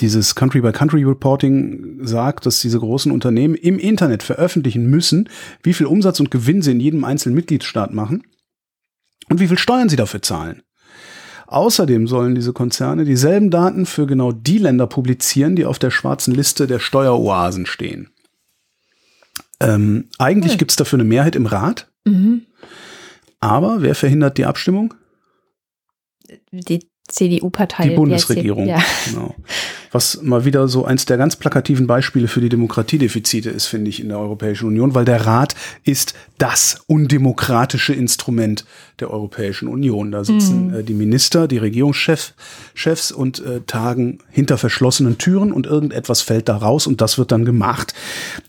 [0.00, 5.28] dieses Country-by-Country-Reporting sagt, dass diese großen Unternehmen im Internet veröffentlichen müssen,
[5.62, 8.24] wie viel Umsatz und Gewinn sie in jedem einzelnen Mitgliedstaat machen
[9.30, 10.62] und wie viel Steuern sie dafür zahlen.
[11.46, 16.34] Außerdem sollen diese Konzerne dieselben Daten für genau die Länder publizieren, die auf der schwarzen
[16.34, 18.10] Liste der Steueroasen stehen.
[19.60, 20.58] Ähm, eigentlich hm.
[20.58, 21.88] gibt es dafür eine Mehrheit im Rat.
[22.04, 22.42] Mhm.
[23.40, 24.94] Aber wer verhindert die Abstimmung?
[26.50, 27.90] Die CDU-Partei.
[27.90, 28.66] Die Bundesregierung.
[28.66, 28.82] Ja.
[29.06, 29.34] Genau.
[29.92, 34.00] Was mal wieder so eins der ganz plakativen Beispiele für die Demokratiedefizite ist, finde ich,
[34.00, 38.64] in der Europäischen Union, weil der Rat ist das undemokratische Instrument
[39.00, 40.12] der Europäischen Union.
[40.12, 40.74] Da sitzen mhm.
[40.74, 42.34] äh, die Minister, die Regierungschefs
[42.74, 47.32] Chefs und äh, tagen hinter verschlossenen Türen und irgendetwas fällt da raus und das wird
[47.32, 47.94] dann gemacht.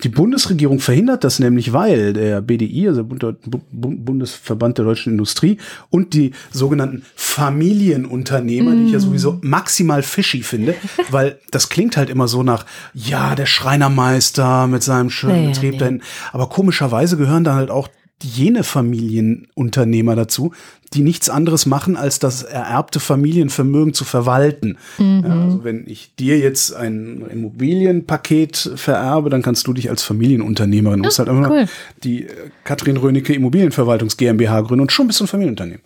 [0.04, 3.36] Die Bundesregierung verhindert das nämlich, weil der BDI, also der
[3.72, 5.58] Bundesverband der deutschen Industrie
[5.90, 8.80] und die sogenannten Familienunternehmer, mhm.
[8.80, 9.04] die ich ja mhm.
[9.04, 10.76] sowieso maximal fishy finde,
[11.10, 15.74] weil das klingt halt immer so nach, ja, der Schreinermeister mit seinem schönen nee, Betrieb
[15.74, 15.78] nee.
[15.80, 16.02] dahin.
[16.32, 17.90] Aber komischerweise gehören da halt auch
[18.24, 20.52] jene Familienunternehmer dazu,
[20.94, 24.78] die nichts anderes machen, als das ererbte Familienvermögen zu verwalten.
[24.98, 25.24] Mhm.
[25.26, 31.02] Ja, also wenn ich dir jetzt ein Immobilienpaket vererbe, dann kannst du dich als Familienunternehmerin,
[31.02, 31.66] du musst halt einfach cool.
[32.04, 35.84] die äh, Katrin Rönecke Immobilienverwaltungs GmbH gründen und schon bist du ein Familienunternehmen.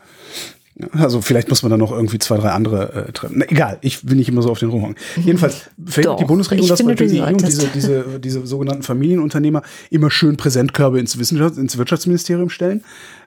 [0.93, 3.36] Also vielleicht muss man da noch irgendwie zwei, drei andere äh, treffen.
[3.39, 4.95] Na, egal, ich will nicht immer so auf den rumhauen.
[5.17, 10.38] Jedenfalls verhindert die Bundesregierung, dass bei BDI und diese, diese, diese sogenannten Familienunternehmer immer schön
[10.38, 12.84] Präsentkörbe ins, Wissenschafts-, ins Wirtschaftsministerium stellen.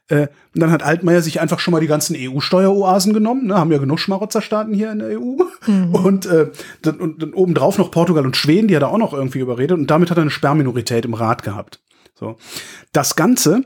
[0.09, 3.73] Äh, und dann hat Altmaier sich einfach schon mal die ganzen EU-Steueroasen genommen, ne, haben
[3.73, 5.37] ja genug Schmarotzerstaaten hier in der EU.
[5.67, 5.95] Mhm.
[5.95, 6.51] Und, äh,
[6.83, 9.79] dann, und dann obendrauf noch Portugal und Schweden, die hat er auch noch irgendwie überredet.
[9.79, 11.81] Und damit hat er eine Sperrminorität im Rat gehabt.
[12.15, 12.37] So.
[12.93, 13.65] Das Ganze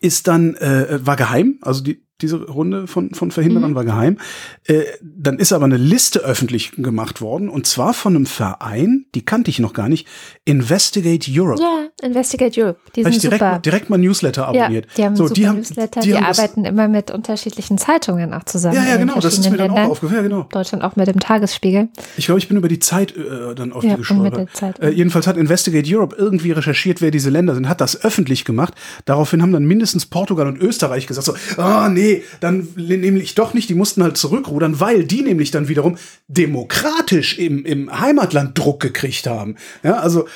[0.00, 3.74] ist dann, äh, war geheim, also die, diese Runde von, von Verhinderern mhm.
[3.74, 4.18] war geheim.
[4.64, 9.24] Äh, dann ist aber eine Liste öffentlich gemacht worden und zwar von einem Verein, die
[9.24, 10.06] kannte ich noch gar nicht,
[10.44, 11.60] Investigate Europe.
[11.60, 12.80] Ja, Investigate Europe.
[12.94, 13.58] Die sind ich direkt, super.
[13.58, 14.86] direkt mal Newsletter abonniert.
[14.86, 18.32] Ja, die haben so, die haben, Newsletter, die, die haben arbeiten immer mit unterschiedlichen Zeitungen
[18.32, 18.76] auch zusammen.
[18.76, 20.16] Ja, ja, genau, das ist mir dann auch aufgefallen.
[20.16, 20.42] Ja, genau.
[20.50, 21.88] Deutschland auch mit dem Tagesspiegel.
[22.16, 24.48] Ich glaube, ich bin über die Zeit äh, dann auf ja, die gestolpert.
[24.80, 28.74] Äh, jedenfalls hat Investigate Europe irgendwie recherchiert, wer diese Länder sind, hat das öffentlich gemacht.
[29.04, 32.05] Daraufhin haben dann mindestens Portugal und Österreich gesagt so, ah oh, nee,
[32.40, 35.98] dann nämlich doch nicht, die mussten halt zurückrudern, weil die nämlich dann wiederum
[36.28, 39.56] demokratisch im, im Heimatland Druck gekriegt haben.
[39.82, 40.26] Ja, also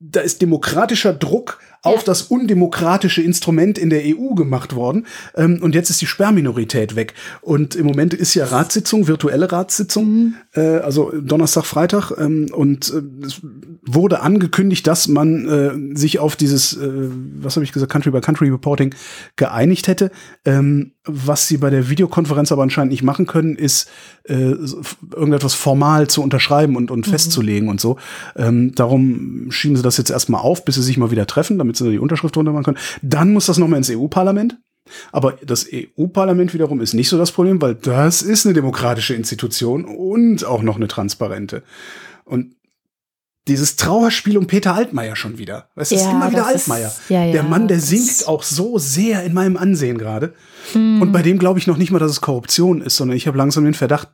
[0.00, 5.06] da ist demokratischer Druck auf das undemokratische Instrument in der EU gemacht worden.
[5.34, 7.14] Ähm, und jetzt ist die Sperrminorität weg.
[7.40, 10.34] Und im Moment ist ja Ratssitzung, virtuelle Ratssitzung, mhm.
[10.54, 12.12] äh, also Donnerstag, Freitag.
[12.18, 13.40] Ähm, und äh, es
[13.86, 17.08] wurde angekündigt, dass man äh, sich auf dieses, äh,
[17.38, 18.94] was habe ich gesagt, Country by Country Reporting
[19.36, 20.10] geeinigt hätte.
[20.44, 23.88] Ähm, was sie bei der Videokonferenz aber anscheinend nicht machen können, ist
[24.24, 24.54] äh,
[25.14, 27.10] irgendetwas formal zu unterschreiben und, und mhm.
[27.10, 27.96] festzulegen und so.
[28.36, 31.69] Ähm, darum schieben sie das jetzt erstmal auf, bis sie sich mal wieder treffen, damit
[31.76, 32.78] sie da die Unterschrift drunter machen können.
[33.02, 34.58] Dann muss das nochmal ins EU-Parlament.
[35.12, 39.84] Aber das EU-Parlament wiederum ist nicht so das Problem, weil das ist eine demokratische Institution
[39.84, 41.62] und auch noch eine transparente.
[42.24, 42.54] Und
[43.48, 45.70] dieses Trauerspiel um Peter Altmaier schon wieder.
[45.74, 46.92] Es ist ja, immer wieder Altmaier.
[47.08, 50.34] Ja, ja, der Mann, der sinkt auch so sehr in meinem Ansehen gerade.
[50.72, 51.00] Hm.
[51.00, 53.38] Und bei dem glaube ich noch nicht mal, dass es Korruption ist, sondern ich habe
[53.38, 54.10] langsam den Verdacht,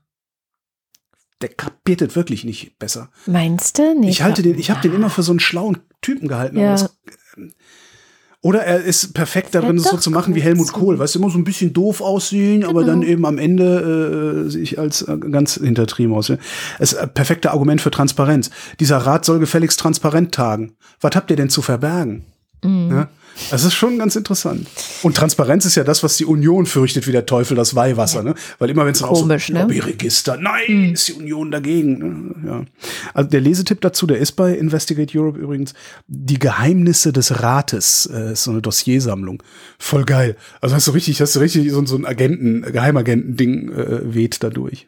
[1.42, 3.10] der kapiert es wirklich nicht besser.
[3.26, 3.94] Meinst du?
[3.98, 6.58] Nee, ich halte den, ich habe den immer für so einen schlauen Typen gehalten.
[6.58, 6.72] Ja.
[6.72, 6.96] Das,
[8.42, 11.30] oder er ist perfekt darin, es so zu machen wie Helmut Kohl, weißt du, immer
[11.30, 12.70] so ein bisschen doof aussehen, genau.
[12.70, 16.38] aber dann eben am Ende äh, sich als äh, ganz hintertrieben aussehen.
[16.78, 18.50] Es ist ein perfekter Argument für Transparenz.
[18.78, 20.76] Dieser Rat soll gefälligst transparent tagen.
[21.00, 22.24] Was habt ihr denn zu verbergen?
[22.66, 22.90] Mhm.
[22.90, 23.08] Ja?
[23.50, 24.66] Das ist schon ganz interessant.
[25.02, 28.34] Und Transparenz ist ja das, was die Union fürchtet, wie der Teufel das Weihwasser, ne?
[28.58, 29.38] Weil immer wenn es auch so ne?
[29.48, 30.92] Lobbyregister, nein, mhm.
[30.94, 31.98] ist die Union dagegen.
[31.98, 32.48] Ne?
[32.48, 32.64] Ja.
[33.12, 35.74] Also der Lesetipp dazu, der ist bei Investigate Europe übrigens,
[36.06, 39.42] die Geheimnisse des Rates, äh, ist so eine Dossiersammlung.
[39.78, 40.36] Voll geil.
[40.60, 44.86] Also hast du richtig, hast du richtig so, so ein Agenten, Geheimagenten-Ding äh, weht dadurch.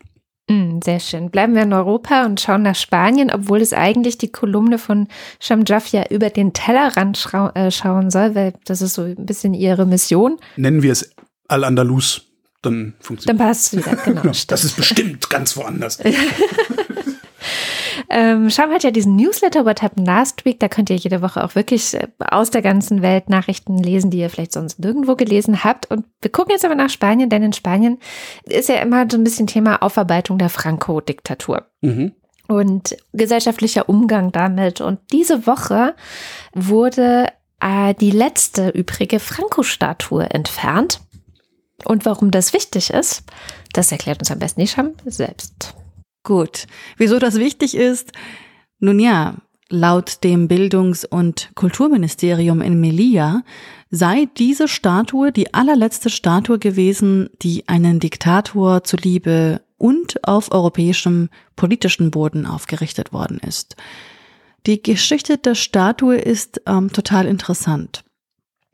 [0.49, 1.31] Mm, sehr schön.
[1.31, 5.09] Bleiben wir in Europa und schauen nach Spanien, obwohl es eigentlich die Kolumne von
[5.41, 9.53] Shamjaf ja über den Tellerrand schau äh, schauen soll, weil das ist so ein bisschen
[9.53, 10.39] ihre Mission.
[10.57, 11.11] Nennen wir es
[11.49, 12.23] Al-Andalus,
[12.63, 14.23] dann funktioniert Dann passt es wieder, genau.
[14.23, 15.99] das ist bestimmt ganz woanders.
[18.11, 20.59] Ähm, Scham hat ja diesen Newsletter What Happened Last Week.
[20.59, 24.19] Da könnt ihr jede Woche auch wirklich äh, aus der ganzen Welt Nachrichten lesen, die
[24.19, 25.91] ihr vielleicht sonst nirgendwo gelesen habt.
[25.91, 27.99] Und wir gucken jetzt aber nach Spanien, denn in Spanien
[28.45, 31.67] ist ja immer so ein bisschen Thema Aufarbeitung der Franco-Diktatur.
[31.83, 32.13] Mhm
[32.49, 34.81] und gesellschaftlicher Umgang damit.
[34.81, 35.95] Und diese Woche
[36.55, 37.29] wurde
[37.61, 41.01] äh, die letzte übrige Franco-Statue entfernt.
[41.85, 43.23] Und warum das wichtig ist,
[43.73, 45.75] das erklärt uns am besten Isham selbst.
[46.29, 46.67] Gut.
[46.99, 48.13] Wieso das wichtig ist?
[48.81, 49.37] Nun ja,
[49.71, 53.45] laut dem Bildungs- und Kulturministerium in Melilla
[53.91, 62.11] sei diese Statue die allerletzte Statue gewesen, die einen Diktator zuliebe und auf europäischem politischen
[62.11, 63.77] Boden aufgerichtet worden ist.
[64.67, 68.05] Die Geschichte der Statue ist ähm, total interessant.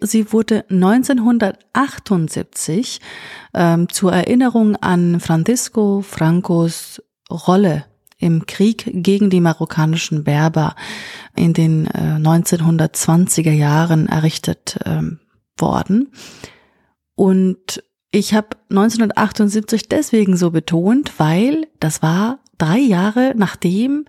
[0.00, 3.00] Sie wurde 1978
[3.54, 7.00] ähm, zur Erinnerung an Francisco Francos
[7.34, 7.84] Rolle
[8.18, 10.76] im Krieg gegen die marokkanischen Berber
[11.36, 15.20] in den äh, 1920er Jahren errichtet ähm,
[15.58, 16.12] worden.
[17.14, 24.06] Und ich habe 1978 deswegen so betont, weil das war drei Jahre nachdem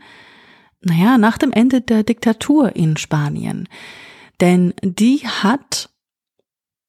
[0.86, 3.68] naja, nach dem Ende der Diktatur in Spanien.
[4.40, 5.90] Denn die hat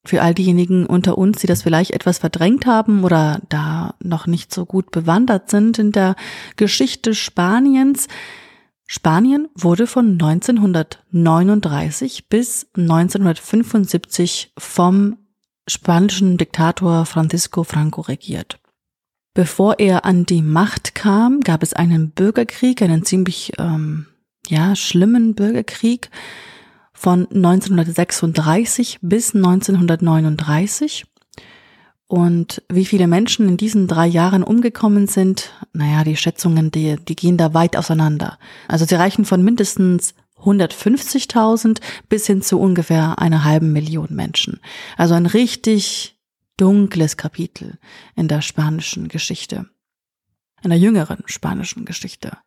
[0.07, 4.53] für all diejenigen unter uns, die das vielleicht etwas verdrängt haben oder da noch nicht
[4.53, 6.15] so gut bewandert sind in der
[6.55, 8.07] Geschichte Spaniens,
[8.87, 15.17] Spanien wurde von 1939 bis 1975 vom
[15.67, 18.61] spanischen Diktator Francisco Franco regiert.
[19.33, 24.05] Bevor er an die Macht kam, gab es einen Bürgerkrieg, einen ziemlich ähm,
[24.47, 26.09] ja schlimmen Bürgerkrieg
[26.97, 31.05] von 1936 bis 1939.
[32.07, 37.15] Und wie viele Menschen in diesen drei Jahren umgekommen sind, naja, die Schätzungen, die, die
[37.15, 38.39] gehen da weit auseinander.
[38.67, 44.59] Also sie reichen von mindestens 150.000 bis hin zu ungefähr einer halben Million Menschen.
[44.95, 46.17] Also ein richtig
[46.55, 47.77] dunkles Kapitel
[48.15, 49.67] in der spanischen Geschichte,
[50.63, 52.37] in der jüngeren spanischen Geschichte.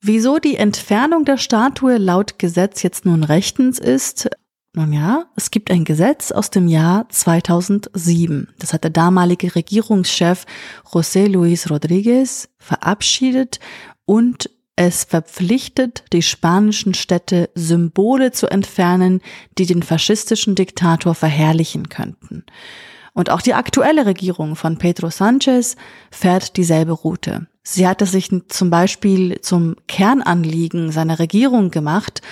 [0.00, 4.28] Wieso die Entfernung der Statue laut Gesetz jetzt nun rechtens ist,
[4.74, 8.48] nun ja, es gibt ein Gesetz aus dem Jahr 2007.
[8.58, 10.44] Das hat der damalige Regierungschef
[10.84, 13.58] José Luis Rodríguez verabschiedet
[14.04, 19.22] und es verpflichtet die spanischen Städte, Symbole zu entfernen,
[19.56, 22.44] die den faschistischen Diktator verherrlichen könnten.
[23.14, 25.76] Und auch die aktuelle Regierung von Pedro Sanchez
[26.10, 27.46] fährt dieselbe Route.
[27.68, 32.22] Sie hat es sich zum Beispiel zum Kernanliegen seiner Regierung gemacht,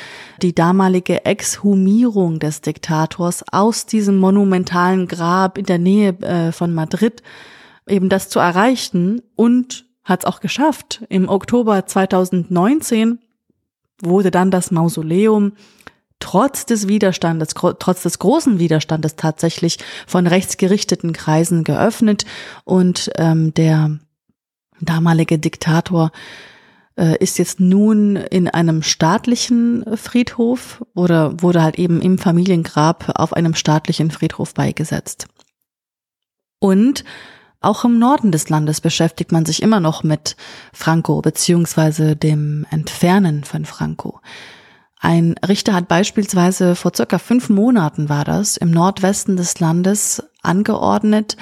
[0.40, 7.20] die damalige Exhumierung des Diktators aus diesem monumentalen Grab in der Nähe äh, von Madrid
[7.88, 11.04] eben das zu erreichen und hat es auch geschafft.
[11.08, 13.18] Im Oktober 2019
[14.00, 15.54] wurde dann das Mausoleum
[16.20, 22.24] trotz des Widerstandes, trotz des großen Widerstandes tatsächlich von rechtsgerichteten Kreisen geöffnet
[22.62, 23.98] und ähm, der
[24.84, 26.10] damalige Diktator
[26.96, 33.32] äh, ist jetzt nun in einem staatlichen Friedhof oder wurde halt eben im Familiengrab auf
[33.32, 35.26] einem staatlichen Friedhof beigesetzt.
[36.60, 37.04] Und
[37.60, 40.36] auch im Norden des Landes beschäftigt man sich immer noch mit
[40.72, 44.20] Franco beziehungsweise dem Entfernen von Franco.
[45.00, 51.36] Ein Richter hat beispielsweise vor circa fünf Monaten war das im Nordwesten des Landes angeordnet,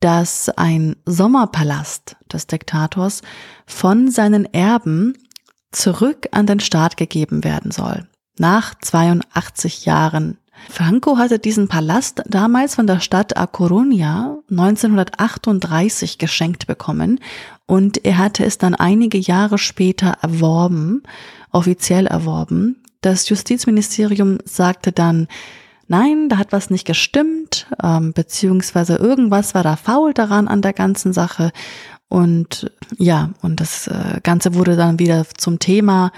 [0.00, 3.22] dass ein Sommerpalast des Diktators
[3.66, 5.16] von seinen Erben
[5.72, 8.06] zurück an den Staat gegeben werden soll.
[8.38, 10.38] Nach 82 Jahren
[10.70, 17.20] Franco hatte diesen Palast damals von der Stadt A Coruña 1938 geschenkt bekommen
[17.66, 21.02] und er hatte es dann einige Jahre später erworben,
[21.52, 22.82] offiziell erworben.
[23.00, 25.28] Das Justizministerium sagte dann,
[25.88, 30.72] nein, da hat was nicht gestimmt, ähm, beziehungsweise irgendwas war da faul daran an der
[30.72, 31.52] ganzen Sache.
[32.08, 36.12] Und ja, und das äh, Ganze wurde dann wieder zum Thema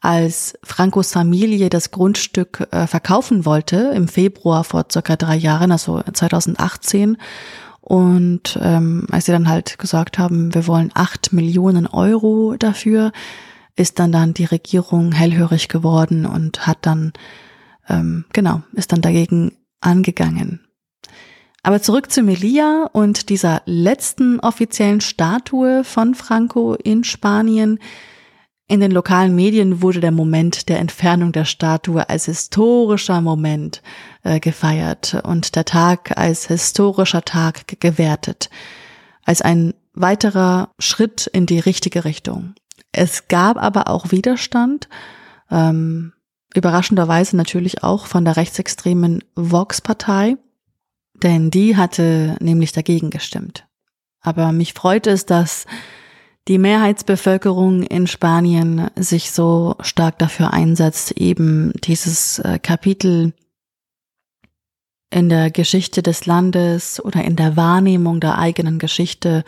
[0.00, 6.02] als Francos Familie das Grundstück äh, verkaufen wollte im Februar vor circa drei Jahren, also
[6.12, 7.18] 2018.
[7.80, 13.12] Und ähm, als sie dann halt gesagt haben, wir wollen acht Millionen Euro dafür,
[13.76, 17.12] ist dann dann die Regierung hellhörig geworden und hat dann
[17.90, 20.60] ähm, genau ist dann dagegen angegangen.
[21.62, 27.78] Aber zurück zu Melilla und dieser letzten offiziellen Statue von Franco in Spanien.
[28.66, 33.82] In den lokalen Medien wurde der Moment der Entfernung der Statue als historischer Moment
[34.22, 38.48] äh, gefeiert und der Tag als historischer Tag gewertet,
[39.24, 42.54] als ein weiterer Schritt in die richtige Richtung.
[42.92, 44.88] Es gab aber auch Widerstand,
[45.50, 46.12] ähm,
[46.54, 50.36] überraschenderweise natürlich auch von der rechtsextremen Vox-Partei,
[51.22, 53.66] denn die hatte nämlich dagegen gestimmt.
[54.20, 55.66] Aber mich freut es, dass
[56.48, 63.32] die Mehrheitsbevölkerung in Spanien sich so stark dafür einsetzt, eben dieses äh, Kapitel
[65.10, 69.44] in der Geschichte des Landes oder in der Wahrnehmung der eigenen Geschichte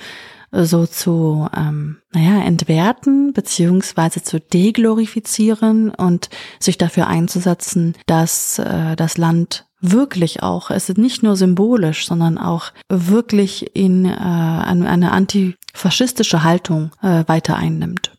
[0.53, 6.29] so zu, ähm, naja, entwerten beziehungsweise zu deglorifizieren und
[6.61, 12.39] sich dafür einzusetzen, dass äh, das Land wirklich auch, es ist nicht nur symbolisch, sondern
[12.39, 18.12] auch wirklich in äh, eine antifaschistische Haltung äh, weiter einnimmt.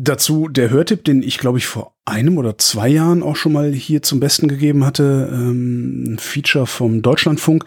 [0.00, 3.72] Dazu der Hörtipp, den ich glaube ich vor einem oder zwei Jahren auch schon mal
[3.72, 7.64] hier zum Besten gegeben hatte, ähm, ein Feature vom Deutschlandfunk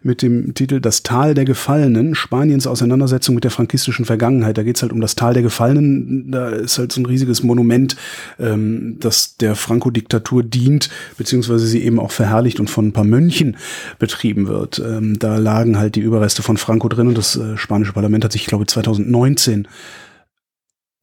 [0.00, 4.56] mit dem Titel Das Tal der Gefallenen, Spaniens Auseinandersetzung mit der frankistischen Vergangenheit.
[4.56, 6.30] Da geht's halt um das Tal der Gefallenen.
[6.30, 7.96] Da ist halt so ein riesiges Monument,
[8.38, 13.56] ähm, das der Franco-Diktatur dient, beziehungsweise sie eben auch verherrlicht und von ein paar Mönchen
[13.98, 14.78] betrieben wird.
[14.78, 18.30] Ähm, da lagen halt die Überreste von Franco drin und das äh, spanische Parlament hat
[18.30, 19.66] sich, ich glaube, 2019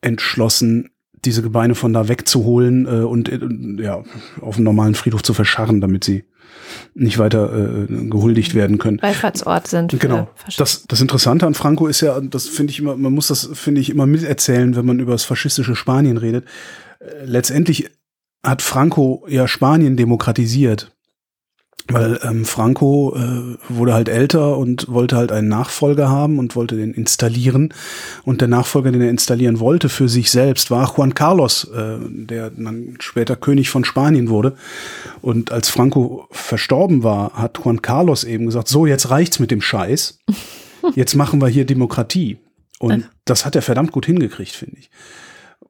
[0.01, 0.89] entschlossen,
[1.25, 3.39] diese Gebeine von da wegzuholen äh, und äh,
[3.81, 4.03] ja,
[4.41, 6.23] auf dem normalen Friedhof zu verscharren, damit sie
[6.93, 9.01] nicht weiter äh, gehuldigt werden können.
[9.01, 9.99] Wallfahrtsort sind.
[9.99, 10.29] Genau.
[10.57, 13.81] Das, das Interessante an Franco ist ja, das finde ich immer, man muss das, finde
[13.81, 16.45] ich, immer miterzählen, wenn man über das faschistische Spanien redet.
[16.99, 17.89] Äh, letztendlich
[18.43, 20.95] hat Franco ja Spanien demokratisiert.
[21.89, 26.75] Weil ähm, Franco äh, wurde halt älter und wollte halt einen Nachfolger haben und wollte
[26.75, 27.73] den installieren.
[28.23, 32.51] Und der Nachfolger, den er installieren wollte für sich selbst, war Juan Carlos, äh, der
[32.51, 34.55] dann später König von Spanien wurde.
[35.21, 39.61] Und als Franco verstorben war, hat Juan Carlos eben gesagt, so, jetzt reicht's mit dem
[39.61, 40.19] Scheiß.
[40.95, 42.37] Jetzt machen wir hier Demokratie.
[42.79, 44.89] Und das hat er verdammt gut hingekriegt, finde ich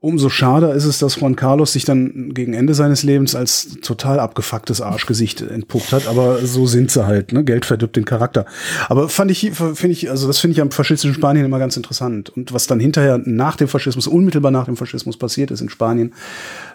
[0.02, 4.20] umso schade ist es, dass Juan Carlos sich dann gegen Ende seines Lebens als total
[4.20, 6.08] abgefucktes Arschgesicht entpuppt hat.
[6.08, 7.44] Aber so sind sie halt, ne?
[7.44, 8.46] Geld verdirbt den Charakter.
[8.88, 12.30] Aber fand ich, finde ich, also das finde ich am faschistischen Spanien immer ganz interessant.
[12.30, 16.14] Und was dann hinterher nach dem Faschismus, unmittelbar nach dem Faschismus passiert ist in Spanien,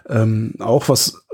[0.08, 1.24] ähm, auch was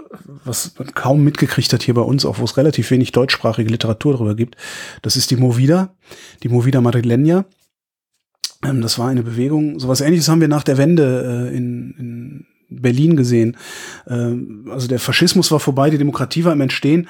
[0.45, 4.14] was man kaum mitgekriegt hat hier bei uns, auch wo es relativ wenig deutschsprachige Literatur
[4.14, 4.57] darüber gibt,
[5.03, 5.95] das ist die Movida,
[6.43, 7.45] die Movida Madrileña
[8.64, 12.46] ähm, das war eine Bewegung, sowas ähnliches haben wir nach der Wende äh, in, in
[12.70, 13.56] Berlin gesehen.
[14.06, 17.08] Ähm, also der Faschismus war vorbei, die Demokratie war im Entstehen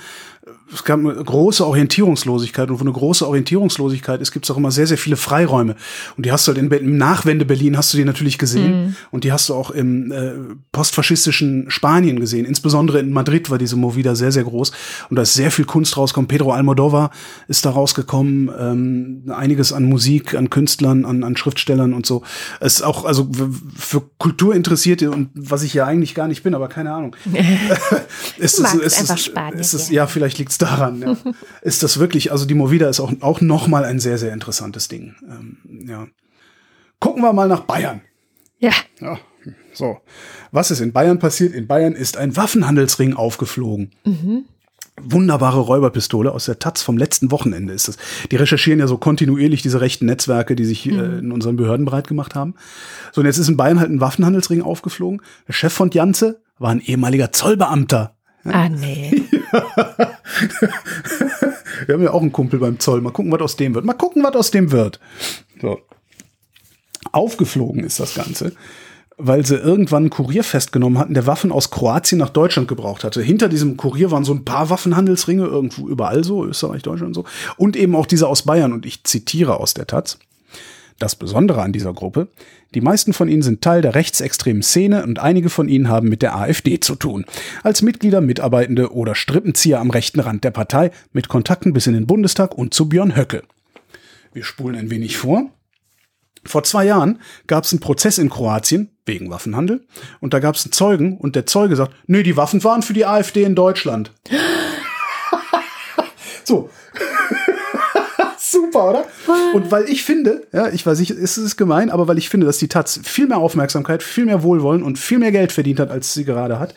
[0.72, 4.70] es gab eine große Orientierungslosigkeit und wo eine große Orientierungslosigkeit ist, gibt es auch immer
[4.70, 5.74] sehr, sehr viele Freiräume.
[6.16, 8.96] Und die hast du halt in, im Nachwende-Berlin hast du die natürlich gesehen mhm.
[9.10, 10.32] und die hast du auch im äh,
[10.72, 12.46] postfaschistischen Spanien gesehen.
[12.46, 14.72] Insbesondere in Madrid war diese Movida sehr, sehr groß
[15.10, 16.28] und da ist sehr viel Kunst rausgekommen.
[16.28, 17.10] Pedro Almodovar
[17.48, 22.22] ist da rausgekommen, ähm, einiges an Musik, an Künstlern, an, an Schriftstellern und so.
[22.60, 23.28] Es ist auch, also
[23.76, 27.16] für Kulturinteressierte und was ich ja eigentlich gar nicht bin, aber keine Ahnung.
[28.38, 31.00] ist es, ist es, Spanien, ist es, ja, vielleicht liegt es daran.
[31.00, 31.16] Ja.
[31.62, 34.88] ist das wirklich, also die Movida ist auch, auch noch mal ein sehr, sehr interessantes
[34.88, 35.14] Ding.
[35.22, 36.08] Ähm, ja.
[36.98, 38.00] Gucken wir mal nach Bayern.
[38.58, 38.72] Ja.
[39.00, 39.18] ja.
[39.72, 39.98] So,
[40.52, 41.54] was ist in Bayern passiert?
[41.54, 43.92] In Bayern ist ein Waffenhandelsring aufgeflogen.
[44.04, 44.44] Mhm.
[45.02, 47.96] Wunderbare Räuberpistole aus der Taz vom letzten Wochenende ist das.
[48.30, 50.98] Die recherchieren ja so kontinuierlich diese rechten Netzwerke, die sich äh, mhm.
[50.98, 52.54] äh, in unseren Behörden bereit gemacht haben.
[53.12, 55.22] So, und jetzt ist in Bayern halt ein Waffenhandelsring aufgeflogen.
[55.48, 58.16] Der Chef von Janze war ein ehemaliger Zollbeamter.
[58.44, 59.10] Ah, nee.
[61.86, 63.00] Wir haben ja auch einen Kumpel beim Zoll.
[63.00, 63.84] Mal gucken, was aus dem wird.
[63.84, 65.00] Mal gucken, was aus dem wird.
[65.60, 65.80] So.
[67.12, 68.52] Aufgeflogen ist das Ganze,
[69.16, 73.20] weil sie irgendwann einen Kurier festgenommen hatten, der Waffen aus Kroatien nach Deutschland gebraucht hatte.
[73.22, 77.24] Hinter diesem Kurier waren so ein paar Waffenhandelsringe, irgendwo überall so, Österreich, Deutschland und so.
[77.56, 78.72] Und eben auch dieser aus Bayern.
[78.72, 80.18] Und ich zitiere aus der Taz.
[81.00, 82.28] Das Besondere an dieser Gruppe,
[82.74, 86.20] die meisten von ihnen sind Teil der rechtsextremen Szene und einige von ihnen haben mit
[86.20, 87.24] der AfD zu tun.
[87.62, 92.06] Als Mitglieder, Mitarbeitende oder Strippenzieher am rechten Rand der Partei mit Kontakten bis in den
[92.06, 93.44] Bundestag und zu Björn Höcke.
[94.34, 95.50] Wir spulen ein wenig vor.
[96.44, 99.86] Vor zwei Jahren gab es einen Prozess in Kroatien wegen Waffenhandel
[100.20, 102.92] und da gab es einen Zeugen und der Zeuge sagt, nee, die Waffen waren für
[102.92, 104.12] die AfD in Deutschland.
[106.44, 106.68] so,
[108.60, 109.04] super, oder?
[109.54, 112.46] Und weil ich finde, ja, ich weiß nicht, ist es gemein, aber weil ich finde,
[112.46, 115.90] dass die Taz viel mehr Aufmerksamkeit, viel mehr Wohlwollen und viel mehr Geld verdient hat,
[115.90, 116.74] als sie gerade hat,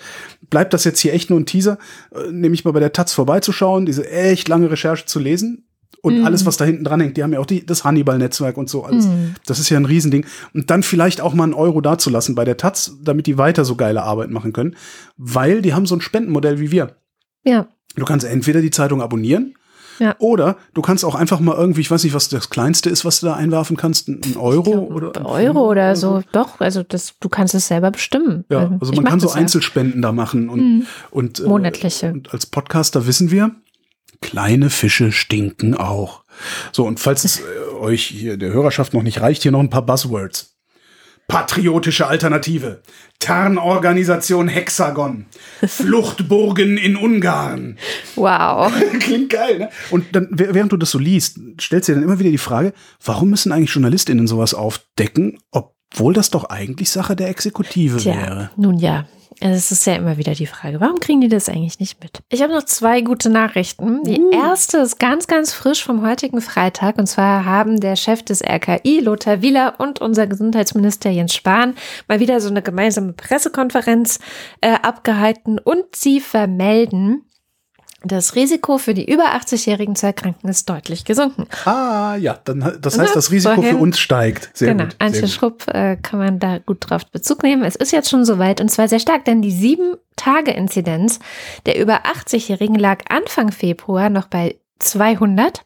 [0.50, 1.78] bleibt das jetzt hier echt nur ein Teaser,
[2.14, 5.68] äh, nämlich mal bei der Taz vorbeizuschauen, diese echt lange Recherche zu lesen.
[6.02, 6.26] Und mm.
[6.26, 8.84] alles, was da hinten dran hängt, die haben ja auch die, das Hannibal-Netzwerk und so
[8.84, 9.06] alles.
[9.06, 9.36] Mm.
[9.46, 10.26] Das ist ja ein Riesending.
[10.54, 13.78] Und dann vielleicht auch mal einen Euro dazulassen bei der Taz, damit die weiter so
[13.78, 14.76] geile Arbeit machen können.
[15.16, 16.98] Weil die haben so ein Spendenmodell wie wir.
[17.46, 17.70] Ja.
[17.96, 19.56] Du kannst entweder die Zeitung abonnieren
[20.00, 20.16] Ja.
[20.20, 23.20] Oder du kannst auch einfach mal irgendwie, ich weiß nicht, was das Kleinste ist, was
[23.20, 26.22] du da einwerfen kannst, ein Euro oder ein Euro oder so.
[26.32, 28.46] Doch, also das, du kannst es selber bestimmen.
[28.50, 29.42] Ja, also ich man kann so das ja.
[29.42, 30.86] Einzelspenden da machen und, Mhm.
[31.12, 32.12] und äh, Monatliche.
[32.12, 33.52] Und als Podcaster wissen wir,
[34.22, 36.24] kleine Fische stinken auch.
[36.72, 37.44] So, und falls es äh,
[37.80, 40.53] euch hier der Hörerschaft noch nicht reicht, hier noch ein paar Buzzwords.
[41.28, 42.82] Patriotische Alternative.
[43.20, 45.26] Tarnorganisation Hexagon.
[45.68, 47.78] Fluchtburgen in Ungarn.
[48.16, 48.72] Wow.
[49.00, 49.70] Klingt geil, ne?
[49.92, 52.38] Und dann, wäh- während du das so liest, stellst du dir dann immer wieder die
[52.38, 58.16] Frage, warum müssen eigentlich JournalistInnen sowas aufdecken, obwohl das doch eigentlich Sache der Exekutive Tja,
[58.16, 58.50] wäre?
[58.58, 59.06] nun ja.
[59.46, 62.20] Es ist ja immer wieder die Frage, warum kriegen die das eigentlich nicht mit?
[62.30, 64.02] Ich habe noch zwei gute Nachrichten.
[64.06, 66.98] Die erste ist ganz, ganz frisch vom heutigen Freitag.
[66.98, 71.76] Und zwar haben der Chef des RKI, Lothar Wieler, und unser Gesundheitsminister Jens Spahn
[72.08, 74.20] mal wieder so eine gemeinsame Pressekonferenz
[74.62, 75.60] äh, abgehalten.
[75.60, 77.26] Und sie vermelden,
[78.04, 81.48] das Risiko für die über 80-Jährigen zu erkranken ist deutlich gesunken.
[81.66, 84.50] Ah, ja, dann, das heißt, das Risiko Vorhin- für uns steigt.
[84.54, 84.96] Sehr genau, gut.
[85.00, 85.28] Antje.
[85.28, 87.64] Schrupp äh, kann man da gut drauf Bezug nehmen.
[87.64, 91.20] Es ist jetzt schon soweit und zwar sehr stark, denn die sieben Tage Inzidenz
[91.66, 95.64] der über 80-Jährigen lag Anfang Februar noch bei 200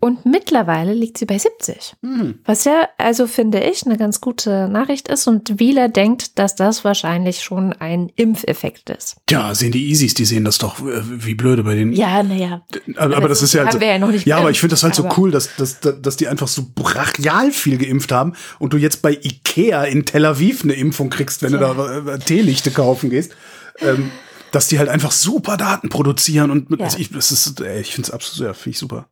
[0.00, 1.94] und mittlerweile liegt sie bei 70.
[2.02, 2.38] Hm.
[2.44, 6.84] Was ja, also finde ich, eine ganz gute Nachricht ist und Wieler denkt, dass das
[6.84, 9.16] wahrscheinlich schon ein Impfeffekt ist.
[9.26, 11.92] Tja, sehen die Easys, die sehen das doch äh, wie blöde bei den.
[11.92, 12.62] Ja, naja.
[12.96, 14.60] aber, aber das ist ja halt haben so, wir ja noch nicht Ja, aber ich
[14.60, 18.34] finde das halt so cool, dass, dass, dass die einfach so brachial viel geimpft haben
[18.58, 22.18] und du jetzt bei Ikea in Tel Aviv eine Impfung kriegst, wenn du da äh,
[22.18, 23.34] Teelichte kaufen gehst.
[23.80, 24.10] Ähm,
[24.52, 26.86] dass die halt einfach super Daten produzieren und mit, Ja.
[26.86, 29.08] also ich, das ist, ey, ich finde es absolut, ja, finde ich super.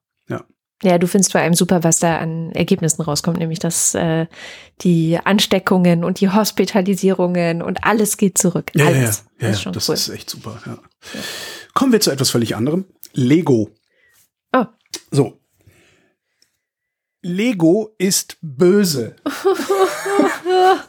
[0.85, 0.93] Ja.
[0.93, 4.27] Ja, du findest vor allem super, was da an Ergebnissen rauskommt, nämlich dass äh,
[4.83, 8.71] die Ansteckungen und die Hospitalisierungen und alles geht zurück.
[8.75, 9.25] Ja, ja, ja, alles.
[9.41, 9.95] ja, das ist das cool.
[9.95, 10.61] ist echt super.
[10.67, 10.79] Ja.
[11.75, 12.85] Kommen wir zu etwas völlig anderem.
[13.13, 13.71] Lego.
[14.53, 14.67] Oh.
[15.11, 15.41] So.
[17.25, 19.17] Lego ist böse.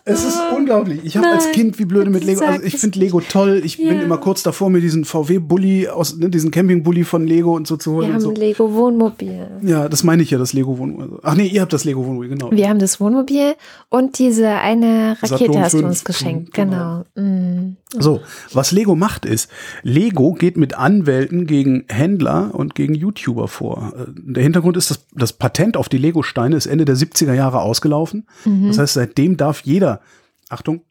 [0.05, 0.99] es ist unglaublich.
[1.03, 2.43] Ich habe als Kind wie blöde mit Lego.
[2.43, 3.61] Also ich finde Lego toll.
[3.63, 4.01] Ich bin Ja.
[4.03, 7.93] immer kurz davor, mir diesen VW-Bully aus, ne, diesen Camping-Bully von Lego und so zu
[7.93, 8.07] holen.
[8.07, 8.29] Wir haben so.
[8.29, 9.47] ein Lego Wohnmobil.
[9.63, 11.19] Ja, das meine ich ja, das Lego Wohnmobil.
[11.23, 12.51] Ach nee, ihr habt das Lego Wohnmobil, genau.
[12.51, 13.55] Wir haben das Wohnmobil
[13.89, 15.89] und diese eine Rakete Saturn hast du 5.
[15.89, 16.49] uns geschenkt.
[16.49, 17.05] Mhm, Genau.
[17.15, 17.77] Mm.
[17.97, 18.19] So,
[18.51, 19.49] was Lego macht ist,
[19.83, 23.93] Lego geht mit Anwälten gegen Händler und gegen YouTuber vor.
[23.97, 27.61] Äh, Der Hintergrund ist, dass das Patent auf die Lego-Steine ist Ende der 70er Jahre
[27.61, 28.27] ausgelaufen.
[28.67, 30.01] Das heißt, seitdem darf jeder,
[30.49, 30.81] Achtung,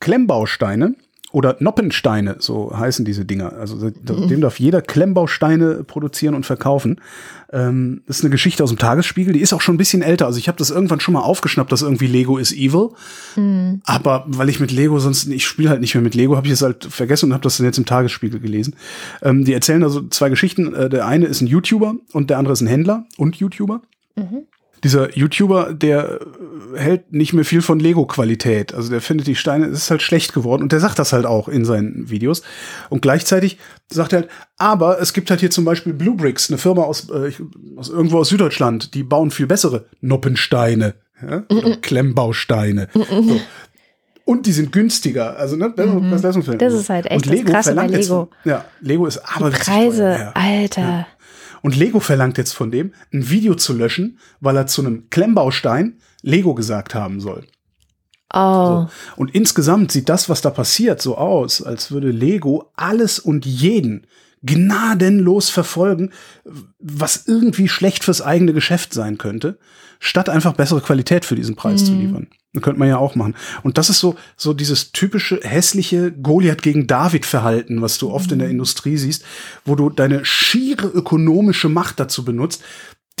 [0.00, 0.94] Klemmbausteine
[1.30, 3.52] oder Noppensteine, so heißen diese Dinger.
[3.52, 7.00] Also seitdem darf jeder Klemmbausteine produzieren und verkaufen.
[7.52, 10.24] Ähm, das ist eine Geschichte aus dem Tagesspiegel, die ist auch schon ein bisschen älter.
[10.24, 12.90] Also ich habe das irgendwann schon mal aufgeschnappt, dass irgendwie Lego ist evil.
[13.84, 16.52] Aber weil ich mit Lego sonst, ich spiele halt nicht mehr mit Lego, habe ich
[16.54, 18.76] es halt vergessen und habe das dann jetzt im Tagesspiegel gelesen.
[19.20, 20.74] Ähm, die erzählen also zwei Geschichten.
[20.74, 23.82] Äh, der eine ist ein YouTuber und der andere ist ein Händler und YouTuber.
[24.84, 26.20] Dieser YouTuber, der
[26.74, 28.74] äh, hält nicht mehr viel von Lego-Qualität.
[28.74, 31.26] Also der findet die Steine, es ist halt schlecht geworden und der sagt das halt
[31.26, 32.42] auch in seinen Videos.
[32.88, 33.58] Und gleichzeitig
[33.90, 37.08] sagt er halt, aber es gibt halt hier zum Beispiel Blue Bricks, eine Firma aus,
[37.10, 37.32] äh,
[37.76, 41.44] aus irgendwo aus Süddeutschland, die bauen viel bessere Noppensteine, ja?
[41.48, 42.88] oder Klemmbausteine.
[42.94, 43.40] So.
[44.28, 47.86] Und die sind günstiger, also ne, das, das, Das ist halt echt das Krasse bei
[47.86, 48.28] Lego.
[48.44, 50.32] Jetzt, ja, Lego ist aber witzig Preise, teuer, ja.
[50.34, 51.06] Alter.
[51.62, 55.98] Und Lego verlangt jetzt von dem, ein Video zu löschen, weil er zu einem Klemmbaustein
[56.22, 57.44] Lego gesagt haben soll.
[58.32, 58.86] Oh.
[59.16, 64.06] Und insgesamt sieht das, was da passiert, so aus, als würde Lego alles und jeden
[64.42, 66.12] gnadenlos verfolgen,
[66.78, 69.58] was irgendwie schlecht fürs eigene Geschäft sein könnte,
[69.98, 72.28] statt einfach bessere Qualität für diesen Preis zu liefern.
[72.62, 73.36] Könnte man ja auch machen.
[73.62, 78.32] Und das ist so, so dieses typische hässliche Goliath gegen David Verhalten, was du oft
[78.32, 79.24] in der Industrie siehst,
[79.66, 82.62] wo du deine schiere ökonomische Macht dazu benutzt,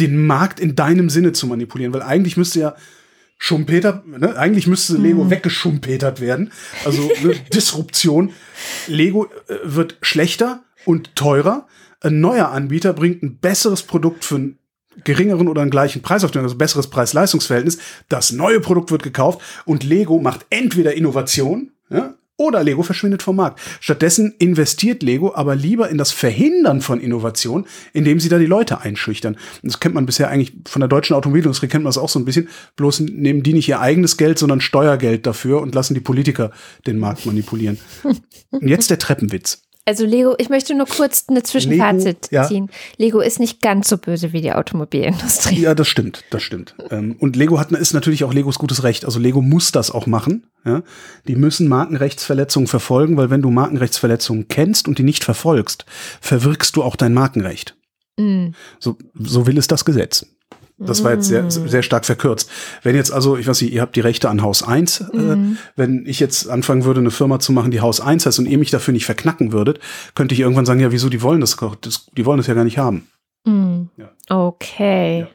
[0.00, 2.76] den Markt in deinem Sinne zu manipulieren, weil eigentlich müsste ja
[3.36, 4.36] Schumpeter, ne?
[4.36, 6.50] eigentlich müsste Lego weggeschumpetert werden.
[6.84, 8.32] Also ne, Disruption.
[8.88, 11.68] Lego äh, wird schlechter und teurer.
[12.00, 14.58] Ein neuer Anbieter bringt ein besseres Produkt für einen
[15.04, 17.78] geringeren oder einen gleichen Preis auf den, also besseres Preis-Leistungs-Verhältnis.
[18.08, 23.36] Das neue Produkt wird gekauft und Lego macht entweder Innovation, ja, oder Lego verschwindet vom
[23.36, 23.60] Markt.
[23.80, 28.80] Stattdessen investiert Lego aber lieber in das Verhindern von Innovation, indem sie da die Leute
[28.80, 29.36] einschüchtern.
[29.64, 32.24] Das kennt man bisher eigentlich von der deutschen Automobilindustrie, kennt man das auch so ein
[32.24, 32.48] bisschen.
[32.76, 36.52] Bloß nehmen die nicht ihr eigenes Geld, sondern Steuergeld dafür und lassen die Politiker
[36.86, 37.78] den Markt manipulieren.
[38.50, 39.67] Und jetzt der Treppenwitz.
[39.88, 42.46] Also Lego, ich möchte nur kurz eine Zwischenfazit Lego, ja.
[42.46, 42.68] ziehen.
[42.98, 45.60] Lego ist nicht ganz so böse wie die Automobilindustrie.
[45.60, 46.74] Ja, das stimmt, das stimmt.
[46.90, 49.06] Ähm, und Lego hat, ist natürlich auch Legos gutes Recht.
[49.06, 50.46] Also Lego muss das auch machen.
[50.66, 50.82] Ja?
[51.26, 55.86] Die müssen Markenrechtsverletzungen verfolgen, weil wenn du Markenrechtsverletzungen kennst und die nicht verfolgst,
[56.20, 57.74] verwirkst du auch dein Markenrecht.
[58.18, 58.48] Mm.
[58.80, 60.26] So, so will es das Gesetz.
[60.80, 62.48] Das war jetzt sehr, sehr stark verkürzt.
[62.84, 65.36] Wenn jetzt also, ich weiß nicht, ihr habt die Rechte an Haus 1, äh,
[65.74, 68.58] wenn ich jetzt anfangen würde, eine Firma zu machen, die Haus 1 heißt und ihr
[68.58, 69.80] mich dafür nicht verknacken würdet,
[70.14, 72.64] könnte ich irgendwann sagen, ja, wieso, die wollen das, das die wollen das ja gar
[72.64, 73.08] nicht haben.
[73.44, 73.86] Mm.
[73.96, 74.10] Ja.
[74.28, 75.26] Okay.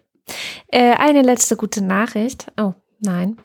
[0.67, 2.51] Äh, eine letzte gute Nachricht.
[2.57, 3.37] Oh, nein.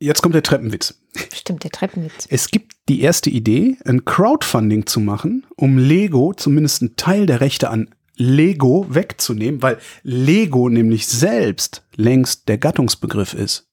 [0.00, 1.00] Jetzt kommt der Treppenwitz.
[1.32, 2.26] Stimmt, der Treppenwitz.
[2.28, 7.40] Es gibt die erste Idee, ein Crowdfunding zu machen, um Lego zumindest einen Teil der
[7.40, 13.68] Rechte an Lego wegzunehmen, weil Lego nämlich selbst längst der Gattungsbegriff ist.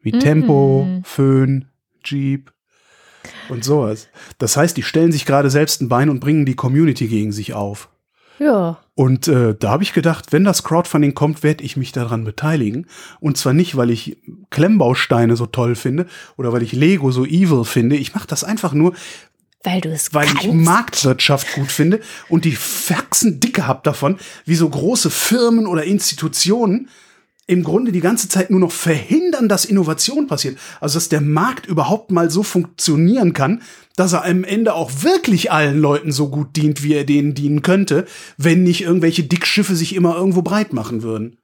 [0.00, 1.66] Wie Tempo, Föhn,
[2.04, 2.52] Jeep
[3.48, 4.08] und sowas.
[4.38, 7.54] Das heißt, die stellen sich gerade selbst ein Bein und bringen die Community gegen sich
[7.54, 7.88] auf.
[8.38, 8.78] Ja.
[8.94, 12.86] Und äh, da habe ich gedacht, wenn das Crowdfunding kommt, werde ich mich daran beteiligen.
[13.20, 14.18] Und zwar nicht, weil ich
[14.50, 17.96] Klemmbausteine so toll finde oder weil ich Lego so evil finde.
[17.96, 18.92] Ich mache das einfach nur,
[19.64, 20.44] Weil du es weil kannst.
[20.44, 25.84] ich Marktwirtschaft gut finde und die Faxen dicke hab davon, wie so große Firmen oder
[25.84, 26.88] Institutionen
[27.46, 30.58] im Grunde die ganze Zeit nur noch verhindern, dass Innovation passiert.
[30.80, 33.62] Also dass der Markt überhaupt mal so funktionieren kann,
[33.96, 37.62] dass er am Ende auch wirklich allen Leuten so gut dient, wie er denen dienen
[37.62, 38.06] könnte,
[38.36, 41.38] wenn nicht irgendwelche Dickschiffe sich immer irgendwo breit machen würden.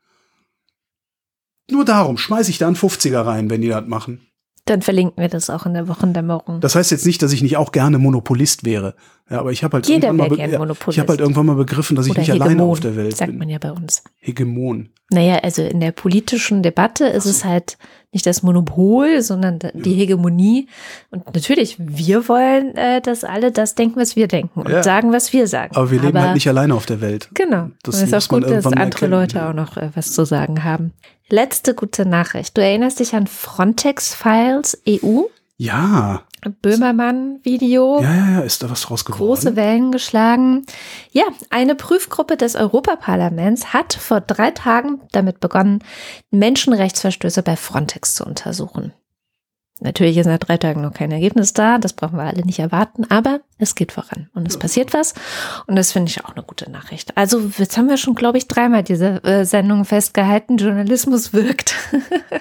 [1.71, 4.27] Nur darum schmeiße ich da einen 50er rein, wenn die das machen.
[4.71, 6.61] Dann verlinken wir das auch in der Wochendämmerung.
[6.61, 8.95] Das heißt jetzt nicht, dass ich nicht auch gerne Monopolist wäre.
[9.29, 10.47] Ja, aber ich habe halt Jeder irgendwann mal ja.
[10.91, 13.17] Ich habe halt irgendwann mal begriffen, dass ich Oder nicht alleine Hegemon, auf der Welt
[13.17, 13.39] sagt bin.
[13.41, 14.05] man ja bei uns.
[14.21, 14.91] Hegemon.
[15.11, 17.79] Naja, also in der politischen Debatte ist es halt
[18.13, 20.69] nicht das Monopol, sondern die Hegemonie.
[21.11, 24.83] Und natürlich, wir wollen, äh, dass alle das denken, was wir denken und Ja.
[24.83, 25.77] sagen, was wir sagen.
[25.77, 27.29] Aber wir leben halt nicht alleine auf der Welt.
[27.35, 27.71] Genau.
[27.83, 29.11] Das und es ist auch gut, dass andere erkennen.
[29.13, 30.93] Leute auch noch äh, was zu sagen haben.
[31.29, 32.57] Letzte gute Nachricht.
[32.57, 35.23] Du erinnerst dich an Frontex Files EU?
[35.57, 36.23] Ja,
[36.63, 38.01] Böhmermann-Video.
[38.03, 39.27] ja, ja, ja, ist da was draus geworden?
[39.27, 40.65] große Wellen geschlagen.
[41.13, 45.83] Ja, eine Prüfgruppe des Europaparlaments hat vor drei Tagen damit begonnen,
[46.31, 48.93] Menschenrechtsverstöße bei Frontex zu untersuchen.
[49.83, 53.07] Natürlich ist nach drei Tagen noch kein Ergebnis da, das brauchen wir alle nicht erwarten,
[53.09, 55.15] aber es geht voran und es passiert was
[55.67, 57.17] und das finde ich auch eine gute Nachricht.
[57.17, 61.75] Also jetzt haben wir schon, glaube ich, dreimal diese äh, Sendung festgehalten, Journalismus wirkt.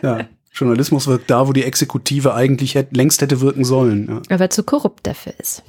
[0.03, 0.19] Ja,
[0.59, 4.21] Journalismus wirkt da, wo die Exekutive eigentlich hätt, längst hätte wirken sollen.
[4.29, 4.35] Ja.
[4.35, 5.63] aber zu korrupt dafür ist.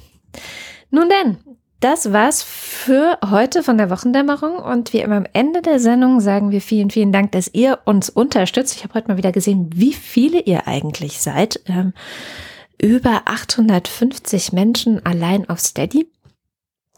[0.89, 1.37] Nun denn,
[1.79, 6.51] das war's für heute von der Wochendämmerung und wie immer am Ende der Sendung sagen
[6.51, 8.75] wir vielen, vielen Dank, dass ihr uns unterstützt.
[8.75, 11.59] Ich habe heute mal wieder gesehen, wie viele ihr eigentlich seid.
[11.65, 11.93] Ähm,
[12.79, 16.07] über 850 Menschen allein auf Steady.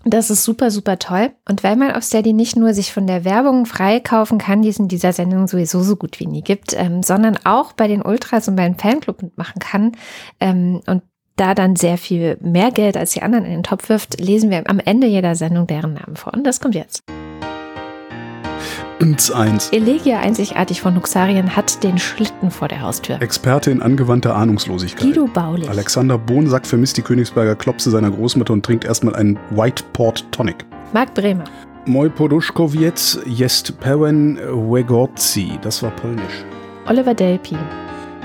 [0.06, 1.32] Das ist super, super toll.
[1.48, 4.80] Und weil man auf Steady nicht nur sich von der Werbung freikaufen kann, die es
[4.80, 8.48] in dieser Sendung sowieso so gut wie nie gibt, ähm, sondern auch bei den Ultras
[8.48, 9.94] und beim Fanclub mitmachen kann
[10.40, 11.04] ähm, und
[11.36, 14.70] da dann sehr viel mehr Geld als die anderen in den Topf wirft, lesen wir
[14.70, 16.34] am Ende jeder Sendung deren Namen vor.
[16.34, 17.04] Und das kommt jetzt.
[19.00, 19.70] Und eins.
[19.72, 23.22] Elegia einzigartig von Nuxarien hat den Schlitten vor der Haustür.
[23.22, 25.04] Experte in angewandter Ahnungslosigkeit.
[25.04, 25.70] Guido Baulich.
[25.70, 30.66] Alexander Bohnsack vermisst die Königsberger Klopse seiner Großmutter und trinkt erstmal einen White Port Tonic.
[30.94, 31.46] Marc Bremer.
[31.86, 35.60] Moj Poduszkowiec jest pełen Wegorzi.
[35.62, 36.46] Das war polnisch.
[36.88, 37.58] Oliver Delpi.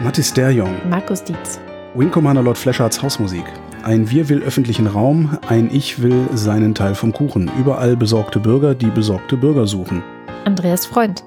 [0.01, 0.75] Mattis Derjong.
[0.89, 1.59] Markus Dietz.
[1.95, 3.45] Wing Commander Lord Fleschards Hausmusik.
[3.83, 7.51] Ein Wir will öffentlichen Raum, ein Ich will seinen Teil vom Kuchen.
[7.59, 10.03] Überall besorgte Bürger, die besorgte Bürger suchen.
[10.45, 11.25] Andreas Freund.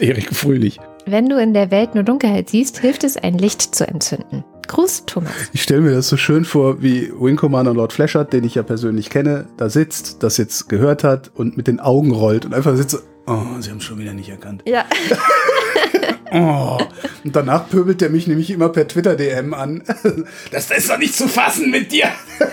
[0.00, 0.78] Erik Fröhlich.
[1.06, 4.44] Wenn du in der Welt nur Dunkelheit siehst, hilft es, ein Licht zu entzünden.
[4.66, 5.32] Gruß, Thomas.
[5.52, 8.62] Ich stelle mir das so schön vor, wie Wing Commander Lord Fleshard, den ich ja
[8.62, 12.74] persönlich kenne, da sitzt, das jetzt gehört hat und mit den Augen rollt und einfach
[12.76, 14.62] sitzt so, oh, sie haben es schon wieder nicht erkannt.
[14.66, 14.84] Ja.
[16.32, 16.78] Oh.
[17.24, 19.82] Und danach pöbelt er mich nämlich immer per Twitter-DM an.
[20.50, 22.08] Das ist doch nicht zu fassen mit dir.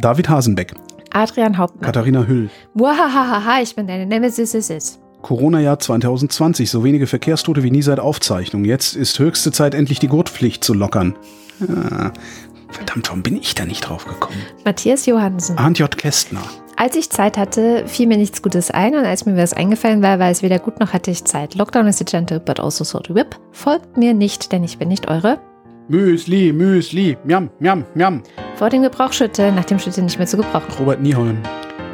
[0.00, 0.72] David Hasenbeck,
[1.12, 1.84] Adrian Hauptmann.
[1.84, 2.50] Katharina Hüll.
[2.74, 4.54] Muahahaha, ich bin deine Nemesis.
[4.54, 4.98] Is, is.
[5.22, 8.64] Corona-Jahr 2020, so wenige Verkehrstote wie nie seit Aufzeichnung.
[8.64, 11.14] Jetzt ist höchste Zeit, endlich die Gurtpflicht zu lockern.
[11.60, 12.12] Ja.
[12.70, 14.40] Verdammt, warum bin ich da nicht drauf gekommen?
[14.64, 15.58] Matthias Johansen.
[15.58, 15.96] Arndt J.
[15.96, 16.42] Kästner.
[16.76, 20.18] Als ich Zeit hatte, fiel mir nichts Gutes ein und als mir was eingefallen war,
[20.18, 21.54] war es weder gut noch hatte ich Zeit.
[21.54, 23.38] Lockdown is a gentle, but also so to whip.
[23.52, 25.38] Folgt mir nicht, denn ich bin nicht eure.
[25.92, 28.22] Müsli, Müsli, miam, miam, miam.
[28.56, 30.72] Vor dem Gebrauchsschütte, nach dem Schütte nicht mehr zu gebrauchen.
[30.78, 31.36] Robert Nieholm.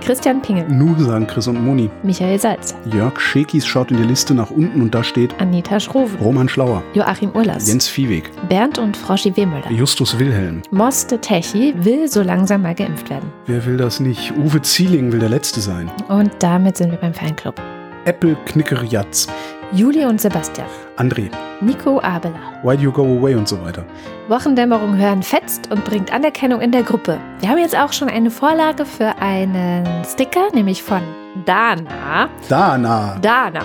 [0.00, 0.68] Christian Pingel.
[0.68, 1.90] Nu sagen Chris und Moni.
[2.04, 2.76] Michael Salz.
[2.94, 6.16] Jörg Schekis schaut in die Liste nach unten und da steht Anita Schroven.
[6.20, 6.84] Roman Schlauer.
[6.94, 7.66] Joachim Urlas.
[7.66, 8.30] Jens Viehweg.
[8.48, 9.68] Bernd und Froschi Wehmüller.
[9.72, 10.62] Justus Wilhelm.
[10.70, 13.32] Moste Techi will so langsam mal geimpft werden.
[13.46, 14.32] Wer will das nicht?
[14.38, 15.90] Uwe Zieling will der Letzte sein.
[16.06, 17.60] Und damit sind wir beim Fanclub.
[18.04, 19.26] Apple Knicker Jatz.
[19.72, 20.66] Juli und Sebastian.
[20.96, 21.30] André,
[21.60, 22.40] Nico Abela.
[22.62, 23.84] Why Do You Go Away und so weiter.
[24.28, 27.18] Wochendämmerung hören fetzt und bringt Anerkennung in der Gruppe.
[27.40, 31.02] Wir haben jetzt auch schon eine Vorlage für einen Sticker, nämlich von
[31.44, 32.28] Dana.
[32.48, 33.16] Dana.
[33.20, 33.60] Dana.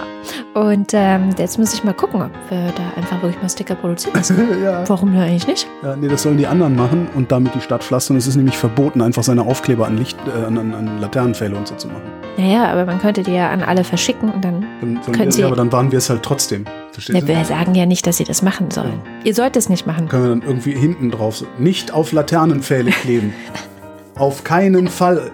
[0.54, 4.14] Und ähm, jetzt muss ich mal gucken, ob wir da einfach wirklich mal Sticker produzieren.
[4.64, 4.88] ja.
[4.88, 5.68] Warum denn eigentlich nicht?
[5.82, 8.18] ja, nee, das sollen die anderen machen und damit die Stadt pflastern.
[8.18, 11.76] Es ist nämlich verboten, einfach seine Aufkleber an Licht, äh, an, an, Laternenpfähle und so
[11.76, 12.02] zu machen.
[12.38, 14.66] Naja, aber man könnte die ja an alle verschicken und dann.
[14.82, 16.66] Dann, dann, Können Sie- ja, aber dann waren wir es halt trotzdem.
[16.91, 17.28] Verstehst Ja, du?
[17.28, 19.02] wir sagen ja nicht, dass sie das machen sollen.
[19.24, 20.08] Ihr sollt es nicht machen.
[20.10, 21.45] Können wir dann irgendwie hinten drauf so.
[21.58, 23.34] Nicht auf Laternenpfähle kleben.
[24.16, 25.32] auf keinen Fall.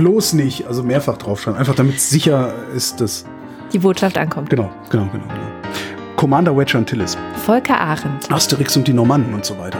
[0.00, 0.66] Bloß nicht.
[0.66, 1.58] Also mehrfach draufschreiben.
[1.60, 3.26] Einfach damit es sicher ist, dass.
[3.72, 4.48] Die Botschaft ankommt.
[4.48, 5.24] Genau, genau, genau.
[5.26, 6.16] genau.
[6.16, 7.18] Commander Wedge Antilles.
[7.44, 8.32] Volker Arendt.
[8.32, 9.78] Asterix und die Normannen und so weiter.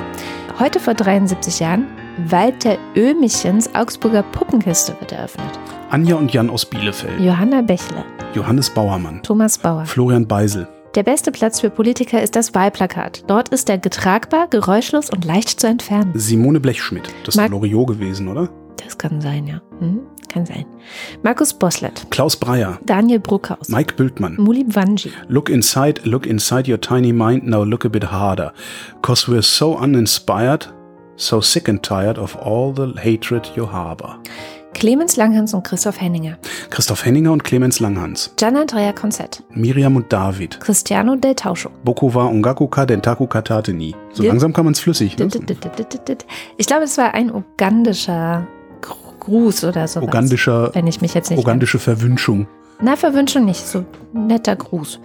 [0.58, 1.86] Heute vor 73 Jahren,
[2.28, 5.58] Walter Oehmichens Augsburger Puppenkiste wird eröffnet.
[5.88, 7.18] Anja und Jan aus Bielefeld.
[7.18, 8.04] Johanna Bächle.
[8.34, 9.22] Johannes Bauermann.
[9.22, 9.86] Thomas Bauer.
[9.86, 10.68] Florian Beisel.
[10.94, 13.22] Der beste Platz für Politiker ist das Wahlplakat.
[13.26, 16.12] Dort ist er getragbar, geräuschlos und leicht zu entfernen.
[16.14, 17.08] Simone Blechschmidt.
[17.24, 18.50] Das ist Marc- Loriot gewesen, oder?
[18.84, 19.60] Das kann sein, ja.
[19.78, 20.00] Hm?
[20.28, 20.64] Kann sein.
[21.22, 22.06] Markus Boslett.
[22.10, 22.78] Klaus Breyer.
[22.86, 23.68] Daniel Bruckhaus.
[23.68, 24.36] Mike Bültmann.
[24.36, 25.10] Mulib Wanji.
[25.28, 28.52] Look inside, look inside your tiny mind, now look a bit harder.
[29.02, 30.72] Cause we're so uninspired,
[31.16, 34.18] so sick and tired of all the hatred you harbor.
[34.72, 36.38] Clemens Langhans und Christoph Henninger.
[36.70, 38.32] Christoph Henninger und Clemens Langhans.
[38.36, 39.42] Gian Andrea Konzett.
[39.50, 40.60] Miriam und David.
[40.60, 41.70] Cristiano del Tauscho.
[41.84, 43.94] Bokuwa Ungakuka Dentaku Katateni.
[44.12, 45.18] So langsam kann man es flüssig.
[45.18, 45.28] Ne?
[46.56, 48.46] Ich glaube, es war ein ugandischer
[49.30, 50.08] Gruß oder sowas.
[50.08, 51.38] Ugandischer, Wenn ich mich jetzt nicht.
[51.38, 52.48] ugandische Verwünschung.
[52.82, 53.64] Na, Verwünschung nicht.
[53.64, 54.98] So netter Gruß.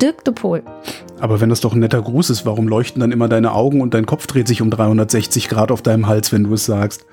[0.00, 0.62] Dirk de Pohl.
[1.20, 3.92] Aber wenn das doch ein netter Gruß ist, warum leuchten dann immer deine Augen und
[3.92, 7.04] dein Kopf dreht sich um 360 Grad auf deinem Hals, wenn du es sagst?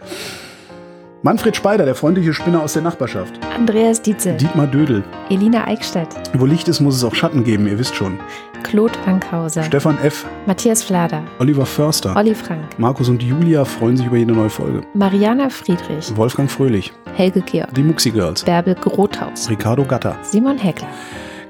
[1.22, 3.34] Manfred Speider, der freundliche Spinner aus der Nachbarschaft.
[3.58, 4.38] Andreas Dietzel.
[4.38, 5.04] Dietmar Dödel.
[5.30, 6.08] Elina Eickstadt.
[6.38, 8.20] Wo Licht ist, muss es auch Schatten geben, ihr wisst schon.
[8.64, 9.64] Claude Fankhauser.
[9.64, 11.24] Stefan F., Matthias Flader.
[11.40, 12.62] Oliver Förster, Olli Frank.
[12.78, 14.82] Markus und Julia freuen sich über jede neue Folge.
[14.94, 16.16] Mariana Friedrich.
[16.16, 17.74] Wolfgang Fröhlich, Helge Georg.
[17.74, 19.50] die Muxi Girls, Bärbel Grothaus.
[19.50, 20.16] Ricardo Gatter.
[20.24, 20.88] Simon Heckler.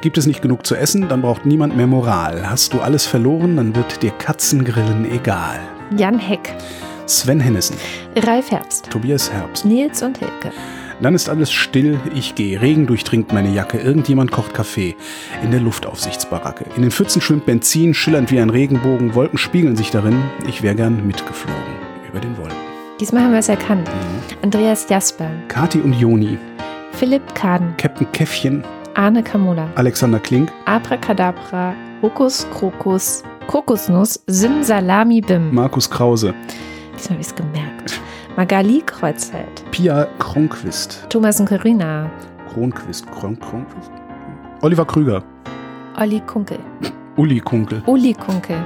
[0.01, 2.49] Gibt es nicht genug zu essen, dann braucht niemand mehr Moral.
[2.49, 5.59] Hast du alles verloren, dann wird dir Katzengrillen egal.
[5.95, 6.53] Jan Heck.
[7.05, 7.75] Sven Hennissen,
[8.17, 8.89] Ralf Herbst.
[8.89, 9.65] Tobias Herbst.
[9.65, 10.51] Nils und Hilke.
[11.01, 12.61] Dann ist alles still, ich gehe.
[12.61, 14.95] Regen durchdringt meine Jacke, irgendjemand kocht Kaffee.
[15.43, 16.65] In der Luftaufsichtsbaracke.
[16.75, 19.15] In den Pfützen schwimmt Benzin, schillernd wie ein Regenbogen.
[19.15, 20.21] Wolken spiegeln sich darin.
[20.47, 21.61] Ich wäre gern mitgeflogen.
[22.09, 22.57] Über den Wolken.
[22.99, 23.89] Diesmal haben wir es erkannt.
[24.43, 25.29] Andreas Jasper.
[25.47, 26.37] Kati und Joni,
[26.93, 27.75] Philipp Kaden.
[27.77, 28.63] Captain Käffchen,
[28.93, 29.67] Arne Kamula.
[29.75, 31.73] Alexander Klink, Abracadabra.
[32.01, 33.23] Hokus Krokus.
[33.47, 34.23] Kokosnuss.
[34.27, 35.53] Sim Salami Bim.
[35.53, 36.33] Markus Krause,
[36.95, 37.99] Diesmal habe ich es gemerkt.
[38.35, 39.63] Magali Kreuzfeld.
[39.71, 42.09] Pia Kronquist, Thomas und Corinna.
[42.51, 43.91] Kronquist, Kron Kronquist,
[44.61, 45.23] Oliver Krüger,
[45.99, 46.57] Olli Kunkel.
[47.15, 48.57] Uli Kunkel, Uli Kunkel.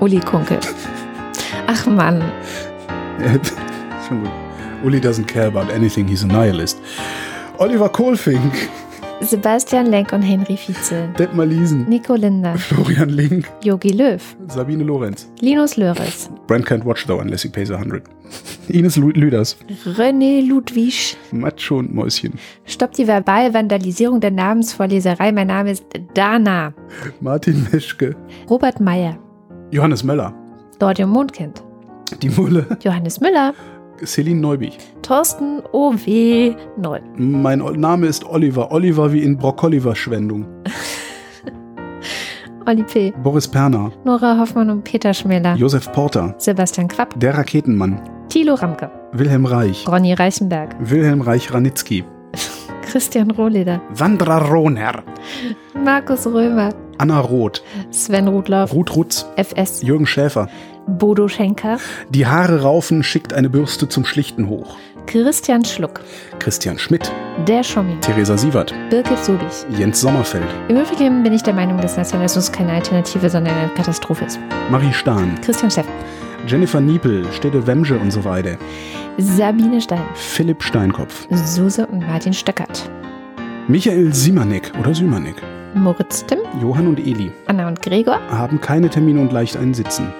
[0.00, 0.58] Uli Kunkel.
[1.68, 2.20] Ach Mann.
[4.08, 4.30] Schon gut.
[4.84, 6.78] Uli doesn't care about anything, he's a nihilist.
[7.58, 8.68] Oliver Kohlfink,
[9.20, 11.08] Sebastian Lenk und Henry Vize.
[11.18, 12.54] Detmar Liesen, Nico Linder.
[12.56, 14.20] Florian Link, Yogi Löw.
[14.48, 15.30] Sabine Lorenz.
[15.40, 16.30] Linus Löres.
[16.46, 18.02] Brand can't watch though unless he pays a hundred.
[18.68, 21.16] Ines Lüders, René Ludwig.
[21.32, 22.34] Macho und Mäuschen.
[22.66, 25.32] Stopp die Verbalvandalisierung der Namensvorleserei.
[25.32, 25.84] Mein Name ist
[26.14, 26.74] Dana.
[27.20, 28.14] Martin Meschke,
[28.50, 29.18] Robert Meyer.
[29.70, 30.32] Johannes Möller,
[30.78, 31.62] Dordio Mondkind.
[32.22, 33.54] die Mulle, Johannes Müller.
[34.04, 34.78] Celine Neubich.
[35.02, 36.54] Thorsten O.W.
[36.76, 37.00] Neu.
[37.16, 40.46] Mein Name ist Oliver, Oliver wie in Brokkoliver-Schwendung.
[42.66, 43.12] Olli P.
[43.22, 45.54] Boris Perner, Nora Hoffmann und Peter Schmeler.
[45.54, 47.18] Josef Porter, Sebastian Quapp.
[47.20, 48.90] der Raketenmann, Thilo Ramke.
[49.12, 50.74] Wilhelm Reich, Ronny Reichenberg.
[50.80, 52.02] Wilhelm Reich-Ranitzky,
[52.82, 53.80] Christian Rohleder.
[53.92, 55.04] Sandra Rohner,
[55.74, 56.70] Markus Römer.
[56.98, 58.74] Anna Roth, Sven Rudloff.
[58.74, 59.82] Ruth Rutz, FS.
[59.82, 60.48] Jürgen Schäfer.
[60.86, 61.78] Bodo Schenker.
[62.10, 64.76] Die Haare raufen, schickt eine Bürste zum Schlichten hoch.
[65.06, 66.00] Christian Schluck.
[66.38, 67.12] Christian Schmidt,
[67.46, 67.98] Der Schommi.
[68.00, 69.64] Theresa Sievert, Birgit Subich.
[69.78, 74.24] Jens Sommerfeld, Im Übrigen bin ich der Meinung, dass Nationalismus keine Alternative, sondern eine Katastrophe
[74.24, 74.38] ist.
[74.70, 75.92] Marie Stahn, Christian Steffen.
[76.46, 78.56] Jennifer Niepel, Städte Wemsche und so weiter.
[79.18, 80.02] Sabine Stein.
[80.14, 82.90] Philipp Steinkopf, Suse und Martin Stöckert.
[83.68, 85.36] Michael Simanek oder Symanek,
[85.74, 86.38] Moritz Timm.
[86.60, 88.20] Johann und Eli Anna und Gregor.
[88.30, 90.12] haben keine Termine und leicht einen Sitzen.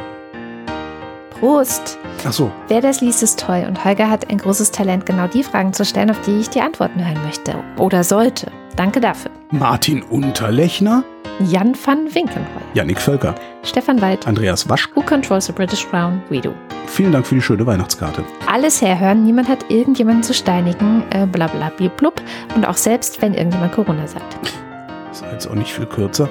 [1.39, 1.99] Prost.
[2.27, 3.65] Ach so, Wer das liest, ist toll.
[3.69, 6.61] Und Holger hat ein großes Talent, genau die Fragen zu stellen, auf die ich die
[6.61, 7.55] Antworten hören möchte.
[7.79, 8.51] Oder sollte.
[8.77, 9.31] Danke dafür.
[9.51, 11.05] Martin Unterlechner,
[11.41, 12.47] Jan van Winkenheuer.
[12.75, 14.27] Yannick Völker, Stefan Wald.
[14.27, 14.89] Andreas Wasch.
[14.95, 16.23] Who controls the British Crown?
[16.31, 16.53] We do.
[16.87, 18.25] Vielen Dank für die schöne Weihnachtskarte.
[18.51, 22.21] Alles herhören, niemand hat irgendjemanden zu steinigen, äh, bla bla blub.
[22.55, 24.37] Und auch selbst, wenn irgendjemand Corona sagt.
[25.09, 26.29] Das ist jetzt auch nicht viel kürzer.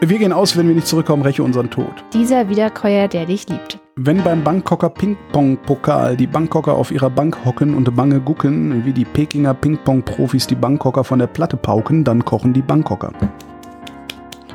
[0.00, 1.90] Wir gehen aus, wenn wir nicht zurückkommen, räche unseren Tod.
[2.12, 3.80] Dieser Wiederkäuer, der dich liebt.
[3.96, 9.04] Wenn beim Bangkoker Ping-Pong-Pokal die Bangkoker auf ihrer Bank hocken und bange gucken, wie die
[9.04, 13.10] Pekinger Ping-Pong-Profis die Bangkoker von der Platte pauken, dann kochen die Bangkoker.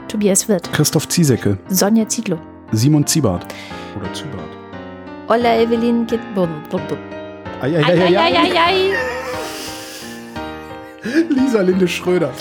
[0.08, 0.72] Tobias Wirth.
[0.72, 1.58] Christoph Ziesecke.
[1.68, 2.40] Sonja Zietlow.
[2.72, 3.46] Simon Ziebart.
[4.00, 4.48] Oder Zybart.
[5.28, 6.48] Olla Evelyn Gitbum.
[7.62, 8.94] Eieieiei.
[11.30, 12.32] Lisa Linde Schröder.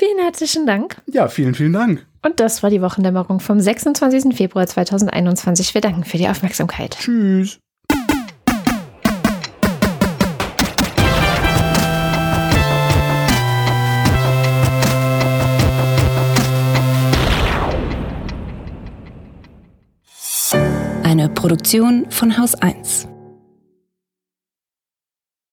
[0.00, 0.96] Vielen herzlichen Dank.
[1.12, 2.06] Ja, vielen, vielen Dank.
[2.22, 4.34] Und das war die Wochendämmerung vom 26.
[4.34, 5.74] Februar 2021.
[5.74, 6.96] Wir danken für die Aufmerksamkeit.
[6.98, 7.58] Tschüss.
[21.02, 23.06] Eine Produktion von Haus 1.